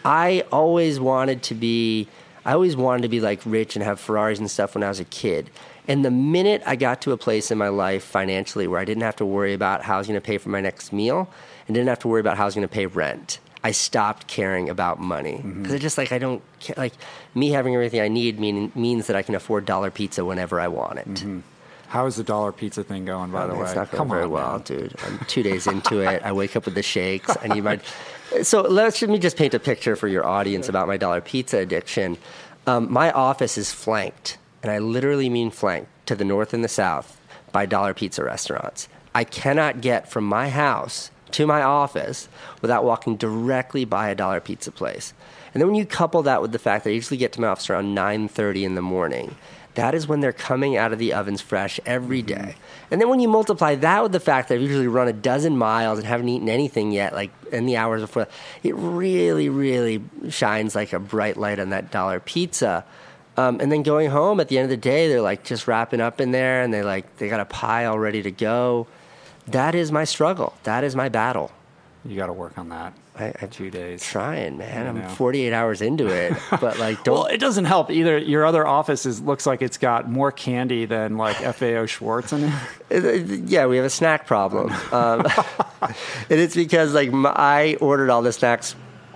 I 0.06 0.44
always 0.52 1.00
wanted 1.00 1.42
to 1.44 1.56
be, 1.56 2.08
I 2.46 2.54
always 2.54 2.78
wanted 2.78 3.02
to 3.02 3.08
be 3.08 3.20
like 3.20 3.42
rich 3.44 3.76
and 3.76 3.84
have 3.84 4.00
Ferraris 4.00 4.38
and 4.38 4.50
stuff 4.50 4.76
when 4.76 4.84
I 4.84 4.88
was 4.88 5.00
a 5.00 5.06
kid. 5.06 5.50
And 5.88 6.06
the 6.06 6.12
minute 6.12 6.62
I 6.66 6.76
got 6.76 7.02
to 7.02 7.12
a 7.12 7.18
place 7.18 7.50
in 7.50 7.58
my 7.58 7.70
life 7.70 8.04
financially 8.04 8.68
where 8.68 8.80
I 8.80 8.86
didn't 8.86 9.04
have 9.04 9.16
to 9.18 9.26
worry 9.26 9.54
about 9.54 9.82
how 9.82 9.96
I 9.96 9.98
was 9.98 10.08
going 10.08 10.20
to 10.20 10.26
pay 10.26 10.38
for 10.38 10.50
my 10.50 10.62
next 10.62 10.94
meal 10.94 11.28
and 11.68 11.74
didn't 11.74 11.90
have 11.90 12.00
to 12.00 12.08
worry 12.08 12.22
about 12.22 12.38
how 12.38 12.44
I 12.44 12.46
was 12.46 12.56
going 12.56 12.68
to 12.68 12.74
pay 12.74 12.86
rent, 12.86 13.40
I 13.66 13.72
stopped 13.72 14.28
caring 14.28 14.70
about 14.70 15.00
money 15.00 15.38
because 15.38 15.52
mm-hmm. 15.52 15.74
it's 15.74 15.82
just 15.82 15.98
like 15.98 16.12
I 16.12 16.20
don't 16.20 16.44
care. 16.60 16.76
Like 16.78 16.94
me 17.34 17.50
having 17.50 17.74
everything 17.74 18.00
I 18.00 18.10
need 18.10 18.40
mean, 18.40 18.72
means 18.76 19.08
that 19.08 19.16
I 19.16 19.24
can 19.24 19.34
afford 19.34 19.66
dollar 19.66 19.90
pizza 19.90 20.24
whenever 20.24 20.60
I 20.60 20.68
want 20.68 21.00
it. 21.00 21.08
Mm-hmm. 21.08 21.40
How 21.88 22.06
is 22.06 22.16
the 22.16 22.24
dollar 22.24 22.52
pizza 22.52 22.84
thing 22.84 23.06
going, 23.06 23.32
by 23.32 23.46
oh, 23.46 23.48
the 23.48 23.56
way? 23.56 23.64
It's 23.64 23.74
not 23.74 23.90
going 23.90 23.98
Come 23.98 24.10
very 24.10 24.26
on, 24.26 24.30
well, 24.30 24.52
man. 24.52 24.62
dude. 24.62 24.96
I'm 25.04 25.18
two 25.26 25.42
days 25.42 25.66
into 25.66 26.02
it. 26.02 26.22
I 26.24 26.32
wake 26.32 26.56
up 26.56 26.66
with 26.66 26.76
the 26.76 26.84
shakes. 26.84 27.36
I 27.42 27.48
need 27.48 27.64
my. 27.64 27.80
So 28.44 28.62
let's 28.62 29.02
let 29.02 29.10
me 29.10 29.18
just 29.18 29.38
paint 29.38 29.54
a 29.54 29.60
picture 29.60 29.96
for 29.96 30.08
your 30.08 30.26
audience 30.26 30.70
about 30.70 30.88
my 30.88 30.98
dollar 30.98 31.22
pizza 31.22 31.58
addiction. 31.58 32.18
Um, 32.68 32.92
my 32.92 33.12
office 33.12 33.58
is 33.58 33.72
flanked, 33.72 34.38
and 34.62 34.72
I 34.72 34.78
literally 34.78 35.30
mean 35.30 35.50
flanked 35.50 35.90
to 36.08 36.16
the 36.16 36.26
north 36.26 36.54
and 36.54 36.64
the 36.64 36.68
south 36.68 37.20
by 37.52 37.66
dollar 37.66 37.96
pizza 37.96 38.24
restaurants. 38.24 38.90
I 39.16 39.24
cannot 39.24 39.82
get 39.82 40.12
from 40.12 40.26
my 40.26 40.50
house 40.50 41.10
to 41.36 41.46
my 41.46 41.62
office 41.62 42.30
without 42.62 42.84
walking 42.84 43.18
directly 43.18 43.86
by 43.86 44.10
a 44.10 44.16
dollar 44.16 44.40
pizza 44.40 44.72
place. 44.72 45.14
And 45.54 45.62
then 45.62 45.68
when 45.68 45.76
you 45.76 45.86
couple 45.86 46.24
that 46.24 46.42
with 46.42 46.52
the 46.52 46.60
fact 46.60 46.84
that 46.84 46.90
I 46.90 46.94
usually 46.94 47.18
get 47.18 47.34
to 47.34 47.42
my 47.42 47.48
office 47.48 47.70
around 47.70 47.96
9:30 47.96 48.64
in 48.64 48.76
the 48.76 48.82
morning, 48.82 49.36
that 49.76 49.94
is 49.94 50.08
when 50.08 50.22
they're 50.22 50.34
coming 50.34 50.78
out 50.78 50.94
of 50.94 51.00
the 51.00 51.14
ovens 51.14 51.42
fresh 51.42 51.80
every 51.86 52.24
mm-hmm. 52.24 52.52
And 52.92 53.02
then 53.02 53.10
when 53.10 53.20
you 53.20 53.28
multiply 53.28 53.76
that 53.76 54.04
with 54.04 54.14
the 54.14 54.20
fact 54.20 54.48
that 54.48 54.56
I've 54.56 54.62
usually 54.62 54.88
run 54.88 55.08
a 55.08 55.14
dozen 55.14 55.58
miles 55.58 56.00
and 56.00 56.08
haven't 56.08 56.30
eaten 56.30 56.48
anything 56.48 56.92
yet, 56.92 57.14
like 57.14 57.32
in 57.52 57.66
the 57.66 57.76
hours 57.76 58.02
before, 58.02 58.28
it 58.64 58.76
really, 58.76 59.50
really 59.50 60.02
shines 60.30 60.76
like 60.76 60.94
a 60.94 61.00
bright 61.00 61.36
light 61.36 61.60
on 61.60 61.70
that 61.72 61.92
dollar 61.92 62.20
pizza. 62.22 62.86
Um, 63.38 63.60
and 63.60 63.70
then 63.70 63.84
going 63.84 64.10
home 64.10 64.40
at 64.40 64.48
the 64.48 64.58
end 64.58 64.66
of 64.66 64.70
the 64.70 64.78
day, 64.78 65.10
they're 65.10 65.22
like 65.22 65.44
just 65.44 65.68
wrapping 65.68 66.00
up 66.00 66.22
in 66.22 66.32
there, 66.32 66.62
and 66.62 66.74
they 66.74 66.84
like 66.84 67.18
they 67.18 67.28
got 67.28 67.42
a 67.42 67.46
pie 67.46 67.84
all 67.84 68.00
ready 68.00 68.24
to 68.24 68.32
go 68.32 68.88
that 69.48 69.76
is 69.76 69.92
my 69.92 70.04
struggle. 70.04 70.54
That 70.64 70.84
is 70.84 70.96
my 70.96 71.10
battle. 71.10 71.52
You 72.04 72.16
got 72.16 72.28
to 72.28 72.34
work 72.34 72.58
on 72.58 72.70
that. 72.70 72.94
I, 73.18 73.34
I 73.42 73.46
two 73.48 73.72
days. 73.72 74.04
Trying, 74.04 74.58
man. 74.58 74.88
I'm 74.88 75.10
48 75.16 75.54
hours 75.54 75.82
into 75.82 76.08
it, 76.08 76.34
but 76.62 76.78
like, 76.78 77.04
don't. 77.04 77.16
well, 77.16 77.26
it 77.26 77.40
doesn't 77.40 77.66
help 77.66 77.90
either. 77.90 78.18
Your 78.18 78.46
other 78.46 78.68
office 78.68 79.06
is 79.06 79.22
looks 79.22 79.46
like 79.46 79.62
it's 79.62 79.78
got 79.78 80.10
more 80.10 80.32
candy 80.32 80.86
than 80.86 81.18
like 81.18 81.38
FAO 81.38 81.86
Schwarz 81.86 82.34
in 82.34 82.52
it. 82.90 83.50
yeah, 83.50 83.66
we 83.66 83.78
have 83.78 83.86
a 83.86 83.90
snack 83.90 84.28
problem, 84.28 84.72
um, 84.92 85.26
and 85.82 85.96
it's 86.30 86.56
because 86.56 86.94
like 86.94 87.12
my, 87.12 87.34
I 87.36 87.78
ordered 87.80 88.10
all 88.10 88.22
the 88.22 88.34
snacks 88.34 88.74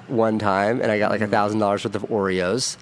one 0.07 0.39
time, 0.39 0.81
and 0.81 0.91
I 0.91 0.97
got 0.97 1.11
like 1.11 1.21
a 1.21 1.27
thousand 1.27 1.59
dollars 1.59 1.83
worth 1.83 1.95
of 1.95 2.03
Oreos. 2.03 2.77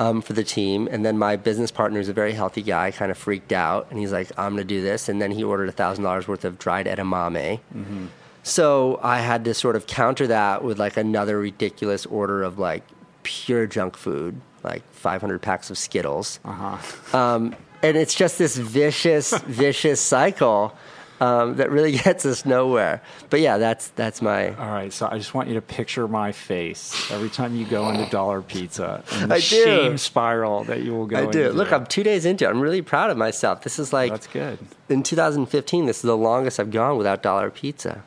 Um, 0.00 0.22
for 0.22 0.32
the 0.32 0.42
team. 0.42 0.88
And 0.90 1.04
then 1.04 1.18
my 1.18 1.36
business 1.36 1.70
partner, 1.70 1.98
who's 1.98 2.08
a 2.08 2.14
very 2.14 2.32
healthy 2.32 2.62
guy, 2.62 2.90
kind 2.90 3.10
of 3.10 3.18
freaked 3.18 3.52
out, 3.52 3.86
and 3.90 3.98
he's 4.00 4.10
like, 4.10 4.32
"I'm 4.36 4.54
going 4.54 4.66
to 4.66 4.74
do 4.74 4.80
this." 4.80 5.08
And 5.08 5.20
then 5.20 5.30
he 5.30 5.44
ordered 5.44 5.72
thousand 5.74 6.02
dollars 6.02 6.26
worth 6.26 6.44
of 6.44 6.58
dried 6.58 6.86
edamame. 6.86 7.60
So 8.42 8.98
I 9.02 9.20
had 9.20 9.44
to 9.44 9.54
sort 9.54 9.76
of 9.76 9.86
counter 9.86 10.26
that 10.28 10.64
with 10.64 10.78
like 10.78 10.96
another 10.96 11.38
ridiculous 11.38 12.06
order 12.06 12.42
of 12.42 12.58
like 12.58 12.82
pure 13.22 13.66
junk 13.66 13.98
food, 13.98 14.40
like 14.64 14.82
500 14.92 15.42
packs 15.42 15.70
of 15.70 15.76
Skittles. 15.76 16.40
Uh-huh. 16.46 17.16
Um, 17.16 17.54
and 17.82 17.98
it's 17.98 18.14
just 18.14 18.38
this 18.38 18.56
vicious, 18.56 19.36
vicious 19.46 20.00
cycle 20.00 20.74
um, 21.20 21.56
that 21.56 21.70
really 21.70 21.92
gets 22.04 22.24
us 22.26 22.44
nowhere. 22.44 23.02
But 23.28 23.40
yeah, 23.40 23.58
that's 23.58 23.88
that's 23.88 24.20
my. 24.22 24.54
All 24.56 24.70
right, 24.70 24.92
so 24.92 25.08
I 25.10 25.18
just 25.18 25.34
want 25.34 25.48
you 25.48 25.54
to 25.54 25.60
picture 25.60 26.08
my 26.08 26.32
face 26.32 27.10
every 27.10 27.28
time 27.30 27.54
you 27.56 27.66
go 27.66 27.88
into 27.90 28.08
Dollar 28.10 28.42
Pizza 28.42 29.04
and 29.12 29.30
the 29.30 29.34
I 29.36 29.38
do. 29.38 29.42
shame 29.42 29.98
spiral 29.98 30.64
that 30.64 30.82
you 30.82 30.92
will 30.94 31.06
go 31.06 31.16
I 31.16 31.30
do. 31.30 31.42
into. 31.46 31.52
Look, 31.52 31.72
I'm 31.72 31.86
two 31.86 32.02
days 32.02 32.24
into 32.24 32.44
it. 32.46 32.48
I'm 32.48 32.60
really 32.60 32.82
proud 32.82 33.10
of 33.10 33.16
myself. 33.16 33.62
This 33.62 33.78
is 33.78 33.92
like 33.92 34.10
That's 34.10 34.26
good. 34.26 34.58
in 34.88 35.02
2015. 35.02 35.86
This 35.86 35.96
is 35.98 36.02
the 36.02 36.16
longest 36.16 36.58
I've 36.58 36.70
gone 36.70 36.96
without 36.96 37.22
dollar 37.22 37.50
pizza. 37.50 38.02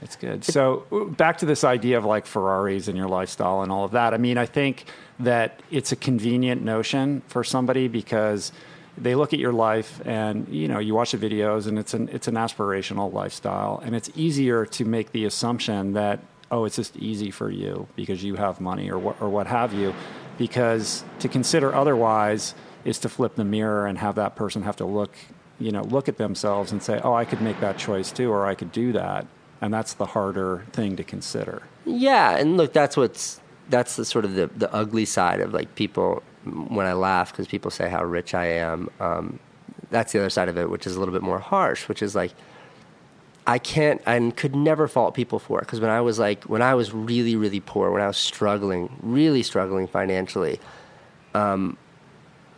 It's 0.00 0.14
good. 0.14 0.44
So 0.44 0.86
back 1.16 1.38
to 1.38 1.46
this 1.46 1.64
idea 1.64 1.98
of 1.98 2.04
like 2.04 2.24
Ferraris 2.24 2.86
and 2.86 2.96
your 2.96 3.08
lifestyle 3.08 3.62
and 3.62 3.72
all 3.72 3.84
of 3.84 3.90
that. 3.92 4.14
I 4.14 4.16
mean, 4.16 4.38
I 4.38 4.46
think 4.46 4.84
that 5.18 5.60
it's 5.72 5.90
a 5.90 5.96
convenient 5.96 6.62
notion 6.62 7.22
for 7.26 7.42
somebody 7.42 7.88
because 7.88 8.52
they 9.00 9.14
look 9.14 9.32
at 9.32 9.38
your 9.38 9.52
life 9.52 10.00
and 10.04 10.48
you 10.48 10.68
know 10.68 10.78
you 10.78 10.94
watch 10.94 11.12
the 11.12 11.18
videos 11.18 11.66
and 11.66 11.78
it's 11.78 11.94
an 11.94 12.08
it's 12.12 12.28
an 12.28 12.34
aspirational 12.34 13.12
lifestyle. 13.12 13.80
And 13.84 13.94
it's 13.94 14.10
easier 14.14 14.66
to 14.66 14.84
make 14.84 15.12
the 15.12 15.24
assumption 15.24 15.92
that 15.94 16.20
oh 16.50 16.64
it's 16.64 16.76
just 16.76 16.96
easy 16.96 17.30
for 17.30 17.50
you 17.50 17.86
because 17.96 18.22
you 18.24 18.36
have 18.36 18.60
money 18.60 18.90
or 18.90 18.98
what 18.98 19.20
or 19.20 19.28
what 19.28 19.46
have 19.46 19.72
you. 19.72 19.94
Because 20.36 21.04
to 21.18 21.28
consider 21.28 21.74
otherwise 21.74 22.54
is 22.84 22.98
to 23.00 23.08
flip 23.08 23.34
the 23.34 23.44
mirror 23.44 23.86
and 23.86 23.98
have 23.98 24.14
that 24.16 24.36
person 24.36 24.62
have 24.62 24.76
to 24.76 24.84
look 24.84 25.14
you 25.58 25.72
know 25.72 25.82
look 25.82 26.08
at 26.08 26.16
themselves 26.16 26.70
and 26.72 26.82
say 26.82 27.00
oh 27.02 27.14
I 27.14 27.24
could 27.24 27.40
make 27.40 27.60
that 27.60 27.78
choice 27.78 28.12
too 28.12 28.30
or 28.30 28.46
I 28.46 28.54
could 28.54 28.72
do 28.72 28.92
that. 28.92 29.26
And 29.60 29.74
that's 29.74 29.94
the 29.94 30.06
harder 30.06 30.64
thing 30.72 30.94
to 30.96 31.02
consider. 31.02 31.62
Yeah, 31.84 32.36
and 32.36 32.56
look, 32.56 32.72
that's 32.72 32.96
what's 32.96 33.40
that's 33.68 33.96
the 33.96 34.04
sort 34.04 34.24
of 34.24 34.34
the, 34.34 34.46
the 34.46 34.72
ugly 34.72 35.04
side 35.04 35.40
of 35.40 35.52
like 35.52 35.74
people 35.74 36.22
when 36.68 36.86
I 36.86 36.92
laugh 36.92 37.32
because 37.32 37.46
people 37.46 37.70
say 37.70 37.88
how 37.88 38.04
rich 38.04 38.34
I 38.34 38.46
am. 38.46 38.88
Um, 39.00 39.38
that's 39.90 40.12
the 40.12 40.20
other 40.20 40.30
side 40.30 40.48
of 40.48 40.58
it, 40.58 40.68
which 40.70 40.86
is 40.86 40.96
a 40.96 40.98
little 40.98 41.12
bit 41.12 41.22
more 41.22 41.38
harsh, 41.38 41.88
which 41.88 42.02
is 42.02 42.14
like 42.14 42.32
I 43.46 43.58
can't 43.58 44.02
and 44.04 44.36
could 44.36 44.54
never 44.54 44.86
fault 44.86 45.14
people 45.14 45.38
for 45.38 45.58
it 45.58 45.62
because 45.62 45.80
when 45.80 45.90
I 45.90 46.00
was 46.02 46.18
like 46.18 46.44
when 46.44 46.60
I 46.62 46.74
was 46.74 46.92
really 46.92 47.36
really 47.36 47.60
poor, 47.60 47.90
when 47.90 48.02
I 48.02 48.06
was 48.06 48.18
struggling, 48.18 48.94
really 49.02 49.42
struggling 49.42 49.86
financially, 49.86 50.60
um, 51.34 51.76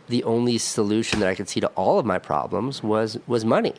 the 0.09 0.23
only 0.25 0.57
solution 0.57 1.19
that 1.21 1.29
I 1.29 1.35
could 1.35 1.47
see 1.47 1.61
to 1.61 1.67
all 1.69 1.97
of 1.97 2.05
my 2.05 2.19
problems 2.19 2.83
was 2.83 3.17
was 3.27 3.45
money. 3.45 3.73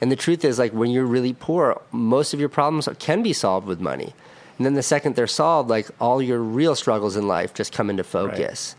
And 0.00 0.10
the 0.10 0.16
truth 0.16 0.44
is, 0.44 0.58
like 0.58 0.72
when 0.72 0.90
you're 0.90 1.06
really 1.06 1.34
poor, 1.34 1.80
most 1.92 2.34
of 2.34 2.40
your 2.40 2.48
problems 2.48 2.88
can 2.98 3.22
be 3.22 3.32
solved 3.32 3.66
with 3.66 3.80
money. 3.80 4.14
And 4.58 4.66
then 4.66 4.74
the 4.74 4.82
second 4.82 5.14
they're 5.14 5.26
solved, 5.26 5.70
like 5.70 5.88
all 6.00 6.20
your 6.20 6.40
real 6.40 6.74
struggles 6.74 7.16
in 7.16 7.28
life 7.28 7.54
just 7.54 7.72
come 7.72 7.88
into 7.90 8.04
focus. 8.04 8.74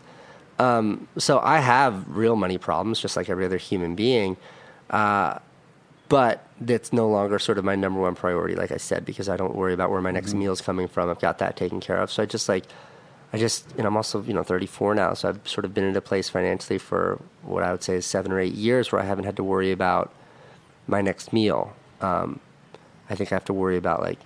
Um, 0.62 1.08
so 1.18 1.40
I 1.40 1.58
have 1.58 2.04
real 2.08 2.36
money 2.36 2.56
problems, 2.56 3.00
just 3.00 3.16
like 3.16 3.28
every 3.28 3.44
other 3.44 3.56
human 3.56 3.96
being. 3.96 4.36
Uh, 4.90 5.38
but 6.08 6.46
that's 6.60 6.92
no 6.92 7.08
longer 7.08 7.40
sort 7.40 7.58
of 7.58 7.64
my 7.64 7.74
number 7.74 8.00
one 8.00 8.14
priority, 8.14 8.54
like 8.54 8.70
I 8.70 8.76
said, 8.76 9.04
because 9.04 9.28
I 9.28 9.36
don't 9.36 9.56
worry 9.56 9.74
about 9.74 9.90
where 9.90 10.00
my 10.00 10.12
next 10.12 10.34
meal 10.34 10.52
is 10.52 10.60
coming 10.60 10.86
from. 10.86 11.10
I've 11.10 11.18
got 11.18 11.38
that 11.38 11.56
taken 11.56 11.80
care 11.80 11.96
of. 11.96 12.12
So 12.12 12.22
I 12.22 12.26
just 12.26 12.48
like, 12.48 12.64
I 13.32 13.38
just, 13.38 13.72
and 13.76 13.86
I'm 13.86 13.96
also, 13.96 14.22
you 14.22 14.34
know, 14.34 14.44
34 14.44 14.94
now. 14.94 15.14
So 15.14 15.30
I've 15.30 15.48
sort 15.48 15.64
of 15.64 15.74
been 15.74 15.84
in 15.84 15.96
a 15.96 16.00
place 16.00 16.28
financially 16.28 16.78
for 16.78 17.18
what 17.42 17.64
I 17.64 17.72
would 17.72 17.82
say 17.82 17.94
is 17.94 18.06
seven 18.06 18.30
or 18.30 18.38
eight 18.38 18.54
years 18.54 18.92
where 18.92 19.00
I 19.02 19.04
haven't 19.04 19.24
had 19.24 19.36
to 19.36 19.44
worry 19.44 19.72
about 19.72 20.12
my 20.86 21.00
next 21.00 21.32
meal. 21.32 21.74
Um, 22.00 22.38
I 23.10 23.16
think 23.16 23.32
I 23.32 23.34
have 23.34 23.46
to 23.46 23.52
worry 23.52 23.76
about 23.76 24.00
like 24.00 24.18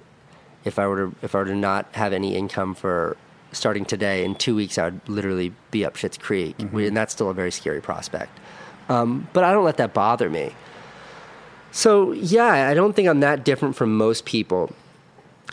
if 0.65 0.79
I 0.79 0.87
were 0.87 0.97
to 0.97 1.17
if 1.23 1.35
I 1.35 1.39
were 1.39 1.45
to 1.47 1.55
not 1.55 1.87
have 1.93 2.13
any 2.13 2.37
income 2.37 2.75
for 2.75 3.17
starting 3.57 3.85
today 3.85 4.25
in 4.25 4.35
two 4.35 4.55
weeks, 4.55 4.79
I 4.79 4.87
would 4.87 5.09
literally 5.09 5.53
be 5.71 5.85
up 5.85 5.97
Shit's 5.97 6.19
Creek, 6.19 6.59
and 6.61 6.97
that's 6.97 7.13
still 7.13 7.31
a 7.31 7.35
very 7.35 7.51
scary 7.51 7.81
prospect. 7.81 8.39
Um, 8.89 9.29
but 9.33 9.45
I 9.45 9.53
don't 9.53 9.65
let 9.65 9.79
that 9.79 9.95
bother 9.95 10.31
me. 10.31 10.55
So 11.73 12.13
yeah, 12.13 12.69
I 12.69 12.75
don't 12.75 12.95
think 12.95 13.09
I'm 13.09 13.21
that 13.21 13.45
different 13.45 13.77
from 13.77 13.97
most 13.97 14.25
people. 14.25 14.73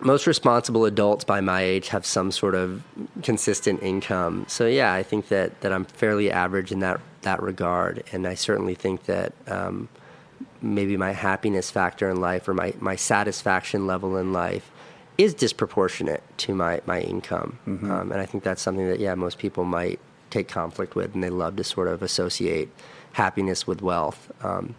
Most 0.02 0.28
responsible 0.28 0.86
adults 0.86 1.24
by 1.24 1.42
my 1.42 1.62
age 1.62 1.90
have 1.90 2.06
some 2.06 2.32
sort 2.32 2.56
of 2.56 2.84
consistent 3.22 3.82
income. 3.84 4.46
So 4.48 4.68
yeah, 4.68 4.94
I 4.94 5.04
think 5.04 5.28
that 5.28 5.62
that 5.62 5.72
I'm 5.72 5.86
fairly 5.86 6.32
average 6.32 6.72
in 6.72 6.80
that 6.80 7.02
that 7.22 7.42
regard, 7.42 8.04
and 8.12 8.28
I 8.28 8.36
certainly 8.36 8.76
think 8.76 9.04
that. 9.06 9.34
Um, 9.48 9.90
maybe 10.62 10.96
my 10.96 11.12
happiness 11.12 11.70
factor 11.70 12.10
in 12.10 12.22
life 12.22 12.48
or 12.48 12.54
my, 12.54 12.74
my 12.80 12.96
satisfaction 12.96 13.86
level 13.86 14.16
in 14.16 14.32
life 14.32 14.72
is 15.18 15.34
disproportionate 15.34 16.24
to 16.38 16.56
my, 16.56 16.82
my 16.86 17.02
income. 17.02 17.60
Um, 17.92 18.12
and 18.12 18.22
I 18.22 18.26
think 18.26 18.44
that's 18.44 18.62
something 18.62 18.88
that, 18.88 19.00
yeah, 19.00 19.16
most 19.16 19.38
people 19.38 19.64
might 19.64 20.00
take 20.30 20.48
conflict 20.48 20.96
with, 20.96 21.14
and 21.14 21.24
they 21.24 21.30
love 21.30 21.56
to 21.58 21.64
sort 21.64 21.88
of 21.88 22.02
associate 22.02 22.70
happiness 23.14 23.68
with 23.68 23.82
wealth, 23.82 24.32
um, 24.44 24.76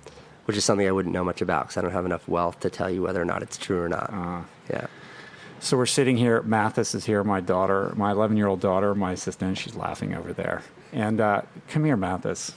which 0.46 0.56
is 0.56 0.64
something 0.64 0.86
I 0.86 0.92
wouldn't 0.92 1.14
know 1.14 1.24
much 1.24 1.40
about 1.40 1.64
because 1.64 1.76
I 1.76 1.82
don't 1.82 1.92
have 1.92 2.04
enough 2.04 2.28
wealth 2.28 2.60
to 2.60 2.70
tell 2.70 2.90
you 2.90 3.02
whether 3.02 3.22
or 3.22 3.24
not 3.24 3.42
it's 3.42 3.56
true 3.56 3.80
or 3.80 3.88
not. 3.88 4.12
Yeah. 4.68 4.86
So 5.60 5.76
we're 5.78 5.86
sitting 5.86 6.16
here. 6.16 6.42
Mathis 6.42 6.94
is 6.94 7.06
here. 7.06 7.24
My 7.24 7.40
daughter, 7.40 7.94
my 7.96 8.10
11 8.10 8.36
year 8.36 8.48
old 8.48 8.60
daughter, 8.60 8.94
my 8.94 9.12
assistant. 9.12 9.56
She's 9.56 9.74
laughing 9.74 10.14
over 10.14 10.32
there. 10.32 10.62
And 10.92 11.20
uh, 11.20 11.42
come 11.68 11.84
here, 11.84 11.96
Mathis. 11.96 12.52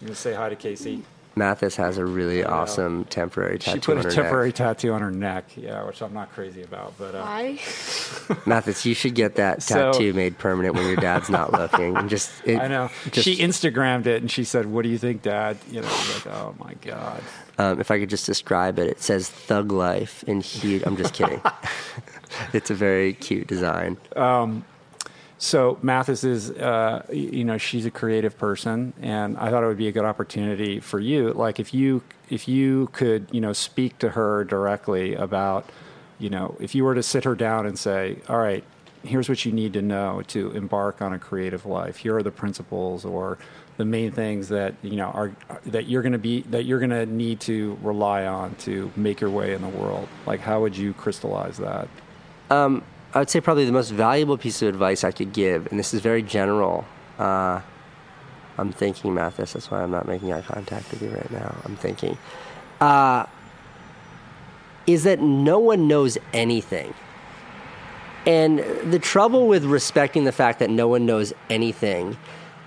You 0.00 0.06
gonna 0.06 0.14
say 0.14 0.34
hi 0.34 0.48
to 0.48 0.56
Casey? 0.56 1.02
Mathis 1.40 1.76
has 1.76 1.96
a 1.96 2.04
really 2.04 2.44
awesome 2.44 3.06
temporary 3.06 3.58
tattoo. 3.58 3.80
She 3.80 3.86
put 3.86 3.96
on 3.96 4.00
a 4.00 4.04
her 4.04 4.10
temporary 4.14 4.48
neck. 4.48 4.54
tattoo 4.56 4.92
on 4.92 5.00
her 5.00 5.10
neck. 5.10 5.46
Yeah, 5.56 5.84
which 5.86 6.02
I'm 6.02 6.12
not 6.12 6.30
crazy 6.32 6.62
about. 6.62 6.92
But 6.98 7.14
uh, 7.14 7.22
Why? 7.22 7.58
Mathis, 8.46 8.84
you 8.84 8.92
should 8.94 9.14
get 9.14 9.36
that 9.36 9.62
So- 9.62 9.92
tattoo 9.92 10.12
made 10.12 10.36
permanent 10.38 10.74
when 10.74 10.86
your 10.86 10.96
dad's 10.96 11.30
not 11.30 11.50
looking. 11.60 11.96
And 11.96 12.10
just 12.10 12.30
it, 12.44 12.60
I 12.60 12.68
know 12.68 12.90
just- 13.10 13.24
she 13.24 13.38
Instagrammed 13.38 14.04
it 14.06 14.20
and 14.20 14.30
she 14.30 14.44
said, 14.44 14.66
"What 14.66 14.82
do 14.82 14.90
you 14.90 14.98
think, 14.98 15.22
Dad?" 15.22 15.56
You 15.70 15.80
know, 15.80 15.88
like, 15.88 16.26
"Oh 16.26 16.54
my 16.58 16.74
god." 16.82 17.22
Um, 17.58 17.80
if 17.80 17.90
I 17.90 17.98
could 17.98 18.10
just 18.10 18.26
describe 18.26 18.78
it, 18.78 18.86
it 18.88 19.00
says 19.00 19.28
"Thug 19.30 19.72
Life" 19.72 20.22
in 20.24 20.40
huge. 20.42 20.82
I'm 20.84 20.96
just 20.98 21.14
kidding. 21.14 21.40
it's 22.52 22.70
a 22.70 22.74
very 22.74 23.14
cute 23.14 23.46
design. 23.46 23.96
So 25.42 25.78
Mathis 25.80 26.22
is, 26.22 26.50
uh, 26.50 27.02
you 27.10 27.44
know, 27.44 27.56
she's 27.56 27.86
a 27.86 27.90
creative 27.90 28.36
person, 28.36 28.92
and 29.00 29.38
I 29.38 29.48
thought 29.48 29.64
it 29.64 29.68
would 29.68 29.78
be 29.78 29.88
a 29.88 29.92
good 29.92 30.04
opportunity 30.04 30.80
for 30.80 31.00
you. 31.00 31.32
Like 31.32 31.58
if 31.58 31.72
you 31.72 32.02
if 32.28 32.46
you 32.46 32.90
could, 32.92 33.26
you 33.32 33.40
know, 33.40 33.54
speak 33.54 33.98
to 34.00 34.10
her 34.10 34.44
directly 34.44 35.14
about, 35.14 35.70
you 36.18 36.28
know, 36.28 36.56
if 36.60 36.74
you 36.74 36.84
were 36.84 36.94
to 36.94 37.02
sit 37.02 37.24
her 37.24 37.34
down 37.34 37.64
and 37.64 37.78
say, 37.78 38.18
"All 38.28 38.36
right, 38.36 38.62
here's 39.02 39.30
what 39.30 39.42
you 39.46 39.50
need 39.50 39.72
to 39.72 39.80
know 39.80 40.20
to 40.28 40.50
embark 40.50 41.00
on 41.00 41.14
a 41.14 41.18
creative 41.18 41.64
life. 41.64 41.96
Here 41.96 42.14
are 42.18 42.22
the 42.22 42.30
principles 42.30 43.06
or 43.06 43.38
the 43.78 43.86
main 43.86 44.12
things 44.12 44.50
that 44.50 44.74
you 44.82 44.96
know 44.96 45.06
are 45.06 45.32
that 45.64 45.88
you're 45.88 46.02
going 46.02 46.12
to 46.12 46.18
be 46.18 46.42
that 46.50 46.66
you're 46.66 46.80
going 46.80 46.90
to 46.90 47.06
need 47.06 47.40
to 47.40 47.78
rely 47.80 48.26
on 48.26 48.56
to 48.56 48.92
make 48.94 49.22
your 49.22 49.30
way 49.30 49.54
in 49.54 49.62
the 49.62 49.68
world." 49.68 50.06
Like, 50.26 50.40
how 50.40 50.60
would 50.60 50.76
you 50.76 50.92
crystallize 50.92 51.56
that? 51.56 51.88
I 53.12 53.18
would 53.18 53.30
say 53.30 53.40
probably 53.40 53.64
the 53.64 53.72
most 53.72 53.90
valuable 53.90 54.38
piece 54.38 54.62
of 54.62 54.68
advice 54.68 55.02
I 55.02 55.10
could 55.10 55.32
give, 55.32 55.66
and 55.68 55.78
this 55.78 55.92
is 55.92 56.00
very 56.00 56.22
general. 56.22 56.84
Uh, 57.18 57.60
I'm 58.56 58.72
thinking, 58.72 59.14
Mathis. 59.14 59.54
That's 59.54 59.70
why 59.70 59.82
I'm 59.82 59.90
not 59.90 60.06
making 60.06 60.32
eye 60.32 60.42
contact 60.42 60.90
with 60.90 61.02
you 61.02 61.10
right 61.10 61.30
now. 61.30 61.54
I'm 61.64 61.76
thinking. 61.76 62.16
Uh, 62.80 63.26
is 64.86 65.04
that 65.04 65.20
no 65.20 65.58
one 65.58 65.88
knows 65.88 66.18
anything. 66.32 66.94
And 68.26 68.58
the 68.90 68.98
trouble 68.98 69.48
with 69.48 69.64
respecting 69.64 70.24
the 70.24 70.32
fact 70.32 70.58
that 70.58 70.70
no 70.70 70.88
one 70.88 71.06
knows 71.06 71.32
anything 71.48 72.16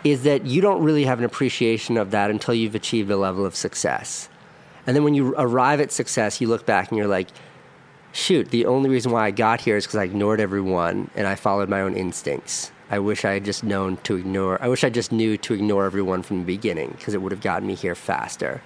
is 0.04 0.24
that 0.24 0.46
you 0.46 0.62
don't 0.62 0.84
really 0.84 1.06
have 1.06 1.20
an 1.20 1.26
appreciation 1.26 1.98
of 1.98 2.12
that 2.12 2.30
until 2.30 2.54
you've 2.54 2.76
achieved 2.76 3.10
a 3.12 3.18
level 3.18 3.46
of 3.46 3.56
success. 3.56 4.30
And 4.86 4.96
then 4.96 5.04
when 5.04 5.14
you 5.14 5.34
arrive 5.38 5.80
at 5.80 5.92
success, 5.92 6.42
you 6.42 6.48
look 6.48 6.66
back 6.66 6.90
and 6.90 6.98
you're 6.98 7.08
like, 7.08 7.30
shoot, 8.14 8.50
the 8.50 8.66
only 8.66 8.90
reason 8.90 9.12
why 9.12 9.26
I 9.26 9.32
got 9.32 9.60
here 9.60 9.76
is 9.76 9.86
because 9.86 9.98
I 9.98 10.04
ignored 10.06 10.40
everyone 10.40 11.10
and 11.16 11.28
I 11.28 11.36
followed 11.36 11.68
my 11.68 11.82
own 11.82 11.96
instincts. 11.96 12.72
I 12.90 13.00
wish 13.00 13.26
I 13.26 13.34
had 13.34 13.44
just 13.44 13.64
known 13.64 13.98
to 13.98 14.16
ignore, 14.16 14.62
I 14.62 14.68
wish 14.68 14.84
I 14.84 14.90
just 14.90 15.12
knew 15.12 15.38
to 15.38 15.54
ignore 15.54 15.86
everyone 15.86 16.22
from 16.24 16.40
the 16.40 16.46
beginning 16.46 16.94
because 16.98 17.14
it 17.14 17.22
would 17.22 17.32
have 17.32 17.42
gotten 17.42 17.68
me 17.68 17.76
here 17.76 17.96
faster. 17.96 18.62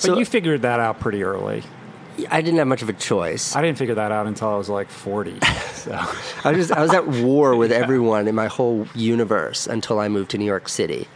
But 0.00 0.18
you 0.18 0.24
figured 0.24 0.62
that 0.62 0.80
out 0.80 1.00
pretty 1.00 1.22
early. 1.22 1.62
I 2.30 2.42
didn't 2.42 2.58
have 2.58 2.66
much 2.66 2.82
of 2.82 2.88
a 2.88 2.92
choice. 2.92 3.54
I 3.54 3.62
didn't 3.62 3.78
figure 3.78 3.94
that 3.94 4.12
out 4.12 4.26
until 4.26 4.48
I 4.48 4.56
was 4.56 4.68
like 4.68 4.88
40. 4.88 5.38
So 5.80 5.92
I 6.44 6.52
was 6.52 6.68
just, 6.68 6.72
I 6.72 6.82
was 6.82 6.92
at 6.92 7.06
war 7.06 7.56
with 7.56 7.72
everyone 7.82 8.28
in 8.28 8.34
my 8.34 8.48
whole 8.48 8.86
universe 8.94 9.66
until 9.66 9.98
I 9.98 10.08
moved 10.08 10.32
to 10.32 10.38
New 10.38 10.44
York 10.44 10.68
City. 10.68 11.08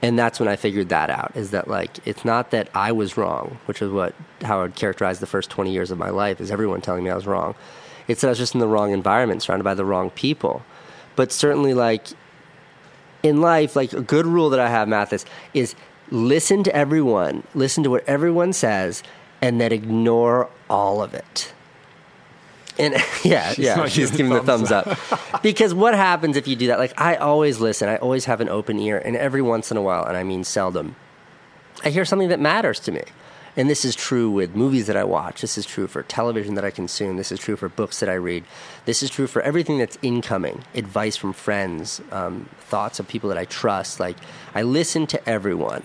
And 0.00 0.18
that's 0.18 0.38
when 0.38 0.48
I 0.48 0.56
figured 0.56 0.90
that 0.90 1.10
out 1.10 1.32
is 1.34 1.50
that 1.50 1.68
like 1.68 2.06
it's 2.06 2.24
not 2.24 2.50
that 2.52 2.68
I 2.74 2.92
was 2.92 3.16
wrong, 3.16 3.58
which 3.66 3.82
is 3.82 3.90
what 3.90 4.14
how 4.42 4.60
I 4.60 4.62
would 4.62 4.76
characterize 4.76 5.18
the 5.18 5.26
first 5.26 5.50
20 5.50 5.72
years 5.72 5.90
of 5.90 5.98
my 5.98 6.10
life 6.10 6.40
is 6.40 6.50
everyone 6.50 6.80
telling 6.80 7.04
me 7.04 7.10
I 7.10 7.16
was 7.16 7.26
wrong. 7.26 7.54
It's 8.06 8.20
that 8.20 8.28
I 8.28 8.30
was 8.30 8.38
just 8.38 8.54
in 8.54 8.60
the 8.60 8.68
wrong 8.68 8.92
environment, 8.92 9.42
surrounded 9.42 9.64
by 9.64 9.74
the 9.74 9.84
wrong 9.84 10.10
people. 10.10 10.62
But 11.16 11.32
certainly 11.32 11.74
like 11.74 12.06
in 13.22 13.40
life, 13.40 13.74
like 13.74 13.92
a 13.92 14.00
good 14.00 14.26
rule 14.26 14.50
that 14.50 14.60
I 14.60 14.68
have, 14.68 14.88
Mathis, 14.88 15.24
is 15.52 15.74
listen 16.10 16.62
to 16.64 16.74
everyone, 16.74 17.42
listen 17.54 17.82
to 17.84 17.90
what 17.90 18.08
everyone 18.08 18.52
says, 18.52 19.02
and 19.42 19.60
then 19.60 19.72
ignore 19.72 20.48
all 20.70 21.02
of 21.02 21.12
it. 21.14 21.52
And 22.78 22.94
yeah, 23.24 23.52
She's 23.52 23.64
yeah, 23.64 23.86
she's 23.86 24.10
giving 24.10 24.30
the 24.32 24.42
thumbs 24.42 24.68
thumbs 24.68 24.72
up. 24.72 25.42
because 25.42 25.74
what 25.74 25.94
happens 25.94 26.36
if 26.36 26.46
you 26.46 26.56
do 26.56 26.68
that? 26.68 26.78
Like 26.78 26.98
I 27.00 27.16
always 27.16 27.60
listen, 27.60 27.88
I 27.88 27.96
always 27.96 28.24
have 28.26 28.40
an 28.40 28.48
open 28.48 28.78
ear, 28.78 28.98
and 28.98 29.16
every 29.16 29.42
once 29.42 29.70
in 29.70 29.76
a 29.76 29.82
while, 29.82 30.04
and 30.04 30.16
I 30.16 30.22
mean 30.22 30.44
seldom, 30.44 30.96
I 31.84 31.90
hear 31.90 32.04
something 32.04 32.28
that 32.28 32.40
matters 32.40 32.80
to 32.80 32.92
me. 32.92 33.02
And 33.56 33.68
this 33.68 33.84
is 33.84 33.96
true 33.96 34.30
with 34.30 34.54
movies 34.54 34.86
that 34.86 34.96
I 34.96 35.02
watch. 35.02 35.40
This 35.40 35.58
is 35.58 35.66
true 35.66 35.88
for 35.88 36.04
television 36.04 36.54
that 36.54 36.64
I 36.64 36.70
consume. 36.70 37.16
This 37.16 37.32
is 37.32 37.40
true 37.40 37.56
for 37.56 37.68
books 37.68 37.98
that 37.98 38.08
I 38.08 38.14
read. 38.14 38.44
This 38.84 39.02
is 39.02 39.10
true 39.10 39.26
for 39.26 39.42
everything 39.42 39.78
that's 39.78 39.98
incoming 40.00 40.62
advice 40.76 41.16
from 41.16 41.32
friends, 41.32 42.00
um, 42.12 42.48
thoughts 42.60 43.00
of 43.00 43.08
people 43.08 43.28
that 43.30 43.38
I 43.38 43.46
trust. 43.46 43.98
Like, 43.98 44.16
I 44.54 44.62
listen 44.62 45.08
to 45.08 45.28
everyone. 45.28 45.82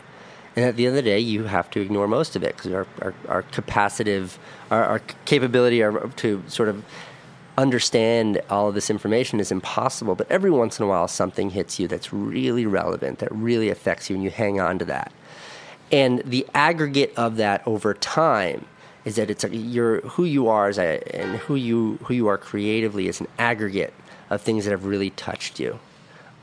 And 0.55 0.65
at 0.65 0.75
the 0.75 0.85
end 0.85 0.97
of 0.97 1.03
the 1.03 1.09
day, 1.09 1.19
you 1.19 1.45
have 1.45 1.69
to 1.71 1.81
ignore 1.81 2.07
most 2.07 2.35
of 2.35 2.43
it 2.43 2.55
because 2.55 2.71
our, 2.71 2.87
our, 3.01 3.13
our 3.27 3.43
capacitive, 3.43 4.37
our, 4.69 4.83
our 4.83 4.99
capability 5.25 5.79
to 5.79 6.43
sort 6.47 6.69
of 6.69 6.85
understand 7.57 8.41
all 8.49 8.67
of 8.69 8.75
this 8.75 8.89
information 8.89 9.39
is 9.39 9.51
impossible. 9.51 10.15
But 10.15 10.29
every 10.29 10.51
once 10.51 10.79
in 10.79 10.85
a 10.85 10.87
while, 10.87 11.07
something 11.07 11.51
hits 11.51 11.79
you 11.79 11.87
that's 11.87 12.13
really 12.13 12.65
relevant, 12.65 13.19
that 13.19 13.31
really 13.31 13.69
affects 13.69 14.09
you, 14.09 14.15
and 14.15 14.23
you 14.23 14.29
hang 14.29 14.59
on 14.59 14.79
to 14.79 14.85
that. 14.85 15.11
And 15.91 16.19
the 16.19 16.47
aggregate 16.53 17.13
of 17.17 17.37
that 17.37 17.65
over 17.67 17.93
time 17.93 18.65
is 19.05 19.15
that 19.17 19.29
it's 19.29 19.43
a, 19.43 19.55
you're, 19.55 20.01
who 20.01 20.23
you 20.23 20.47
are 20.47 20.67
as 20.67 20.79
a, 20.79 21.01
and 21.15 21.37
who 21.37 21.55
you, 21.55 21.99
who 22.03 22.13
you 22.13 22.27
are 22.27 22.37
creatively 22.37 23.07
is 23.07 23.19
an 23.19 23.27
aggregate 23.37 23.93
of 24.29 24.41
things 24.41 24.65
that 24.65 24.71
have 24.71 24.85
really 24.85 25.11
touched 25.11 25.59
you. 25.59 25.79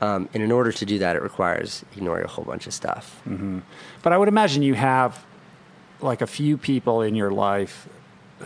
Um, 0.01 0.27
and 0.33 0.41
in 0.41 0.51
order 0.51 0.71
to 0.71 0.85
do 0.85 0.97
that, 0.99 1.15
it 1.15 1.21
requires 1.21 1.85
ignoring 1.95 2.25
a 2.25 2.27
whole 2.27 2.43
bunch 2.43 2.65
of 2.65 2.73
stuff. 2.73 3.21
But 4.01 4.11
I 4.13 4.17
would 4.17 4.27
imagine 4.27 4.63
you 4.63 4.73
have 4.73 5.23
like 6.01 6.21
a 6.21 6.27
few 6.27 6.57
people 6.57 7.03
in 7.03 7.13
your 7.13 7.31
life 7.31 7.87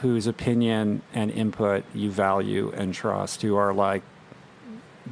whose 0.02 0.28
opinion 0.28 1.02
and 1.14 1.32
input 1.32 1.86
you 1.94 2.12
value 2.12 2.74
and 2.76 2.94
trust, 2.94 3.42
who 3.42 3.56
are 3.56 3.74
like 3.74 4.04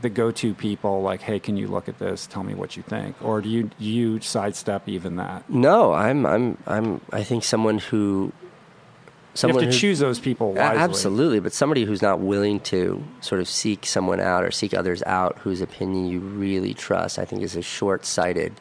the 0.02 0.10
go-to 0.10 0.54
people. 0.54 1.02
Like, 1.02 1.22
hey, 1.22 1.40
can 1.40 1.56
you 1.56 1.68
look 1.70 1.88
at 1.88 2.00
this? 2.00 2.28
Tell 2.28 2.44
me 2.44 2.54
what 2.54 2.76
you 2.76 2.84
think. 2.84 3.16
Or 3.24 3.40
do 3.40 3.48
you 3.48 3.64
do 3.80 3.86
you 3.86 4.20
sidestep 4.20 4.90
even 4.90 5.16
that? 5.16 5.50
No, 5.50 5.94
I'm, 5.94 6.26
I'm, 6.26 6.58
I'm, 6.68 7.00
I 7.14 7.24
think 7.24 7.46
someone 7.46 7.78
who, 7.78 8.34
You 9.42 9.50
have 9.50 9.60
to 9.60 9.66
who, 9.66 9.72
choose 9.72 10.00
those 10.00 10.20
people 10.20 10.54
wisely. 10.54 10.78
Absolutely, 10.78 11.40
but 11.40 11.54
somebody 11.54 11.86
who's 11.86 12.02
not 12.02 12.20
willing 12.20 12.60
to 12.62 13.04
sort 13.22 13.42
of 13.42 13.48
seek 13.48 13.86
someone 13.86 14.20
out 14.20 14.44
or 14.44 14.52
seek 14.52 14.74
others 14.74 15.02
out 15.04 15.40
whose 15.40 15.60
opinion 15.60 16.08
you 16.08 16.20
really 16.20 16.74
trust, 16.74 17.18
I 17.18 17.26
think 17.26 17.42
is 17.42 17.56
a 17.56 17.62
short 17.62 18.06
sighted, 18.06 18.54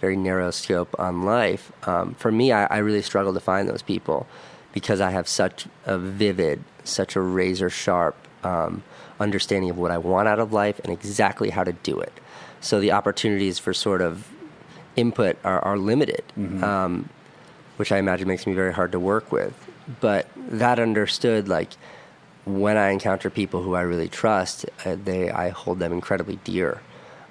very 0.00 0.16
narrow 0.16 0.50
scope 0.52 0.94
on 0.98 1.24
life. 1.24 1.72
Um, 1.88 2.14
for 2.14 2.30
me, 2.30 2.52
I, 2.52 2.66
I 2.66 2.78
really 2.78 3.02
struggle 3.02 3.34
to 3.34 3.40
find 3.40 3.68
those 3.68 3.82
people 3.82 4.26
because 4.72 5.00
I 5.00 5.10
have 5.10 5.26
such 5.26 5.66
a 5.84 5.98
vivid, 5.98 6.62
such 6.84 7.16
a 7.16 7.20
razor 7.20 7.68
sharp 7.68 8.16
um, 8.44 8.84
understanding 9.18 9.68
of 9.68 9.78
what 9.78 9.90
I 9.90 9.98
want 9.98 10.28
out 10.28 10.38
of 10.38 10.52
life 10.52 10.80
and 10.84 10.92
exactly 10.92 11.50
how 11.50 11.64
to 11.64 11.72
do 11.72 11.98
it. 11.98 12.12
So 12.60 12.78
the 12.78 12.92
opportunities 12.92 13.58
for 13.58 13.74
sort 13.74 14.00
of 14.00 14.28
input 14.94 15.38
are, 15.44 15.58
are 15.64 15.76
limited. 15.76 16.22
Um, 16.62 17.08
which 17.76 17.92
I 17.92 17.96
imagine 17.96 18.28
makes 18.28 18.46
me 18.46 18.52
very 18.52 18.74
hard 18.74 18.92
to 18.92 19.00
work 19.00 19.32
with. 19.32 19.54
But 20.00 20.28
that 20.36 20.78
understood, 20.78 21.48
like 21.48 21.70
when 22.44 22.76
I 22.76 22.90
encounter 22.90 23.30
people 23.30 23.62
who 23.62 23.74
I 23.74 23.82
really 23.82 24.08
trust, 24.08 24.66
uh, 24.84 24.96
they 25.02 25.30
I 25.30 25.50
hold 25.50 25.78
them 25.78 25.92
incredibly 25.92 26.36
dear. 26.44 26.80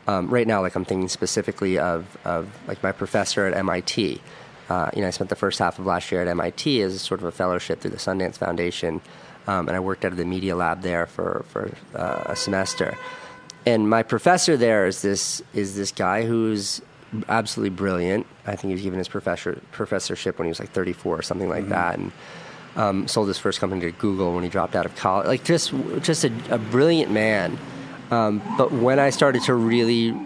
Um, 0.08 0.30
right 0.30 0.48
now, 0.48 0.62
like 0.62 0.76
I'm 0.76 0.86
thinking 0.86 1.10
specifically 1.10 1.78
of 1.78 2.18
of 2.26 2.50
like 2.68 2.82
my 2.84 2.92
professor 2.92 3.46
at 3.46 3.56
MIT. 3.56 4.22
Uh, 4.70 4.90
you 4.96 5.02
know, 5.02 5.08
I 5.08 5.12
spent 5.12 5.30
the 5.30 5.36
first 5.36 5.60
half 5.60 5.80
of 5.80 5.86
last 5.86 6.12
year 6.12 6.22
at 6.22 6.28
MIT 6.28 6.82
as 6.82 7.02
sort 7.02 7.22
of 7.22 7.26
a 7.26 7.32
fellowship 7.32 7.82
through 7.82 7.92
the 7.92 7.98
Sundance 7.98 8.38
Foundation, 8.38 9.02
um, 9.48 9.68
and 9.68 9.76
I 9.76 9.80
worked 9.80 10.06
out 10.06 10.12
of 10.12 10.18
the 10.18 10.26
media 10.26 10.56
lab 10.56 10.82
there 10.82 11.06
for 11.06 11.46
for 11.50 11.72
uh, 11.96 12.24
a 12.26 12.36
semester. 12.36 12.98
And 13.66 13.90
my 13.90 14.04
professor 14.04 14.58
there 14.58 14.88
is 14.88 15.02
this 15.02 15.42
is 15.54 15.76
this 15.76 15.92
guy 15.92 16.26
who's 16.26 16.82
absolutely 17.28 17.76
brilliant. 17.76 18.28
I 18.46 18.56
think 18.56 18.70
he 18.70 18.74
was 18.74 18.82
given 18.82 19.00
his 19.00 19.08
professor 19.08 19.60
professorship 19.72 20.38
when 20.38 20.46
he 20.46 20.50
was 20.50 20.60
like 20.60 20.72
34 20.72 21.18
or 21.18 21.22
something 21.22 21.50
like 21.50 21.70
that, 21.70 21.98
and 21.98 22.12
um, 22.80 23.10
sold 23.10 23.28
his 23.28 23.38
first 23.38 23.60
company 23.60 23.82
to 23.82 23.92
Google 23.92 24.34
when 24.34 24.44
he 24.44 24.50
dropped 24.50 24.76
out 24.76 24.86
of 24.86 24.96
college. 24.96 25.28
Like 25.28 25.44
just 25.44 25.74
just 26.02 26.24
a, 26.24 26.32
a 26.50 26.58
brilliant 26.58 27.12
man. 27.12 27.60
Um, 28.10 28.42
but 28.58 28.72
when 28.72 29.00
I 29.00 29.10
started 29.10 29.44
to 29.44 29.54
really 29.54 30.18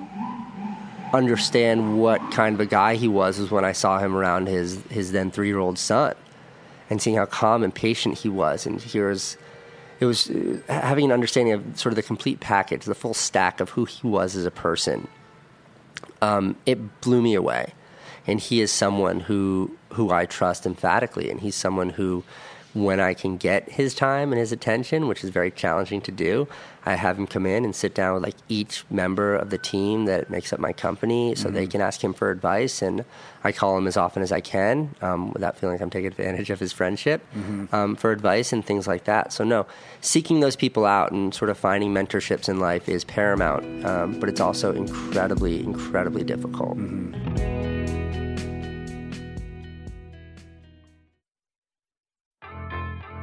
understand 1.13 1.99
what 1.99 2.21
kind 2.31 2.53
of 2.53 2.59
a 2.59 2.65
guy 2.65 2.95
he 2.95 3.07
was, 3.07 3.39
was 3.39 3.51
when 3.51 3.65
I 3.65 3.71
saw 3.71 3.97
him 3.97 4.15
around 4.15 4.47
his 4.47 4.79
his 4.89 5.11
then 5.11 5.31
three 5.31 5.47
year 5.47 5.57
old 5.57 5.79
son, 5.79 6.13
and 6.91 7.01
seeing 7.01 7.15
how 7.15 7.25
calm 7.25 7.63
and 7.63 7.73
patient 7.73 8.19
he 8.19 8.29
was, 8.29 8.67
and 8.67 8.79
here's 8.79 9.35
it 9.99 10.05
was 10.05 10.29
uh, 10.29 10.59
having 10.67 11.05
an 11.05 11.11
understanding 11.11 11.53
of 11.53 11.79
sort 11.79 11.91
of 11.91 11.95
the 11.95 12.03
complete 12.03 12.39
package, 12.39 12.85
the 12.85 12.95
full 12.95 13.15
stack 13.15 13.61
of 13.61 13.71
who 13.71 13.85
he 13.85 14.07
was 14.07 14.35
as 14.35 14.45
a 14.45 14.51
person. 14.51 15.07
Um, 16.21 16.55
it 16.65 17.01
blew 17.01 17.21
me 17.21 17.33
away, 17.33 17.73
and 18.27 18.39
he 18.39 18.61
is 18.61 18.71
someone 18.71 19.21
who 19.21 19.71
who 19.93 20.11
I 20.11 20.25
trust 20.25 20.65
emphatically, 20.65 21.29
and 21.29 21.39
he's 21.39 21.55
someone 21.55 21.89
who, 21.89 22.23
when 22.73 22.99
I 22.99 23.13
can 23.13 23.37
get 23.37 23.69
his 23.69 23.93
time 23.93 24.31
and 24.31 24.39
his 24.39 24.51
attention, 24.51 25.07
which 25.07 25.23
is 25.23 25.29
very 25.29 25.51
challenging 25.51 26.01
to 26.01 26.11
do, 26.11 26.47
I 26.83 26.95
have 26.95 27.19
him 27.19 27.27
come 27.27 27.45
in 27.45 27.63
and 27.63 27.75
sit 27.75 27.93
down 27.93 28.15
with 28.15 28.23
like 28.23 28.35
each 28.49 28.83
member 28.89 29.35
of 29.35 29.51
the 29.51 29.59
team 29.59 30.05
that 30.05 30.31
makes 30.31 30.51
up 30.51 30.59
my 30.59 30.73
company, 30.73 31.35
so 31.35 31.49
they 31.49 31.67
can 31.67 31.79
ask 31.79 32.03
him 32.03 32.11
for 32.13 32.31
advice, 32.31 32.81
and 32.81 33.05
I 33.43 33.51
call 33.51 33.77
him 33.77 33.85
as 33.85 33.97
often 33.97 34.23
as 34.23 34.31
I 34.31 34.41
can 34.41 34.95
um, 35.01 35.31
without 35.31 35.57
feeling 35.57 35.75
like 35.75 35.81
I'm 35.81 35.91
taking 35.91 36.07
advantage 36.07 36.49
of 36.49 36.59
his 36.59 36.73
friendship 36.73 37.21
um, 37.71 37.95
for 37.95 38.11
advice 38.11 38.51
and 38.51 38.65
things 38.65 38.87
like 38.87 39.03
that. 39.03 39.31
So 39.31 39.43
no, 39.43 39.67
seeking 40.01 40.39
those 40.39 40.55
people 40.55 40.85
out 40.85 41.11
and 41.11 41.33
sort 41.35 41.51
of 41.51 41.57
finding 41.59 41.93
mentorships 41.93 42.49
in 42.49 42.59
life 42.59 42.89
is 42.89 43.03
paramount, 43.03 43.85
um, 43.85 44.19
but 44.19 44.27
it's 44.27 44.41
also 44.41 44.73
incredibly, 44.73 45.63
incredibly 45.63 46.23
difficult. 46.23 46.77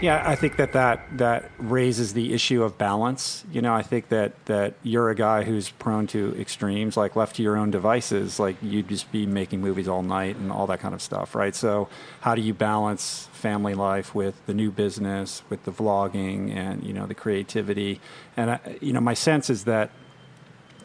Yeah, 0.00 0.22
I 0.24 0.36
think 0.36 0.56
that, 0.56 0.72
that 0.74 1.18
that 1.18 1.50
raises 1.58 2.12
the 2.12 2.32
issue 2.32 2.62
of 2.62 2.78
balance. 2.78 3.44
You 3.50 3.60
know, 3.60 3.74
I 3.74 3.82
think 3.82 4.10
that 4.10 4.32
that 4.46 4.74
you're 4.84 5.10
a 5.10 5.14
guy 5.14 5.42
who's 5.42 5.70
prone 5.70 6.06
to 6.08 6.36
extremes, 6.38 6.96
like 6.96 7.16
left 7.16 7.36
to 7.36 7.42
your 7.42 7.56
own 7.56 7.72
devices, 7.72 8.38
like 8.38 8.56
you'd 8.62 8.88
just 8.88 9.10
be 9.10 9.26
making 9.26 9.60
movies 9.60 9.88
all 9.88 10.04
night 10.04 10.36
and 10.36 10.52
all 10.52 10.68
that 10.68 10.78
kind 10.78 10.94
of 10.94 11.02
stuff, 11.02 11.34
right? 11.34 11.54
So, 11.54 11.88
how 12.20 12.36
do 12.36 12.42
you 12.42 12.54
balance 12.54 13.28
family 13.32 13.74
life 13.74 14.14
with 14.14 14.34
the 14.46 14.54
new 14.54 14.70
business, 14.70 15.42
with 15.50 15.64
the 15.64 15.72
vlogging, 15.72 16.54
and 16.54 16.84
you 16.84 16.92
know 16.92 17.06
the 17.06 17.14
creativity? 17.14 18.00
And 18.36 18.52
I, 18.52 18.78
you 18.80 18.92
know, 18.92 19.00
my 19.00 19.14
sense 19.14 19.50
is 19.50 19.64
that, 19.64 19.90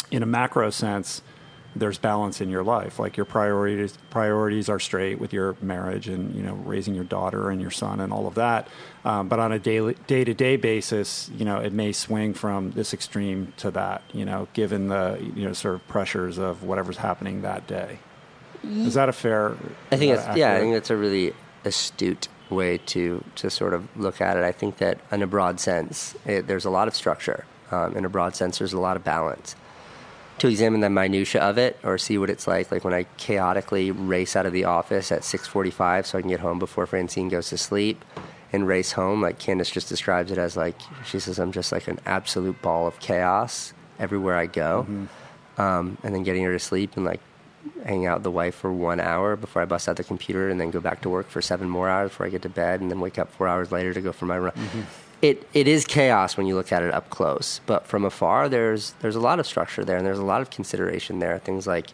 in 0.10 0.24
a 0.24 0.28
macro 0.28 0.72
sense, 0.72 1.22
there's 1.76 1.98
balance 1.98 2.42
in 2.42 2.50
your 2.50 2.64
life. 2.64 3.00
Like 3.00 3.18
your 3.18 3.26
priorities 3.26 3.98
priorities 4.10 4.70
are 4.70 4.80
straight 4.80 5.20
with 5.20 5.34
your 5.34 5.56
marriage 5.62 6.08
and 6.08 6.34
you 6.36 6.44
know 6.44 6.54
raising 6.54 6.96
your 6.96 7.04
daughter 7.04 7.50
and 7.50 7.62
your 7.62 7.72
son 7.72 8.00
and 8.00 8.14
all 8.14 8.28
of 8.28 8.36
that. 8.36 8.68
Um, 9.06 9.28
but 9.28 9.40
on 9.40 9.52
a 9.52 9.60
daily 9.60 9.96
day 10.08 10.24
to 10.24 10.34
day 10.34 10.56
basis, 10.56 11.30
you 11.36 11.46
know 11.46 11.58
it 11.60 11.74
may 11.74 11.92
swing 11.92 12.34
from 12.34 12.72
this 12.72 12.94
extreme 12.94 13.54
to 13.58 13.72
that. 13.72 14.04
You 14.14 14.26
know, 14.26 14.48
given 14.54 14.88
the 14.88 15.20
you 15.36 15.46
know 15.46 15.54
sort 15.54 15.76
of 15.76 15.88
pressures 15.88 16.38
of 16.38 16.64
whatever's 16.64 16.98
happening 16.98 17.42
that 17.42 17.68
day. 17.68 18.00
Is 18.64 18.94
that 18.94 19.10
a 19.10 19.14
fair? 19.14 19.58
I 19.92 19.98
think 19.98 20.14
it's 20.14 20.38
yeah. 20.38 20.54
I 20.54 20.60
think 20.60 20.74
that's 20.74 20.90
a 20.90 20.96
really 20.96 21.34
astute 21.66 22.30
way 22.50 22.78
to 22.78 23.24
to 23.36 23.50
sort 23.50 23.74
of 23.74 23.88
look 23.98 24.22
at 24.22 24.38
it. 24.38 24.44
I 24.44 24.52
think 24.54 24.78
that 24.78 25.00
in 25.12 25.22
a 25.22 25.28
broad 25.28 25.60
sense, 25.60 26.16
it, 26.26 26.48
there's 26.48 26.66
a 26.66 26.70
lot 26.70 26.88
of 26.88 26.96
structure. 26.96 27.46
Um, 27.72 27.98
in 27.98 28.06
a 28.06 28.10
broad 28.10 28.36
sense, 28.36 28.60
there's 28.60 28.74
a 28.74 28.80
lot 28.80 28.96
of 28.96 29.04
balance 29.04 29.56
to 30.40 30.48
examine 30.48 30.82
the 30.82 30.90
minutia 30.90 31.42
of 31.42 31.58
it 31.58 31.78
or 31.84 31.98
see 31.98 32.18
what 32.18 32.30
it's 32.30 32.48
like 32.48 32.72
like 32.72 32.84
when 32.84 32.94
i 32.94 33.04
chaotically 33.18 33.92
race 33.92 34.36
out 34.36 34.46
of 34.46 34.54
the 34.54 34.66
office 34.66 35.12
at 35.12 35.22
6.45 35.22 36.06
so 36.06 36.18
i 36.18 36.22
can 36.22 36.30
get 36.30 36.40
home 36.40 36.60
before 36.60 36.86
francine 36.86 37.30
goes 37.30 37.50
to 37.50 37.58
sleep 37.58 38.04
and 38.52 38.68
race 38.68 38.94
home 38.94 39.22
like 39.22 39.40
candace 39.40 39.70
just 39.70 39.90
describes 39.90 40.32
it 40.32 40.38
as 40.38 40.58
like 40.58 40.76
she 41.06 41.20
says 41.20 41.40
i'm 41.40 41.52
just 41.52 41.72
like 41.72 41.88
an 41.88 42.00
absolute 42.06 42.62
ball 42.62 42.88
of 42.88 43.00
chaos 43.00 43.74
everywhere 44.00 44.38
i 44.38 44.46
go. 44.46 44.84
Mm-hmm. 44.90 45.62
um, 45.62 45.98
and 46.04 46.14
then 46.14 46.24
getting 46.24 46.44
her 46.44 46.54
to 46.54 46.60
sleep 46.60 46.96
and 46.96 47.06
like 47.06 47.22
hang 47.86 48.06
out 48.06 48.18
with 48.18 48.24
the 48.24 48.32
wife 48.32 48.56
for 48.56 48.74
one 48.74 49.00
hour 49.00 49.36
before 49.36 49.62
i 49.62 49.66
bust 49.66 49.88
out 49.88 49.96
the 49.96 50.04
computer 50.04 50.50
and 50.50 50.60
then 50.60 50.72
go 50.72 50.82
back 50.82 51.02
to 51.02 51.10
work 51.10 51.30
for 51.30 51.42
seven 51.42 51.70
more 51.70 51.88
hours 51.90 52.10
before 52.10 52.26
i 52.26 52.30
get 52.30 52.42
to 52.42 52.50
bed 52.50 52.82
and 52.82 52.92
then 52.92 53.00
wake 53.00 53.18
up 53.18 53.32
four 53.34 53.48
hours 53.48 53.72
later 53.72 53.94
to 53.94 54.02
go 54.02 54.12
for 54.12 54.26
my 54.26 54.38
run. 54.38 54.52
Mm-hmm 54.54 54.82
it, 55.24 55.48
it 55.54 55.70
is 55.70 55.86
chaos 55.86 56.36
when 56.36 56.48
you 56.48 56.54
look 56.54 56.74
at 56.74 56.84
it 56.84 56.94
up 56.94 57.10
close, 57.10 57.62
but 57.66 57.88
from 57.88 58.04
afar, 58.04 58.50
there's 58.50 58.92
there's 59.00 59.16
a 59.16 59.22
lot 59.22 59.40
of 59.40 59.48
structure 59.48 59.86
there, 59.86 59.96
and 59.96 60.06
there's 60.06 60.20
a 60.20 60.26
lot 60.26 60.42
of 60.42 60.50
consideration 60.50 61.20
there. 61.20 61.40
Things 61.40 61.66
like, 61.66 61.92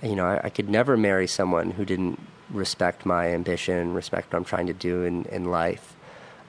you 0.00 0.14
know, 0.14 0.24
I, 0.24 0.40
I 0.44 0.50
could 0.50 0.70
never 0.70 0.96
marry 0.96 1.26
someone 1.26 1.72
who 1.72 1.84
didn't 1.84 2.20
respect 2.48 3.04
my 3.04 3.32
ambition, 3.34 3.92
respect 3.92 4.32
what 4.32 4.38
I'm 4.38 4.44
trying 4.44 4.68
to 4.68 4.72
do 4.72 5.02
in 5.02 5.24
in 5.24 5.46
life. 5.46 5.96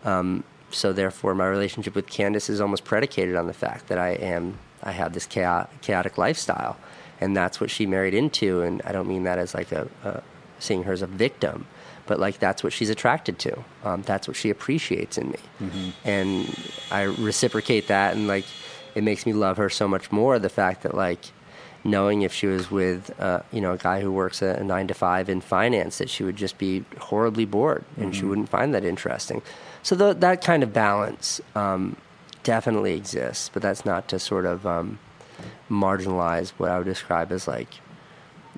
Um, 0.04 0.44
so 0.70 0.94
therefore, 0.94 1.34
my 1.34 1.48
relationship 1.48 1.96
with 1.96 2.06
Candace 2.06 2.52
is 2.52 2.62
almost 2.62 2.84
predicated 2.84 3.36
on 3.36 3.48
the 3.48 3.54
fact 3.54 3.88
that 3.88 3.98
I 3.98 4.10
am 4.10 4.60
I 4.84 4.92
have 4.92 5.14
this 5.14 5.26
chaotic, 5.26 5.82
chaotic 5.82 6.20
lifestyle, 6.20 6.78
and 7.20 7.36
that's 7.36 7.60
what 7.60 7.72
she 7.72 7.88
married 7.88 8.14
into. 8.14 8.62
And 8.62 8.80
I 8.86 8.92
don't 8.92 9.08
mean 9.08 9.24
that 9.24 9.40
as 9.40 9.56
like 9.56 9.72
a, 9.72 9.88
a 10.04 10.22
seeing 10.60 10.84
her 10.84 10.94
as 10.94 11.02
a 11.02 11.08
victim 11.08 11.66
but 12.08 12.20
like 12.20 12.40
that's 12.40 12.64
what 12.64 12.74
she's 12.74 12.90
attracted 12.90 13.40
to. 13.40 13.64
Um, 13.84 14.02
that's 14.04 14.28
what 14.28 14.38
she 14.38 14.50
appreciates 14.50 15.18
in 15.18 15.30
me, 15.32 15.40
mm-hmm. 15.62 15.90
and 16.04 16.60
I 16.92 17.04
reciprocate 17.04 17.88
that, 17.88 18.16
and 18.16 18.28
like 18.28 18.46
it 18.96 19.04
makes 19.04 19.26
me 19.26 19.34
love 19.34 19.58
her 19.58 19.70
so 19.70 19.88
much 19.88 20.12
more. 20.12 20.40
The 20.40 20.50
fact 20.50 20.84
that 20.84 20.96
like 20.96 21.32
knowing 21.86 22.24
if 22.24 22.34
she 22.34 22.48
was 22.48 22.72
with 22.72 23.18
uh, 23.20 23.42
you 23.52 23.62
know 23.62 23.74
a 23.74 23.78
guy 23.78 24.02
who 24.02 24.12
works 24.12 24.42
a, 24.42 24.62
nine 24.64 24.88
to 24.88 24.94
five 24.94 25.30
in 25.30 25.40
finance, 25.40 26.00
that 26.00 26.10
she 26.10 26.24
would 26.24 26.36
just 26.36 26.58
be 26.58 26.84
horribly 27.00 27.46
bored 27.46 27.86
and 27.96 28.08
mm-hmm. 28.08 28.20
she 28.20 28.26
wouldn't 28.26 28.50
find 28.50 28.74
that 28.74 28.84
interesting. 28.84 29.42
So 29.84 29.96
the, 29.96 30.14
that 30.14 30.44
kind 30.44 30.64
of 30.64 30.74
balance 30.74 31.40
um, 31.54 31.96
definitely 32.42 32.96
exists, 32.96 33.50
but 33.54 33.62
that's 33.62 33.86
not 33.86 34.08
to 34.08 34.18
sort 34.18 34.46
of 34.46 34.66
um, 34.66 34.98
marginalize 35.70 36.50
what 36.58 36.72
I 36.72 36.80
would 36.80 36.88
describe 36.88 37.32
as 37.32 37.48
like 37.48 37.70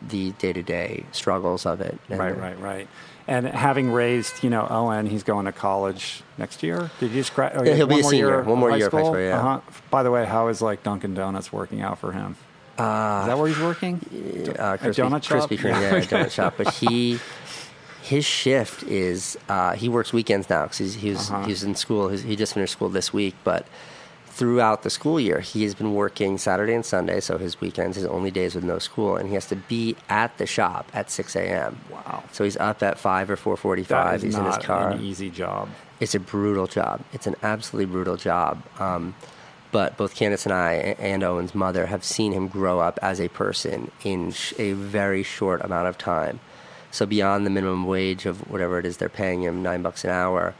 the 0.01 0.31
day 0.33 0.53
to 0.53 0.63
day 0.63 1.05
struggles 1.11 1.65
of 1.65 1.81
it. 1.81 1.99
right, 2.09 2.37
right, 2.37 2.59
right. 2.59 2.87
And 3.27 3.45
having 3.45 3.91
raised, 3.91 4.41
you 4.41 4.49
know, 4.49 4.65
Owen, 4.69 5.05
he's 5.05 5.23
going 5.23 5.45
to 5.45 5.51
college 5.51 6.23
next 6.37 6.63
year. 6.63 6.89
Did 7.01 7.11
you 7.11 7.19
just 7.21 7.33
graduate? 7.35 7.67
Yeah, 7.67 7.75
he'll 7.75 7.87
be 7.87 7.99
a 7.99 8.03
senior. 8.03 8.27
Year 8.27 8.43
one 8.43 8.57
more 8.57 8.71
year 8.77 8.87
school? 8.87 8.99
of 8.99 9.05
high 9.05 9.11
school. 9.11 9.21
Yeah. 9.21 9.39
Uh-huh. 9.39 9.81
By 9.89 10.03
the 10.03 10.11
way, 10.11 10.25
how 10.25 10.47
is 10.47 10.61
like 10.61 10.81
Dunkin' 10.83 11.13
Donuts 11.13 11.51
working 11.51 11.81
out 11.81 11.99
for 11.99 12.13
him? 12.13 12.37
Uh, 12.77 13.21
is 13.23 13.27
that 13.27 13.37
where 13.37 13.47
he's 13.47 13.59
working? 13.59 13.95
Uh, 13.95 14.77
Krispy, 14.77 14.93
donut 14.93 15.23
shop. 15.23 15.49
Krispy 15.49 15.57
Kreme, 15.57 15.71
yeah, 15.71 15.95
yeah 15.95 16.01
donut 16.03 16.31
shop. 16.31 16.53
But 16.57 16.73
he, 16.75 17.19
his 18.01 18.23
shift 18.23 18.83
is 18.83 19.37
uh, 19.49 19.73
he 19.73 19.89
works 19.89 20.13
weekends 20.13 20.49
now 20.49 20.63
because 20.63 20.93
he's, 20.93 21.17
was 21.17 21.29
uh-huh. 21.29 21.43
he 21.43 21.49
was 21.49 21.63
in 21.63 21.75
school. 21.75 22.09
He 22.09 22.35
just 22.35 22.53
finished 22.53 22.73
school 22.73 22.89
this 22.89 23.11
week, 23.11 23.35
but 23.43 23.65
throughout 24.37 24.83
the 24.83 24.89
school 24.91 25.19
year. 25.19 25.39
He 25.39 25.63
has 25.63 25.73
been 25.73 25.95
working 25.95 26.37
Saturday 26.37 26.75
and 26.75 26.85
Sunday, 26.85 27.19
so 27.19 27.39
his 27.39 27.59
weekends, 27.59 27.97
his 27.97 28.05
only 28.05 28.29
days 28.29 28.53
with 28.53 28.63
no 28.63 28.77
school, 28.77 29.17
and 29.17 29.27
he 29.27 29.33
has 29.33 29.47
to 29.47 29.55
be 29.55 29.95
at 30.09 30.37
the 30.37 30.45
shop 30.45 30.89
at 30.93 31.09
6 31.09 31.35
a.m. 31.35 31.79
Wow! 31.89 32.23
So 32.31 32.43
he's 32.43 32.55
up 32.57 32.83
at 32.83 32.99
five 32.99 33.31
or 33.31 33.35
4:45. 33.35 34.21
He's 34.21 34.35
in 34.35 34.45
his 34.45 34.57
car. 34.57 34.91
An 34.91 35.01
easy 35.01 35.31
job. 35.31 35.69
It's 35.99 36.13
a 36.13 36.19
brutal 36.19 36.67
job. 36.67 37.01
It's 37.13 37.25
an 37.25 37.35
absolutely 37.41 37.91
brutal 37.91 38.15
job. 38.15 38.61
Um, 38.79 39.15
but 39.71 39.97
both 39.97 40.15
Candace 40.15 40.45
and 40.45 40.53
I 40.53 40.95
and 40.99 41.23
Owen's 41.23 41.55
mother 41.55 41.87
have 41.87 42.03
seen 42.03 42.31
him 42.31 42.47
grow 42.47 42.79
up 42.79 42.99
as 43.01 43.19
a 43.19 43.27
person 43.29 43.91
in 44.03 44.33
a 44.57 44.73
very 44.73 45.23
short 45.23 45.61
amount 45.61 45.87
of 45.87 45.97
time. 45.97 46.39
So 46.91 47.05
beyond 47.05 47.45
the 47.45 47.49
minimum 47.49 47.85
wage 47.85 48.25
of 48.25 48.49
whatever 48.49 48.79
it 48.79 48.85
is 48.85 48.97
they're 48.97 49.09
paying 49.09 49.41
him, 49.41 49.61
nine 49.61 49.81
bucks 49.81 50.03
an 50.05 50.11
hour. 50.11 50.53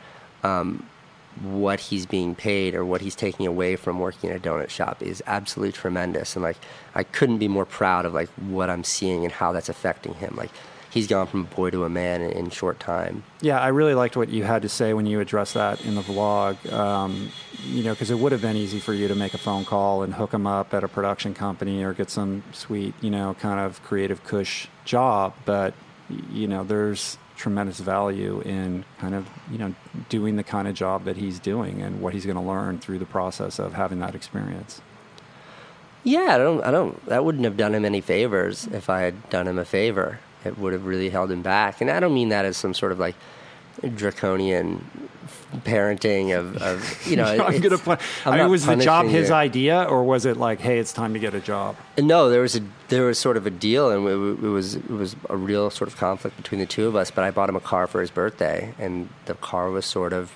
Um, 0.44 0.86
what 1.44 1.80
he's 1.80 2.06
being 2.06 2.36
paid 2.36 2.76
or 2.76 2.86
what 2.86 3.02
he's 3.02 3.16
taking 3.16 3.46
away 3.46 3.76
from 3.76 4.00
working 4.00 4.30
in 4.30 4.36
a 4.36 4.40
donut 4.40 4.70
shop 4.70 5.02
is 5.02 5.22
absolutely 5.28 5.72
tremendous. 5.72 6.36
And 6.36 6.44
like 6.44 6.58
i 6.96 7.04
couldn't 7.04 7.38
be 7.38 7.48
more 7.48 7.66
proud 7.66 8.06
of 8.06 8.14
like 8.14 8.30
what 8.30 8.70
i'm 8.70 8.84
seeing 8.84 9.24
and 9.24 9.32
how 9.32 9.52
that's 9.52 9.70
affecting 9.70 10.14
him. 10.16 10.34
Like 10.36 10.52
he's 10.90 11.08
gone 11.08 11.28
from 11.28 11.42
a 11.42 11.56
boy 11.56 11.70
to 11.70 11.84
a 11.84 11.90
man 11.90 12.22
in, 12.22 12.32
in 12.32 12.50
short 12.50 12.80
time. 12.80 13.24
Yeah 13.42 13.60
i 13.60 13.68
really 13.68 13.94
liked 13.94 14.18
what 14.18 14.30
you 14.30 14.44
had 14.44 14.62
to 14.64 14.70
say 14.70 14.94
when 14.94 15.06
you 15.06 15.20
addressed 15.20 15.54
that 15.54 15.84
in 15.86 15.96
the 15.96 16.02
vlog. 16.02 16.72
Um, 16.72 17.32
you 17.64 17.84
know 17.84 17.94
because 17.94 18.12
it 18.12 18.20
would 18.20 18.32
have 18.32 18.42
been 18.42 18.56
easy 18.56 18.80
for 18.80 18.94
you 18.94 19.08
to 19.08 19.16
make 19.16 19.34
a 19.34 19.38
phone 19.38 19.66
call 19.66 20.04
and 20.04 20.14
hook 20.14 20.34
him 20.34 20.48
up 20.48 20.74
at 20.74 20.84
a 20.84 20.88
production 20.88 21.34
company 21.34 21.84
or 21.84 21.94
get 21.94 22.10
some 22.10 22.44
sweet 22.52 22.94
you 23.02 23.10
know 23.10 23.36
kind 23.36 23.60
of 23.60 23.84
creative 23.84 24.24
cush 24.24 24.68
job. 24.86 25.34
But 25.46 25.74
you 26.32 26.48
know 26.48 26.64
there's 26.64 27.18
tremendous 27.38 27.80
value 27.80 28.42
in 28.42 28.84
kind 28.98 29.16
of 29.16 29.28
you 29.50 29.58
know 29.58 29.74
doing 30.10 30.36
the 30.36 30.44
kind 30.44 30.68
of 30.68 30.74
job 30.74 31.06
that 31.06 31.16
he's 31.18 31.40
doing 31.40 31.82
and 31.82 32.02
what 32.02 32.14
he's 32.14 32.26
going 32.26 32.36
to 32.36 32.42
learn 32.44 32.80
through 32.80 33.00
the 33.00 33.06
process 33.06 33.60
of 33.60 33.74
having 33.74 34.00
that 34.00 34.16
experience. 34.16 34.82
Yeah, 36.04 36.36
I 36.36 36.38
don't, 36.38 36.64
I 36.64 36.72
don't. 36.72 37.06
That 37.06 37.24
wouldn't 37.24 37.44
have 37.46 37.58
done 37.58 37.76
him 37.76 37.86
any 37.86 38.02
favors 38.02 38.68
if 38.68 38.90
I 38.90 39.02
had 39.02 39.30
done 39.30 39.48
him 39.48 39.58
a 39.58 39.66
favor. 39.66 40.20
It 40.46 40.58
would 40.58 40.74
have 40.74 40.86
really 40.86 41.10
held 41.10 41.32
him 41.32 41.42
back, 41.42 41.82
and 41.82 41.90
I 41.90 42.00
don't 42.00 42.14
mean 42.14 42.30
that 42.30 42.46
as 42.46 42.58
some 42.58 42.74
sort 42.74 42.92
of 42.92 43.00
like 43.00 43.16
draconian 43.96 44.86
parenting 45.58 46.38
of, 46.38 46.58
of 46.58 47.08
you 47.08 47.16
know. 47.16 47.26
I'm 47.48 47.62
gonna. 47.62 47.78
Put, 47.78 48.00
I 48.26 48.38
mean, 48.38 48.50
was 48.50 48.66
the 48.66 48.76
job 48.78 49.08
his 49.08 49.32
idea, 49.32 49.84
or 49.84 50.04
was 50.04 50.26
it 50.26 50.38
like, 50.38 50.60
hey, 50.60 50.80
it's 50.80 50.94
time 50.94 51.14
to 51.14 51.20
get 51.20 51.34
a 51.34 51.40
job? 51.40 51.76
No, 51.98 52.30
there 52.30 52.42
was 52.42 52.56
a 52.56 52.62
there 52.90 53.06
was 53.06 53.20
sort 53.20 53.38
of 53.38 53.46
a 53.46 53.50
deal, 53.50 53.90
and 53.90 54.06
it, 54.08 54.46
it 54.46 54.50
was 54.50 54.76
it 54.76 54.90
was 54.90 55.16
a 55.30 55.38
real 55.38 55.70
sort 55.70 55.88
of 55.88 55.98
conflict 55.98 56.38
between 56.38 56.60
the 56.60 56.66
two 56.66 56.88
of 56.88 56.96
us. 56.96 57.12
But 57.12 57.24
I 57.24 57.32
bought 57.32 57.50
him 57.50 57.56
a 57.56 57.62
car 57.62 57.88
for 57.88 58.02
his 58.02 58.12
birthday, 58.12 58.74
and 58.80 59.10
the 59.26 59.36
car 59.36 59.70
was 59.70 59.86
sort 59.86 60.14
of 60.14 60.32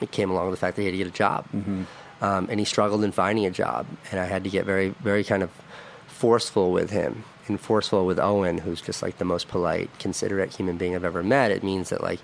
it 0.00 0.10
came 0.10 0.30
along 0.30 0.50
with 0.50 0.58
the 0.58 0.60
fact 0.60 0.76
that 0.76 0.82
he 0.82 0.86
had 0.86 0.92
to 0.92 0.98
get 0.98 1.06
a 1.06 1.10
job, 1.10 1.46
mm-hmm. 1.54 1.84
um, 2.22 2.48
and 2.50 2.58
he 2.58 2.66
struggled 2.66 3.04
in 3.04 3.12
finding 3.12 3.46
a 3.46 3.50
job, 3.50 3.86
and 4.10 4.20
I 4.20 4.26
had 4.26 4.44
to 4.44 4.50
get 4.50 4.64
very 4.64 4.90
very 5.00 5.24
kind 5.24 5.42
of 5.42 5.50
forceful 6.06 6.72
with 6.72 6.90
him 6.90 7.24
and 7.46 7.60
forceful 7.60 8.06
with 8.06 8.18
Owen, 8.18 8.58
who's 8.58 8.80
just 8.80 9.02
like 9.02 9.18
the 9.18 9.24
most 9.24 9.48
polite, 9.48 9.90
considerate 9.98 10.54
human 10.54 10.76
being 10.76 10.94
I've 10.94 11.04
ever 11.04 11.22
met. 11.22 11.50
It 11.50 11.62
means 11.62 11.90
that 11.90 12.02
like 12.02 12.20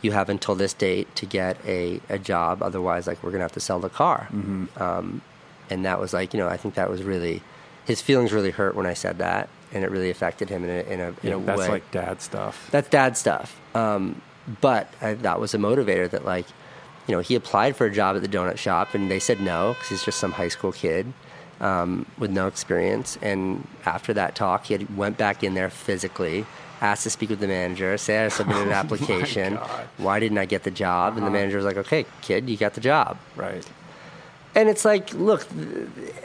you 0.00 0.12
have 0.12 0.28
until 0.28 0.54
this 0.54 0.74
date 0.74 1.14
to 1.16 1.26
get 1.26 1.56
a, 1.66 2.00
a 2.08 2.18
job. 2.18 2.62
Otherwise, 2.62 3.06
like 3.06 3.22
we're 3.22 3.30
gonna 3.30 3.44
have 3.44 3.52
to 3.52 3.60
sell 3.60 3.80
the 3.80 3.88
car. 3.88 4.28
Mm-hmm. 4.32 4.82
Um, 4.82 5.22
and 5.70 5.84
that 5.84 6.00
was 6.00 6.12
like 6.12 6.34
you 6.34 6.40
know 6.40 6.48
I 6.48 6.56
think 6.56 6.74
that 6.74 6.90
was 6.90 7.02
really 7.02 7.42
his 7.86 8.00
feelings 8.00 8.32
really 8.32 8.50
hurt 8.50 8.74
when 8.74 8.86
I 8.86 8.94
said 8.94 9.18
that, 9.18 9.48
and 9.72 9.84
it 9.84 9.90
really 9.90 10.10
affected 10.10 10.48
him 10.48 10.64
in 10.64 10.70
a 10.70 10.92
in 10.92 11.00
a, 11.00 11.08
in 11.08 11.16
yeah, 11.22 11.34
a 11.34 11.38
that's 11.38 11.58
way. 11.58 11.64
That's 11.64 11.68
like 11.68 11.90
dad 11.90 12.22
stuff. 12.22 12.68
That's 12.70 12.88
dad 12.88 13.16
stuff. 13.16 13.60
Um, 13.74 14.20
but 14.60 14.92
I, 15.00 15.14
that 15.14 15.40
was 15.40 15.54
a 15.54 15.58
motivator 15.58 16.10
that 16.10 16.24
like 16.24 16.46
you 17.06 17.14
know 17.14 17.20
he 17.20 17.34
applied 17.34 17.76
for 17.76 17.86
a 17.86 17.92
job 17.92 18.16
at 18.16 18.22
the 18.22 18.28
donut 18.28 18.58
shop 18.58 18.94
and 18.94 19.10
they 19.10 19.18
said 19.18 19.40
no 19.40 19.74
because 19.74 19.88
he's 19.88 20.04
just 20.04 20.18
some 20.18 20.32
high 20.32 20.48
school 20.48 20.72
kid. 20.72 21.12
Um, 21.62 22.06
with 22.18 22.32
no 22.32 22.48
experience, 22.48 23.16
and 23.22 23.64
after 23.86 24.12
that 24.14 24.34
talk, 24.34 24.66
he 24.66 24.74
had, 24.74 24.96
went 24.96 25.16
back 25.16 25.44
in 25.44 25.54
there 25.54 25.70
physically, 25.70 26.44
asked 26.80 27.04
to 27.04 27.10
speak 27.10 27.30
with 27.30 27.38
the 27.38 27.46
manager, 27.46 27.96
say 27.96 28.24
I 28.24 28.28
submitted 28.28 28.64
an 28.64 28.68
oh 28.72 28.72
application. 28.72 29.54
Why 29.96 30.18
didn't 30.18 30.38
I 30.38 30.44
get 30.44 30.64
the 30.64 30.72
job? 30.72 31.12
Uh-huh. 31.12 31.18
And 31.18 31.22
the 31.22 31.26
uh-huh. 31.28 31.38
manager 31.38 31.56
was 31.58 31.64
like, 31.64 31.76
okay, 31.76 32.04
kid, 32.20 32.50
you 32.50 32.56
got 32.56 32.74
the 32.74 32.80
job. 32.80 33.16
Right. 33.36 33.64
And 34.54 34.68
it's 34.68 34.84
like, 34.84 35.14
look, 35.14 35.46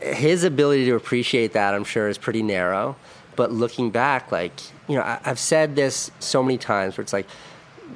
his 0.01 0.43
ability 0.43 0.85
to 0.85 0.95
appreciate 0.95 1.53
that, 1.53 1.73
I'm 1.73 1.83
sure, 1.83 2.09
is 2.09 2.17
pretty 2.17 2.43
narrow. 2.43 2.95
But 3.35 3.51
looking 3.51 3.91
back, 3.91 4.31
like, 4.31 4.53
you 4.87 4.95
know, 4.95 5.03
I, 5.03 5.19
have 5.23 5.39
said 5.39 5.75
this 5.75 6.11
so 6.19 6.41
many 6.43 6.57
times 6.57 6.97
where 6.97 7.03
it's 7.03 7.13
like, 7.13 7.29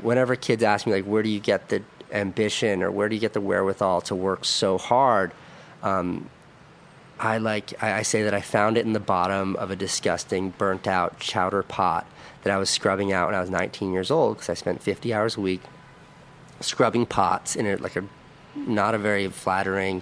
whenever 0.02 0.36
kids 0.36 0.64
ask 0.64 0.86
me, 0.86 0.94
like, 0.94 1.06
where 1.06 1.24
do 1.24 1.30
you 1.30 1.40
get 1.40 1.70
the 1.70 1.82
ambition 2.14 2.84
or 2.84 2.92
where 2.92 3.10
do 3.10 3.16
you 3.16 3.22
get 3.22 3.34
the 3.34 3.42
wherewithal 3.42 4.02
to 4.02 4.16
work 4.16 4.46
so 4.46 4.78
hard? 4.78 5.32
Um, 5.84 6.30
I 7.22 7.38
like 7.38 7.82
I, 7.84 8.00
I 8.00 8.02
say 8.02 8.24
that 8.24 8.34
I 8.34 8.42
found 8.42 8.78
it 8.78 8.86
in 8.86 8.94
the 8.94 9.00
bottom 9.00 9.56
of 9.58 9.70
a 9.70 9.76
disgusting 9.76 10.50
burnt 10.58 10.88
out 10.88 11.20
chowder 11.20 11.62
pot 11.62 12.08
that 12.44 12.52
I 12.52 12.58
was 12.58 12.70
scrubbing 12.70 13.14
out 13.14 13.28
when 13.28 13.36
I 13.36 13.42
was 13.42 13.52
19 13.52 13.94
years 13.94 14.10
old 14.10 14.38
because 14.38 14.50
I 14.50 14.56
spent 14.56 14.82
50 14.82 15.14
hours 15.14 15.38
a 15.38 15.42
week 15.42 15.62
scrubbing 16.60 17.06
pots 17.06 17.56
in 17.56 17.68
a, 17.68 17.76
like 17.78 17.96
a 17.96 18.04
not 18.56 18.96
a 18.96 18.98
very 18.98 19.28
flattering 19.30 20.02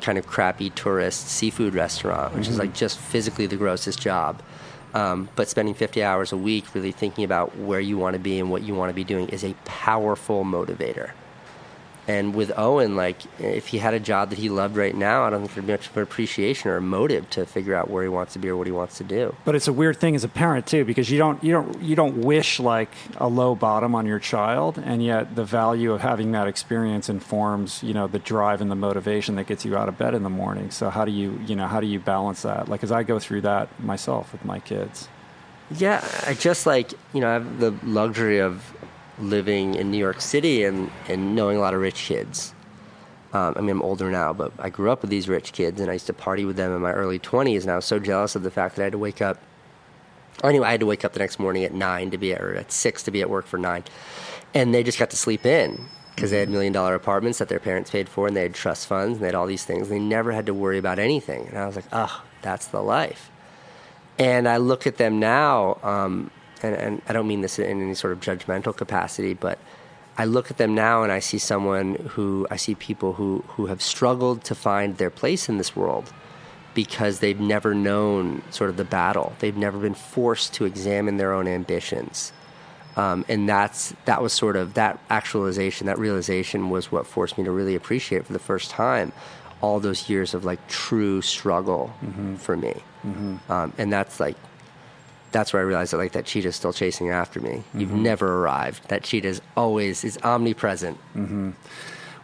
kind 0.00 0.16
of 0.16 0.26
crappy 0.26 0.70
tourist 0.70 1.28
seafood 1.28 1.74
restaurant, 1.74 2.34
which 2.34 2.44
mm-hmm. 2.44 2.52
is 2.52 2.58
like 2.58 2.74
just 2.74 2.98
physically 2.98 3.46
the 3.46 3.56
grossest 3.56 4.00
job. 4.00 4.42
Um, 4.94 5.28
but 5.36 5.48
spending 5.48 5.74
50 5.74 6.02
hours 6.02 6.32
a 6.32 6.36
week 6.36 6.74
really 6.74 6.92
thinking 6.92 7.24
about 7.24 7.56
where 7.58 7.80
you 7.80 7.98
want 7.98 8.14
to 8.14 8.18
be 8.18 8.40
and 8.40 8.50
what 8.50 8.62
you 8.62 8.74
want 8.74 8.88
to 8.88 8.94
be 8.94 9.04
doing 9.04 9.28
is 9.28 9.44
a 9.44 9.54
powerful 9.66 10.44
motivator. 10.44 11.10
And 12.08 12.34
with 12.34 12.50
Owen, 12.56 12.96
like 12.96 13.18
if 13.38 13.66
he 13.66 13.76
had 13.76 13.92
a 13.92 14.00
job 14.00 14.30
that 14.30 14.38
he 14.38 14.48
loved 14.48 14.76
right 14.76 14.96
now, 14.96 15.24
I 15.24 15.30
don't 15.30 15.40
think 15.40 15.52
there'd 15.52 15.66
be 15.66 15.72
much 15.74 15.88
of 15.88 15.96
an 15.98 16.02
appreciation 16.02 16.70
or 16.70 16.78
a 16.78 16.80
motive 16.80 17.28
to 17.30 17.44
figure 17.44 17.74
out 17.74 17.90
where 17.90 18.02
he 18.02 18.08
wants 18.08 18.32
to 18.32 18.38
be 18.38 18.48
or 18.48 18.56
what 18.56 18.66
he 18.66 18.72
wants 18.72 18.96
to 18.96 19.04
do. 19.04 19.36
But 19.44 19.54
it's 19.54 19.68
a 19.68 19.74
weird 19.74 19.98
thing 19.98 20.16
as 20.16 20.24
a 20.24 20.28
parent 20.28 20.66
too, 20.66 20.86
because 20.86 21.10
you 21.10 21.18
don't 21.18 21.44
you 21.44 21.52
don't 21.52 21.82
you 21.82 21.94
don't 21.94 22.22
wish 22.22 22.60
like 22.60 22.90
a 23.18 23.28
low 23.28 23.54
bottom 23.54 23.94
on 23.94 24.06
your 24.06 24.18
child, 24.18 24.78
and 24.78 25.04
yet 25.04 25.36
the 25.36 25.44
value 25.44 25.92
of 25.92 26.00
having 26.00 26.32
that 26.32 26.48
experience 26.48 27.10
informs 27.10 27.82
you 27.82 27.92
know 27.92 28.06
the 28.06 28.18
drive 28.18 28.62
and 28.62 28.70
the 28.70 28.76
motivation 28.76 29.36
that 29.36 29.46
gets 29.46 29.66
you 29.66 29.76
out 29.76 29.90
of 29.90 29.98
bed 29.98 30.14
in 30.14 30.22
the 30.22 30.30
morning. 30.30 30.70
So 30.70 30.88
how 30.88 31.04
do 31.04 31.12
you 31.12 31.38
you 31.46 31.56
know 31.56 31.66
how 31.66 31.80
do 31.80 31.86
you 31.86 32.00
balance 32.00 32.40
that? 32.40 32.70
Like 32.70 32.82
as 32.82 32.90
I 32.90 33.02
go 33.02 33.18
through 33.18 33.42
that 33.42 33.68
myself 33.80 34.32
with 34.32 34.46
my 34.46 34.60
kids. 34.60 35.08
Yeah, 35.70 36.02
I 36.26 36.32
just 36.32 36.64
like 36.64 36.94
you 37.12 37.20
know 37.20 37.28
I 37.28 37.34
have 37.34 37.60
the 37.60 37.74
luxury 37.84 38.38
of 38.38 38.64
living 39.20 39.74
in 39.74 39.90
New 39.90 39.98
York 39.98 40.20
City 40.20 40.64
and, 40.64 40.90
and 41.08 41.34
knowing 41.34 41.56
a 41.56 41.60
lot 41.60 41.74
of 41.74 41.80
rich 41.80 42.04
kids. 42.04 42.54
Um, 43.32 43.54
I 43.56 43.60
mean, 43.60 43.70
I'm 43.70 43.82
older 43.82 44.10
now, 44.10 44.32
but 44.32 44.52
I 44.58 44.70
grew 44.70 44.90
up 44.90 45.02
with 45.02 45.10
these 45.10 45.28
rich 45.28 45.52
kids, 45.52 45.80
and 45.80 45.90
I 45.90 45.94
used 45.94 46.06
to 46.06 46.14
party 46.14 46.44
with 46.44 46.56
them 46.56 46.74
in 46.74 46.80
my 46.80 46.92
early 46.92 47.18
20s. 47.18 47.62
And 47.62 47.70
I 47.70 47.76
was 47.76 47.84
so 47.84 47.98
jealous 47.98 48.34
of 48.34 48.42
the 48.42 48.50
fact 48.50 48.76
that 48.76 48.82
I 48.82 48.84
had 48.84 48.92
to 48.92 48.98
wake 48.98 49.20
up. 49.20 49.38
Or 50.42 50.48
anyway, 50.48 50.68
I 50.68 50.70
had 50.72 50.80
to 50.80 50.86
wake 50.86 51.04
up 51.04 51.12
the 51.12 51.18
next 51.18 51.38
morning 51.38 51.64
at 51.64 51.74
nine 51.74 52.10
to 52.10 52.18
be 52.18 52.32
at, 52.32 52.40
or 52.40 52.54
at 52.54 52.72
six 52.72 53.02
to 53.02 53.10
be 53.10 53.20
at 53.20 53.28
work 53.28 53.46
for 53.46 53.58
nine, 53.58 53.84
and 54.54 54.72
they 54.72 54.82
just 54.82 54.98
got 54.98 55.10
to 55.10 55.16
sleep 55.16 55.44
in 55.44 55.86
because 56.14 56.30
they 56.30 56.40
had 56.40 56.48
million 56.48 56.72
dollar 56.72 56.94
apartments 56.94 57.38
that 57.38 57.48
their 57.48 57.60
parents 57.60 57.90
paid 57.90 58.08
for, 58.08 58.26
and 58.26 58.36
they 58.36 58.42
had 58.42 58.54
trust 58.54 58.86
funds, 58.86 59.14
and 59.14 59.22
they 59.22 59.26
had 59.26 59.34
all 59.34 59.46
these 59.46 59.64
things. 59.64 59.88
They 59.88 59.98
never 59.98 60.32
had 60.32 60.46
to 60.46 60.54
worry 60.54 60.78
about 60.78 60.98
anything. 60.98 61.46
And 61.48 61.58
I 61.58 61.66
was 61.66 61.76
like, 61.76 61.84
oh, 61.92 62.24
that's 62.42 62.68
the 62.68 62.82
life. 62.82 63.30
And 64.18 64.48
I 64.48 64.56
look 64.56 64.86
at 64.86 64.96
them 64.96 65.20
now. 65.20 65.78
Um, 65.82 66.30
and, 66.62 66.74
and 66.74 67.02
I 67.08 67.12
don't 67.12 67.28
mean 67.28 67.40
this 67.40 67.58
in 67.58 67.82
any 67.82 67.94
sort 67.94 68.12
of 68.12 68.20
judgmental 68.20 68.76
capacity, 68.76 69.34
but 69.34 69.58
I 70.16 70.24
look 70.24 70.50
at 70.50 70.56
them 70.56 70.74
now 70.74 71.04
and 71.04 71.12
I 71.12 71.20
see 71.20 71.38
someone 71.38 71.94
who 72.10 72.46
I 72.50 72.56
see 72.56 72.74
people 72.74 73.12
who, 73.12 73.44
who 73.48 73.66
have 73.66 73.80
struggled 73.80 74.44
to 74.44 74.54
find 74.54 74.96
their 74.96 75.10
place 75.10 75.48
in 75.48 75.58
this 75.58 75.76
world 75.76 76.12
because 76.74 77.20
they've 77.20 77.40
never 77.40 77.74
known 77.74 78.42
sort 78.50 78.70
of 78.70 78.76
the 78.76 78.84
battle. 78.84 79.32
They've 79.38 79.56
never 79.56 79.78
been 79.78 79.94
forced 79.94 80.54
to 80.54 80.64
examine 80.64 81.16
their 81.16 81.32
own 81.32 81.46
ambitions. 81.46 82.32
Um, 82.96 83.24
and 83.28 83.48
that's 83.48 83.94
that 84.06 84.22
was 84.22 84.32
sort 84.32 84.56
of 84.56 84.74
that 84.74 84.98
actualization, 85.08 85.86
that 85.86 86.00
realization 86.00 86.68
was 86.68 86.90
what 86.90 87.06
forced 87.06 87.38
me 87.38 87.44
to 87.44 87.52
really 87.52 87.76
appreciate 87.76 88.26
for 88.26 88.32
the 88.32 88.40
first 88.40 88.70
time 88.70 89.12
all 89.60 89.78
those 89.78 90.08
years 90.08 90.34
of 90.34 90.44
like 90.44 90.66
true 90.68 91.22
struggle 91.22 91.94
mm-hmm. 92.04 92.34
for 92.36 92.56
me. 92.56 92.74
Mm-hmm. 93.06 93.52
Um, 93.52 93.72
and 93.78 93.92
that's 93.92 94.18
like 94.18 94.36
that's 95.32 95.52
where 95.52 95.60
I 95.60 95.64
realized 95.64 95.92
that 95.92 95.98
like 95.98 96.12
that 96.12 96.24
cheetah 96.24 96.48
is 96.48 96.56
still 96.56 96.72
chasing 96.72 97.10
after 97.10 97.40
me. 97.40 97.50
Mm-hmm. 97.50 97.80
You've 97.80 97.92
never 97.92 98.42
arrived. 98.42 98.88
That 98.88 99.04
cheetah 99.04 99.28
is 99.28 99.42
always 99.56 100.04
is 100.04 100.18
omnipresent. 100.22 100.98
Mm-hmm. 101.14 101.50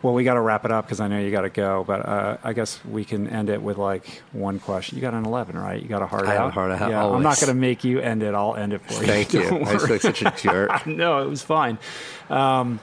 Well, 0.02 0.12
we 0.12 0.22
got 0.22 0.34
to 0.34 0.40
wrap 0.42 0.66
it 0.66 0.70
up 0.70 0.84
because 0.84 1.00
I 1.00 1.09
know 1.09 1.18
you 1.18 1.30
got 1.30 1.42
to 1.42 1.48
go. 1.48 1.82
But 1.82 2.07
uh, 2.07 2.36
I 2.44 2.52
guess 2.52 2.84
we 2.84 3.07
can 3.07 3.26
end 3.26 3.48
it 3.48 3.62
with 3.62 3.78
like 3.78 4.22
one 4.32 4.59
question. 4.59 4.96
You 4.96 5.02
got 5.02 5.14
an 5.14 5.24
eleven, 5.24 5.57
right? 5.57 5.80
You 5.80 5.88
got 5.88 6.02
a 6.02 6.07
heart 6.07 6.26
I 6.26 6.36
out. 6.36 6.40
Have 6.40 6.48
a 6.48 6.50
heart 6.50 6.70
out. 6.72 6.90
Yeah, 6.90 7.02
always. 7.02 7.16
I'm 7.16 7.22
not 7.22 7.36
going 7.36 7.48
to 7.48 7.55
make 7.55 7.84
you 7.84 8.00
end 8.00 8.22
it. 8.22 8.34
I'll 8.34 8.55
end 8.55 8.74
it 8.74 8.82
for 8.82 9.00
you. 9.00 9.07
Thank 9.07 9.32
you. 9.32 9.42
I 9.64 9.72
just 9.72 9.88
like 9.88 10.02
such 10.02 10.20
a 10.20 10.30
jerk. 10.36 10.86
no, 10.86 11.22
it 11.22 11.28
was 11.30 11.42
fine. 11.42 11.78
Um, 12.28 12.80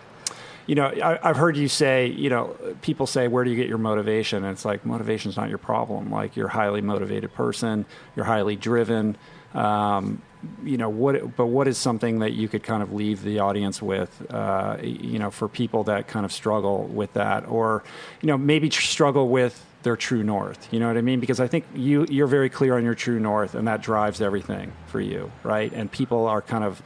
you 0.65 0.75
know, 0.75 0.87
I, 0.87 1.27
have 1.27 1.37
heard 1.37 1.57
you 1.57 1.67
say, 1.67 2.07
you 2.07 2.29
know, 2.29 2.55
people 2.81 3.05
say, 3.05 3.27
where 3.27 3.43
do 3.43 3.49
you 3.49 3.55
get 3.55 3.67
your 3.67 3.77
motivation? 3.77 4.43
And 4.43 4.53
it's 4.53 4.63
like, 4.63 4.85
motivation's 4.85 5.35
not 5.35 5.49
your 5.49 5.57
problem. 5.57 6.11
Like, 6.11 6.35
you're 6.35 6.47
a 6.47 6.51
highly 6.51 6.81
motivated 6.81 7.33
person, 7.33 7.85
you're 8.15 8.25
highly 8.25 8.55
driven. 8.55 9.17
Um, 9.53 10.21
you 10.63 10.77
know 10.77 10.89
what 10.89 11.35
but 11.35 11.47
what 11.47 11.67
is 11.67 11.77
something 11.77 12.19
that 12.19 12.33
you 12.33 12.47
could 12.47 12.63
kind 12.63 12.81
of 12.81 12.93
leave 12.93 13.21
the 13.23 13.39
audience 13.39 13.81
with 13.81 14.25
uh, 14.31 14.77
you 14.81 15.19
know 15.19 15.29
for 15.29 15.47
people 15.47 15.83
that 15.85 16.07
kind 16.07 16.25
of 16.25 16.31
struggle 16.31 16.85
with 16.85 17.13
that 17.13 17.47
or 17.47 17.83
you 18.21 18.27
know 18.27 18.37
maybe 18.37 18.69
tr- 18.69 18.81
struggle 18.81 19.29
with 19.29 19.63
their 19.83 19.95
true 19.95 20.23
north? 20.23 20.67
You 20.71 20.79
know 20.79 20.87
what 20.87 20.97
i 20.97 21.01
mean? 21.01 21.19
Because 21.19 21.39
i 21.39 21.47
think 21.47 21.65
you 21.75 22.05
you're 22.09 22.27
very 22.27 22.49
clear 22.49 22.75
on 22.75 22.83
your 22.83 22.95
true 22.95 23.19
north 23.19 23.55
and 23.55 23.67
that 23.67 23.81
drives 23.81 24.21
everything 24.21 24.71
for 24.87 24.99
you 24.99 25.31
right? 25.43 25.71
And 25.73 25.91
people 25.91 26.25
are 26.27 26.41
kind 26.41 26.63
of 26.63 26.81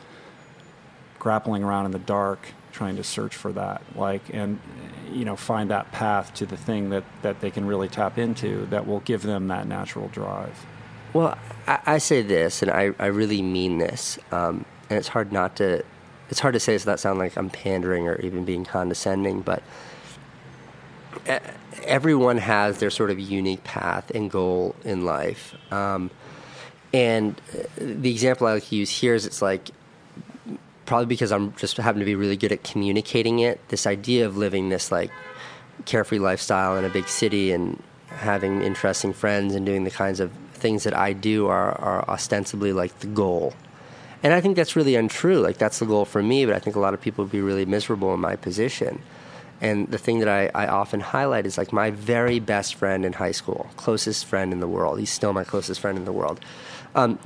grappling 1.19 1.63
around 1.63 1.85
in 1.85 1.91
the 1.91 1.99
dark 1.99 2.47
trying 2.71 2.97
to 2.97 3.03
search 3.03 3.35
for 3.35 3.53
that 3.53 3.81
like 3.95 4.21
and 4.33 4.59
you 5.11 5.23
know 5.23 5.37
find 5.37 5.69
that 5.69 5.91
path 5.93 6.33
to 6.33 6.45
the 6.45 6.57
thing 6.57 6.89
that 6.89 7.05
that 7.21 7.39
they 7.39 7.49
can 7.49 7.65
really 7.65 7.87
tap 7.87 8.17
into 8.17 8.65
that 8.65 8.85
will 8.85 8.99
give 8.99 9.23
them 9.23 9.47
that 9.47 9.65
natural 9.65 10.09
drive 10.09 10.65
well, 11.15 11.37
I, 11.65 11.79
I 11.85 11.97
say 11.99 12.21
this, 12.21 12.61
and 12.61 12.69
I, 12.69 12.91
I 12.99 13.05
really 13.05 13.41
mean 13.41 13.77
this, 13.77 14.19
um, 14.33 14.65
and 14.89 14.99
it's 14.99 15.07
hard 15.07 15.31
not 15.31 15.55
to. 15.55 15.81
It's 16.29 16.41
hard 16.41 16.53
to 16.55 16.59
say 16.59 16.77
so 16.77 16.89
that 16.89 16.99
sound 16.99 17.19
like 17.19 17.37
I'm 17.37 17.49
pandering 17.49 18.07
or 18.07 18.19
even 18.19 18.43
being 18.43 18.65
condescending, 18.65 19.41
but 19.41 19.63
everyone 21.83 22.37
has 22.39 22.79
their 22.79 22.89
sort 22.89 23.11
of 23.11 23.19
unique 23.19 23.63
path 23.63 24.11
and 24.13 24.29
goal 24.29 24.75
in 24.83 25.05
life. 25.05 25.55
Um, 25.71 26.09
and 26.93 27.39
uh, 27.53 27.63
the 27.77 28.11
example 28.11 28.47
I 28.47 28.55
like 28.55 28.65
to 28.65 28.75
use 28.75 28.89
here 28.89 29.13
is 29.13 29.25
it's 29.25 29.41
like 29.41 29.69
probably 30.85 31.05
because 31.05 31.31
I'm 31.31 31.53
just 31.55 31.77
happen 31.77 31.99
to 31.99 32.05
be 32.05 32.15
really 32.15 32.37
good 32.37 32.51
at 32.51 32.63
communicating 32.63 33.39
it. 33.39 33.65
This 33.69 33.87
idea 33.87 34.25
of 34.25 34.35
living 34.35 34.67
this 34.67 34.91
like 34.91 35.11
carefree 35.85 36.19
lifestyle 36.19 36.75
in 36.75 36.83
a 36.83 36.89
big 36.89 37.07
city 37.07 37.53
and 37.53 37.81
having 38.07 38.63
interesting 38.63 39.13
friends 39.13 39.55
and 39.55 39.65
doing 39.65 39.83
the 39.85 39.91
kinds 39.91 40.19
of 40.19 40.31
things 40.55 40.83
that 40.83 40.93
I 40.93 41.13
do 41.13 41.47
are, 41.47 41.71
are 41.79 42.07
ostensibly 42.09 42.73
like 42.73 42.99
the 42.99 43.07
goal. 43.07 43.53
And 44.23 44.33
I 44.33 44.41
think 44.41 44.55
that's 44.55 44.75
really 44.75 44.95
untrue. 44.95 45.39
Like, 45.39 45.57
that's 45.57 45.79
the 45.79 45.85
goal 45.85 46.05
for 46.05 46.23
me, 46.23 46.45
but 46.45 46.55
I 46.55 46.59
think 46.59 46.75
a 46.75 46.79
lot 46.79 46.93
of 46.93 47.01
people 47.01 47.25
would 47.25 47.31
be 47.31 47.41
really 47.41 47.65
miserable 47.65 48.13
in 48.13 48.19
my 48.19 48.35
position. 48.35 49.01
And 49.61 49.87
the 49.89 49.97
thing 49.97 50.19
that 50.19 50.27
I, 50.27 50.49
I 50.53 50.67
often 50.67 50.99
highlight 50.99 51.45
is 51.45 51.57
like 51.57 51.71
my 51.71 51.91
very 51.91 52.39
best 52.39 52.75
friend 52.75 53.05
in 53.05 53.13
high 53.13 53.31
school, 53.31 53.69
closest 53.77 54.25
friend 54.25 54.51
in 54.51 54.59
the 54.59 54.67
world. 54.67 54.99
He's 54.99 55.11
still 55.11 55.31
my 55.31 55.43
closest 55.43 55.79
friend 55.79 55.97
in 55.97 56.05
the 56.05 56.11
world. 56.11 56.39
Um, 56.95 57.19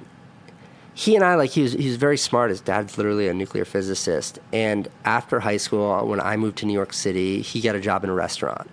he 0.93 1.15
and 1.15 1.23
I, 1.23 1.35
like, 1.35 1.51
he 1.51 1.61
was, 1.61 1.73
he 1.73 1.87
was 1.87 1.95
very 1.95 2.17
smart. 2.17 2.49
His 2.49 2.59
dad's 2.59 2.97
literally 2.97 3.29
a 3.29 3.33
nuclear 3.33 3.65
physicist. 3.65 4.37
And 4.51 4.89
after 5.05 5.39
high 5.39 5.57
school, 5.57 6.05
when 6.05 6.19
I 6.19 6.35
moved 6.35 6.57
to 6.57 6.65
New 6.65 6.73
York 6.73 6.91
City, 6.91 7.41
he 7.41 7.61
got 7.61 7.75
a 7.75 7.79
job 7.79 8.03
in 8.03 8.09
a 8.09 8.13
restaurant. 8.13 8.69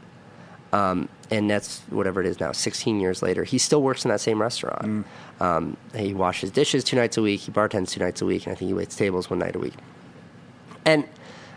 Um, 0.72 1.08
and 1.30 1.50
that's 1.50 1.80
whatever 1.90 2.20
it 2.20 2.26
is 2.26 2.38
now, 2.40 2.52
16 2.52 3.00
years 3.00 3.22
later. 3.22 3.44
He 3.44 3.58
still 3.58 3.82
works 3.82 4.04
in 4.04 4.10
that 4.10 4.20
same 4.20 4.40
restaurant. 4.40 4.82
Mm. 4.82 5.04
Um, 5.40 5.76
he 5.94 6.14
washes 6.14 6.50
dishes 6.50 6.84
two 6.84 6.96
nights 6.96 7.16
a 7.16 7.22
week. 7.22 7.40
He 7.40 7.52
bartends 7.52 7.90
two 7.90 8.00
nights 8.00 8.22
a 8.22 8.26
week, 8.26 8.46
and 8.46 8.52
I 8.52 8.54
think 8.54 8.68
he 8.68 8.74
waits 8.74 8.96
tables 8.96 9.28
one 9.28 9.38
night 9.38 9.56
a 9.56 9.58
week. 9.58 9.74
And 10.84 11.04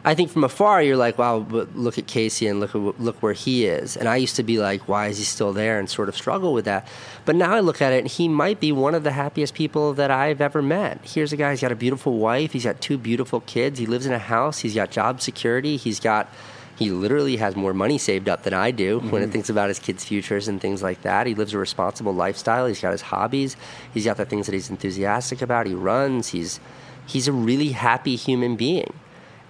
I 0.03 0.15
think 0.15 0.31
from 0.31 0.43
afar, 0.43 0.81
you're 0.81 0.97
like, 0.97 1.17
wow, 1.17 1.39
but 1.39 1.75
look 1.75 1.97
at 1.97 2.07
Casey 2.07 2.47
and 2.47 2.59
look 2.59 2.73
at, 2.73 2.99
look 2.99 3.21
where 3.21 3.33
he 3.33 3.65
is. 3.65 3.97
And 3.97 4.07
I 4.07 4.15
used 4.15 4.37
to 4.37 4.43
be 4.43 4.57
like, 4.57 4.87
why 4.87 5.07
is 5.07 5.17
he 5.17 5.23
still 5.23 5.51
there? 5.51 5.77
And 5.77 5.89
sort 5.89 6.09
of 6.09 6.15
struggle 6.15 6.53
with 6.53 6.65
that. 6.65 6.87
But 7.25 7.35
now 7.35 7.53
I 7.53 7.59
look 7.59 7.81
at 7.81 7.91
it, 7.93 7.99
and 7.99 8.07
he 8.07 8.27
might 8.27 8.59
be 8.59 8.71
one 8.71 8.95
of 8.95 9.03
the 9.03 9.11
happiest 9.11 9.53
people 9.53 9.93
that 9.93 10.09
I've 10.09 10.41
ever 10.41 10.61
met. 10.61 11.01
Here's 11.03 11.33
a 11.33 11.37
guy. 11.37 11.51
He's 11.51 11.61
got 11.61 11.71
a 11.71 11.75
beautiful 11.75 12.17
wife. 12.17 12.53
He's 12.53 12.63
got 12.63 12.81
two 12.81 12.97
beautiful 12.97 13.41
kids. 13.41 13.77
He 13.77 13.85
lives 13.85 14.05
in 14.05 14.13
a 14.13 14.19
house. 14.19 14.59
He's 14.59 14.73
got 14.73 14.89
job 14.89 15.21
security. 15.21 15.75
He's 15.75 15.99
got 15.99 16.33
he 16.79 16.91
literally 16.91 17.35
has 17.35 17.57
more 17.57 17.73
money 17.73 17.97
saved 17.97 18.29
up 18.29 18.43
than 18.43 18.53
I 18.53 18.71
do 18.71 18.99
mm-hmm. 18.99 19.09
when 19.11 19.21
it 19.21 19.25
mm-hmm. 19.25 19.33
thinks 19.33 19.49
about 19.49 19.67
his 19.67 19.79
kids' 19.79 20.05
futures 20.05 20.47
and 20.47 20.61
things 20.61 20.81
like 20.81 21.01
that. 21.01 21.27
He 21.27 21.35
lives 21.35 21.53
a 21.53 21.57
responsible 21.57 22.13
lifestyle. 22.13 22.67
He's 22.67 22.79
got 22.79 22.93
his 22.93 23.01
hobbies. 23.01 23.57
He's 23.93 24.05
got 24.05 24.15
the 24.15 24.25
things 24.25 24.45
that 24.45 24.53
he's 24.53 24.69
enthusiastic 24.69 25.41
about. 25.41 25.67
He 25.67 25.73
runs. 25.73 26.29
He's 26.29 26.61
he's 27.05 27.27
a 27.27 27.33
really 27.33 27.73
happy 27.73 28.15
human 28.15 28.55
being. 28.55 28.93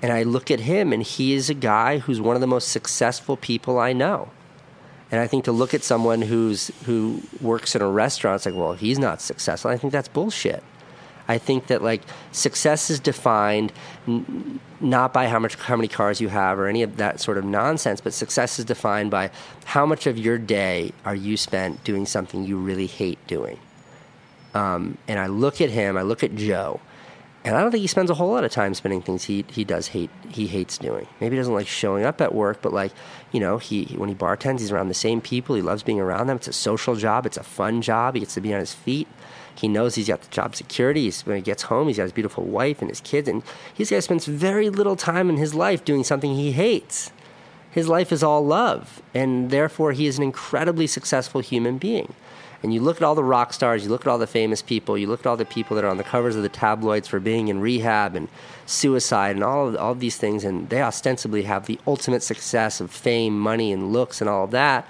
And 0.01 0.11
I 0.11 0.23
look 0.23 0.49
at 0.49 0.61
him 0.61 0.91
and 0.91 1.03
he 1.03 1.33
is 1.33 1.51
a 1.51 1.53
guy 1.53 1.99
who's 1.99 2.19
one 2.19 2.35
of 2.35 2.41
the 2.41 2.47
most 2.47 2.69
successful 2.69 3.37
people 3.37 3.77
I 3.77 3.93
know. 3.93 4.31
And 5.11 5.21
I 5.21 5.27
think 5.27 5.43
to 5.43 5.51
look 5.51 5.75
at 5.75 5.83
someone 5.83 6.23
who's 6.23 6.71
who 6.85 7.21
works 7.41 7.75
in 7.75 7.83
a 7.83 7.89
restaurant, 7.89 8.37
it's 8.37 8.45
like, 8.47 8.55
well, 8.55 8.73
he's 8.73 8.97
not 8.97 9.21
successful. 9.21 9.69
I 9.69 9.77
think 9.77 9.93
that's 9.93 10.07
bullshit. 10.07 10.63
I 11.29 11.37
think 11.37 11.67
that 11.67 11.81
like 11.83 12.01
success 12.31 12.89
is 12.89 12.99
defined 12.99 13.71
n- 14.07 14.59
not 14.81 15.13
by 15.13 15.27
how 15.27 15.39
much 15.39 15.55
how 15.55 15.75
many 15.75 15.87
cars 15.87 16.19
you 16.19 16.27
have 16.29 16.57
or 16.57 16.67
any 16.67 16.81
of 16.83 16.97
that 16.97 17.19
sort 17.21 17.37
of 17.37 17.45
nonsense, 17.45 18.01
but 18.01 18.13
success 18.13 18.57
is 18.59 18.65
defined 18.65 19.11
by 19.11 19.29
how 19.65 19.85
much 19.85 20.07
of 20.07 20.17
your 20.17 20.39
day 20.39 20.91
are 21.05 21.15
you 21.15 21.37
spent 21.37 21.83
doing 21.83 22.05
something 22.07 22.43
you 22.43 22.57
really 22.57 22.87
hate 22.87 23.19
doing. 23.27 23.59
Um, 24.55 24.97
and 25.07 25.19
I 25.19 25.27
look 25.27 25.61
at 25.61 25.69
him, 25.69 25.95
I 25.97 26.01
look 26.01 26.23
at 26.23 26.33
Joe, 26.35 26.79
And 27.45 27.55
I 27.55 27.61
don't 27.61 27.71
think 27.71 27.81
he 27.81 27.87
spends 27.87 28.09
a 28.09 28.15
whole 28.15 28.31
lot 28.31 28.43
of 28.43 28.51
time 28.51 28.73
spending 28.73 29.01
things 29.01 29.23
he 29.25 29.45
he 29.49 29.63
does 29.63 29.87
hate 29.89 30.09
he 30.29 30.47
hates 30.47 30.77
doing. 30.77 31.07
Maybe 31.21 31.35
he 31.35 31.39
doesn't 31.39 31.53
like 31.53 31.67
showing 31.67 32.03
up 32.03 32.21
at 32.21 32.33
work, 32.33 32.61
but 32.61 32.73
like 32.73 32.91
you 33.31 33.39
know 33.39 33.59
he 33.59 33.85
when 33.97 34.09
he 34.09 34.15
bartends, 34.15 34.59
he's 34.59 34.71
around 34.71 34.89
the 34.89 34.93
same 34.93 35.21
people. 35.21 35.55
He 35.55 35.61
loves 35.61 35.83
being 35.83 35.99
around 36.01 36.27
them. 36.27 36.37
It's 36.37 36.47
a 36.49 36.53
social 36.53 36.95
job. 36.95 37.25
It's 37.25 37.37
a 37.37 37.43
fun 37.43 37.81
job. 37.81 38.15
He 38.15 38.19
gets 38.19 38.33
to 38.33 38.41
be 38.41 38.53
on 38.53 38.59
his 38.59 38.73
feet. 38.73 39.07
He 39.59 39.67
knows 39.67 39.95
he's 39.95 40.07
got 40.07 40.21
the 40.21 40.29
job 40.29 40.55
security. 40.55 41.03
He's, 41.03 41.25
when 41.25 41.35
he 41.35 41.41
gets 41.41 41.63
home, 41.63 41.89
he's 41.89 41.97
got 41.97 42.03
his 42.03 42.13
beautiful 42.13 42.45
wife 42.45 42.79
and 42.79 42.89
his 42.89 43.01
kids, 43.01 43.27
and 43.27 43.43
he's 43.73 43.89
guy 43.89 43.99
spends 43.99 44.25
very 44.25 44.69
little 44.69 44.95
time 44.95 45.29
in 45.29 45.35
his 45.35 45.53
life 45.53 45.83
doing 45.83 46.05
something 46.05 46.33
he 46.33 46.53
hates. 46.53 47.11
His 47.69 47.89
life 47.89 48.13
is 48.13 48.23
all 48.23 48.45
love, 48.45 49.01
and 49.13 49.49
therefore 49.49 49.91
he 49.91 50.07
is 50.07 50.17
an 50.17 50.23
incredibly 50.23 50.87
successful 50.87 51.41
human 51.41 51.77
being. 51.77 52.13
And 52.63 52.73
you 52.73 52.79
look 52.79 52.97
at 52.97 53.03
all 53.03 53.15
the 53.15 53.23
rock 53.23 53.51
stars, 53.51 53.83
you 53.83 53.89
look 53.89 54.01
at 54.01 54.07
all 54.07 54.17
the 54.17 54.27
famous 54.27 54.61
people, 54.61 54.97
you 54.97 55.07
look 55.07 55.21
at 55.21 55.27
all 55.27 55.37
the 55.37 55.45
people 55.45 55.75
that 55.75 55.83
are 55.83 55.89
on 55.89 55.97
the 55.97 56.03
covers 56.05 56.37
of 56.37 56.43
the 56.43 56.49
tabloids 56.49 57.09
for 57.09 57.19
being 57.19 57.49
in 57.49 57.59
rehab 57.59 58.15
and 58.15 58.29
suicide 58.65 59.35
and 59.35 59.43
all 59.43 59.67
of, 59.67 59.75
all 59.75 59.91
of 59.91 59.99
these 59.99 60.17
things, 60.17 60.45
and 60.45 60.69
they 60.69 60.81
ostensibly 60.81 61.43
have 61.43 61.65
the 61.65 61.79
ultimate 61.85 62.23
success 62.23 62.79
of 62.79 62.91
fame, 62.91 63.37
money, 63.37 63.73
and 63.73 63.91
looks 63.91 64.21
and 64.21 64.29
all 64.29 64.45
of 64.45 64.51
that. 64.51 64.87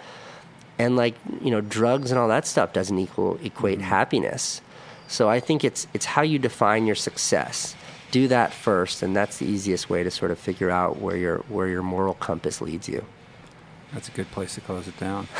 And 0.80 0.96
like 0.96 1.16
you 1.42 1.52
know, 1.52 1.62
drugs 1.62 2.10
and 2.12 2.20
all 2.20 2.30
that 2.30 2.48
stuff 2.48 2.74
doesn't 2.74 2.98
equal 2.98 3.38
equate 3.44 3.80
mm-hmm. 3.80 3.88
happiness. 3.88 4.62
So 5.08 5.30
I 5.30 5.40
think 5.40 5.64
it's 5.64 5.88
it's 5.94 6.06
how 6.06 6.22
you 6.22 6.40
define 6.40 6.88
your 6.88 6.96
success. 6.96 7.76
Do 8.12 8.28
that 8.30 8.54
first, 8.54 9.04
and 9.04 9.16
that's 9.16 9.38
the 9.38 9.46
easiest 9.46 9.88
way 9.90 10.02
to 10.02 10.10
sort 10.10 10.32
of 10.32 10.40
figure 10.40 10.72
out 10.72 11.00
where 11.00 11.18
your 11.18 11.38
where 11.50 11.68
your 11.68 11.84
moral 11.84 12.16
compass 12.16 12.62
leads 12.62 12.90
you. 12.90 13.06
That's 13.94 14.08
a 14.08 14.12
good 14.12 14.32
place 14.32 14.56
to 14.56 14.62
close 14.62 14.88
it 14.88 14.98
down. 14.98 15.28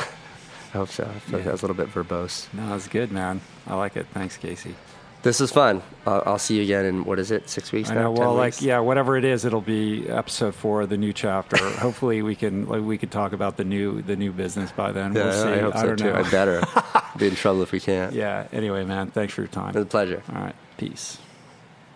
I 0.72 0.78
hope 0.78 0.90
so. 0.90 1.04
I 1.04 1.18
feel 1.18 1.38
like 1.38 1.46
that 1.46 1.52
was 1.52 1.62
a 1.62 1.66
little 1.66 1.84
bit 1.84 1.92
verbose. 1.92 2.52
No, 2.52 2.68
that's 2.68 2.86
good, 2.86 3.10
man. 3.10 3.40
I 3.66 3.74
like 3.74 3.96
it. 3.96 4.06
Thanks, 4.12 4.36
Casey. 4.36 4.76
This 5.22 5.42
is 5.42 5.50
fun. 5.50 5.82
I'll, 6.06 6.22
I'll 6.24 6.38
see 6.38 6.56
you 6.56 6.62
again 6.62 6.86
in 6.86 7.04
what 7.04 7.18
is 7.18 7.30
it? 7.30 7.50
Six 7.50 7.72
weeks 7.72 7.90
I 7.90 7.94
now. 7.94 8.02
know. 8.04 8.14
10 8.14 8.20
Well, 8.24 8.34
like 8.34 8.46
weeks? 8.54 8.62
yeah, 8.62 8.78
whatever 8.78 9.18
it 9.18 9.24
is, 9.24 9.44
it'll 9.44 9.60
be 9.60 10.08
episode 10.08 10.54
four 10.54 10.80
of 10.80 10.88
the 10.88 10.96
new 10.96 11.12
chapter. 11.12 11.58
Hopefully, 11.78 12.22
we 12.22 12.34
can 12.34 12.66
like 12.66 12.82
we 12.82 12.96
could 12.96 13.10
talk 13.10 13.34
about 13.34 13.58
the 13.58 13.64
new 13.64 14.00
the 14.00 14.16
new 14.16 14.32
business 14.32 14.72
by 14.72 14.92
then. 14.92 15.14
Yeah, 15.14 15.24
we'll 15.24 15.32
see. 15.42 15.48
I 15.50 15.58
hope 15.58 15.74
so 15.76 15.86
don't 15.88 15.98
too. 15.98 16.04
know. 16.04 16.14
I 16.14 16.30
better 16.30 16.62
be 17.18 17.26
in 17.28 17.34
trouble 17.34 17.62
if 17.62 17.70
we 17.70 17.80
can't. 17.80 18.14
yeah. 18.14 18.46
Anyway, 18.50 18.82
man, 18.84 19.10
thanks 19.10 19.34
for 19.34 19.42
your 19.42 19.48
time. 19.48 19.70
It 19.70 19.74
was 19.74 19.82
a 19.84 19.86
pleasure. 19.86 20.22
All 20.34 20.40
right. 20.40 20.54
Peace. 20.78 21.18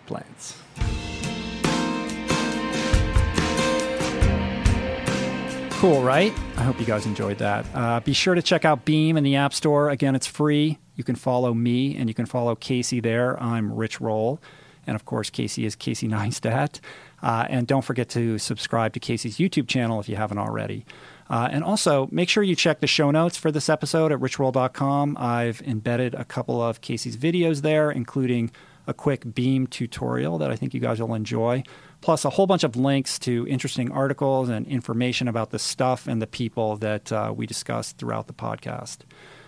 Plants. 0.06 0.58
Cool, 5.80 6.02
right? 6.02 6.32
I 6.56 6.62
hope 6.62 6.80
you 6.80 6.86
guys 6.86 7.04
enjoyed 7.04 7.38
that. 7.38 7.66
Uh, 7.74 8.00
be 8.00 8.14
sure 8.14 8.34
to 8.34 8.40
check 8.40 8.64
out 8.64 8.86
Beme 8.86 9.18
in 9.18 9.24
the 9.24 9.36
App 9.36 9.52
Store. 9.52 9.90
Again, 9.90 10.14
it's 10.14 10.26
free. 10.26 10.78
You 10.96 11.04
can 11.04 11.16
follow 11.16 11.54
me 11.54 11.96
and 11.96 12.08
you 12.08 12.14
can 12.14 12.26
follow 12.26 12.54
Casey 12.54 13.00
there. 13.00 13.40
I'm 13.42 13.72
Rich 13.72 14.00
Roll. 14.00 14.40
And 14.86 14.94
of 14.94 15.04
course, 15.04 15.30
Casey 15.30 15.64
is 15.64 15.74
Casey 15.74 16.08
Neistat. 16.08 16.80
Uh, 17.22 17.46
and 17.48 17.66
don't 17.66 17.84
forget 17.84 18.08
to 18.10 18.38
subscribe 18.38 18.92
to 18.92 19.00
Casey's 19.00 19.38
YouTube 19.38 19.66
channel 19.66 19.98
if 19.98 20.08
you 20.08 20.16
haven't 20.16 20.38
already. 20.38 20.84
Uh, 21.30 21.48
and 21.50 21.64
also, 21.64 22.06
make 22.12 22.28
sure 22.28 22.42
you 22.42 22.54
check 22.54 22.80
the 22.80 22.86
show 22.86 23.10
notes 23.10 23.36
for 23.38 23.50
this 23.50 23.70
episode 23.70 24.12
at 24.12 24.18
richroll.com. 24.18 25.16
I've 25.18 25.62
embedded 25.62 26.14
a 26.14 26.24
couple 26.24 26.60
of 26.60 26.82
Casey's 26.82 27.16
videos 27.16 27.62
there, 27.62 27.90
including 27.90 28.50
a 28.86 28.92
quick 28.92 29.34
Beme 29.34 29.66
tutorial 29.66 30.36
that 30.38 30.50
I 30.50 30.56
think 30.56 30.74
you 30.74 30.80
guys 30.80 31.00
will 31.00 31.14
enjoy, 31.14 31.62
plus 32.02 32.26
a 32.26 32.30
whole 32.30 32.46
bunch 32.46 32.64
of 32.64 32.76
links 32.76 33.18
to 33.20 33.46
interesting 33.48 33.90
articles 33.90 34.50
and 34.50 34.66
information 34.66 35.26
about 35.26 35.50
the 35.50 35.58
stuff 35.58 36.06
and 36.06 36.20
the 36.20 36.26
people 36.26 36.76
that 36.76 37.10
uh, 37.10 37.32
we 37.34 37.46
discussed 37.46 37.96
throughout 37.96 38.26
the 38.26 38.34
podcast. 38.34 38.98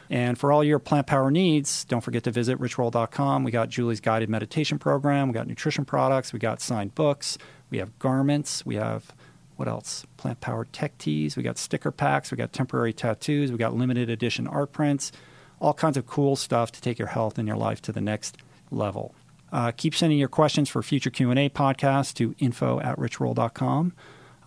And 0.09 0.39
for 0.39 0.53
all 0.53 0.63
your 0.63 0.79
plant 0.79 1.07
power 1.07 1.31
needs, 1.31 1.85
don't 1.85 2.01
forget 2.01 2.23
to 2.25 2.31
visit 2.31 2.59
richroll.com. 2.59 3.45
We 3.45 3.51
got 3.51 3.69
Julie's 3.69 4.01
guided 4.01 4.29
meditation 4.29 4.79
program, 4.79 5.29
we 5.29 5.35
got 5.35 5.47
nutrition 5.47 5.85
products, 5.85 6.33
we 6.33 6.39
got 6.39 6.61
signed 6.61 6.95
books, 6.95 7.39
we 7.71 7.79
have 7.79 7.99
garments, 7.99 8.65
we 8.65 8.77
have 8.77 9.13
what 9.57 9.69
else? 9.69 10.07
Plant 10.17 10.41
powered 10.41 10.73
tech 10.73 10.97
tees, 10.99 11.37
we 11.37 11.43
got 11.43 11.59
sticker 11.59 11.91
packs, 11.91 12.31
we 12.31 12.37
got 12.37 12.53
temporary 12.53 12.93
tattoos, 12.93 13.51
we 13.51 13.59
got 13.59 13.75
limited 13.75 14.11
edition 14.11 14.47
art 14.47 14.73
prints, 14.73 15.13
all 15.61 15.73
kinds 15.73 15.97
of 15.97 16.07
cool 16.07 16.37
stuff 16.37 16.71
to 16.73 16.81
take 16.81 16.99
your 16.99 17.09
health 17.09 17.39
and 17.39 17.49
your 17.49 17.57
life 17.57 17.81
to 17.83 17.93
the 17.93 18.01
next 18.01 18.37
level. 18.71 19.15
Uh, 19.53 19.73
keep 19.73 19.95
sending 19.95 20.19
your 20.19 20.29
questions 20.29 20.69
for 20.69 20.83
future 20.83 21.11
Q&A 21.11 21.49
podcasts 21.49 22.13
to 22.15 22.35
info 22.39 22.81
at 22.81 22.97
richroll.com. 22.99 23.95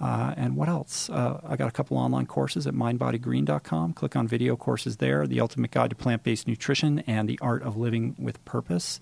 Uh, 0.02 0.34
and 0.38 0.56
what 0.56 0.70
else? 0.70 1.10
Uh, 1.10 1.42
I 1.46 1.56
got 1.56 1.68
a 1.68 1.72
couple 1.72 1.98
online 1.98 2.26
courses 2.26 2.66
at 2.66 2.74
mindbodygreen.com. 2.74 3.94
Click 3.94 4.16
on 4.16 4.28
video 4.28 4.56
courses 4.56 4.98
there 4.98 5.28
The 5.28 5.42
Ultimate 5.42 5.72
Guide 5.72 5.90
to 5.90 5.96
Plant 5.96 6.24
Based 6.24 6.48
Nutrition 6.48 7.00
and 7.00 7.28
The 7.28 7.38
Art 7.42 7.64
of 7.64 7.76
Living 7.76 8.16
with 8.18 8.44
Purpose. 8.46 9.02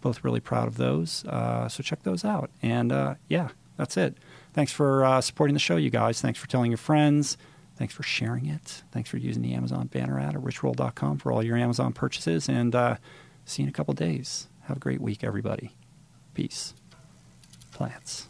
Both 0.00 0.24
really 0.24 0.40
proud 0.40 0.68
of 0.68 0.76
those. 0.76 1.24
Uh, 1.26 1.68
so 1.68 1.82
check 1.82 2.02
those 2.02 2.24
out. 2.24 2.50
And 2.62 2.92
uh, 2.92 3.14
yeah, 3.28 3.48
that's 3.76 3.96
it. 3.96 4.16
Thanks 4.54 4.72
for 4.72 5.04
uh, 5.04 5.20
supporting 5.20 5.54
the 5.54 5.60
show, 5.60 5.76
you 5.76 5.90
guys. 5.90 6.20
Thanks 6.20 6.38
for 6.38 6.48
telling 6.48 6.70
your 6.70 6.78
friends. 6.78 7.36
Thanks 7.76 7.94
for 7.94 8.02
sharing 8.02 8.46
it. 8.46 8.82
Thanks 8.90 9.08
for 9.08 9.18
using 9.18 9.42
the 9.42 9.54
Amazon 9.54 9.86
banner 9.86 10.18
ad 10.18 10.34
at 10.34 10.42
richroll.com 10.42 11.18
for 11.18 11.30
all 11.30 11.44
your 11.44 11.56
Amazon 11.56 11.92
purchases. 11.92 12.48
And 12.48 12.74
uh, 12.74 12.96
see 13.44 13.62
you 13.62 13.66
in 13.66 13.70
a 13.70 13.72
couple 13.72 13.94
days. 13.94 14.48
Have 14.62 14.78
a 14.78 14.80
great 14.80 15.00
week, 15.00 15.22
everybody. 15.22 15.72
Peace. 16.34 16.74
Plants. 17.72 18.26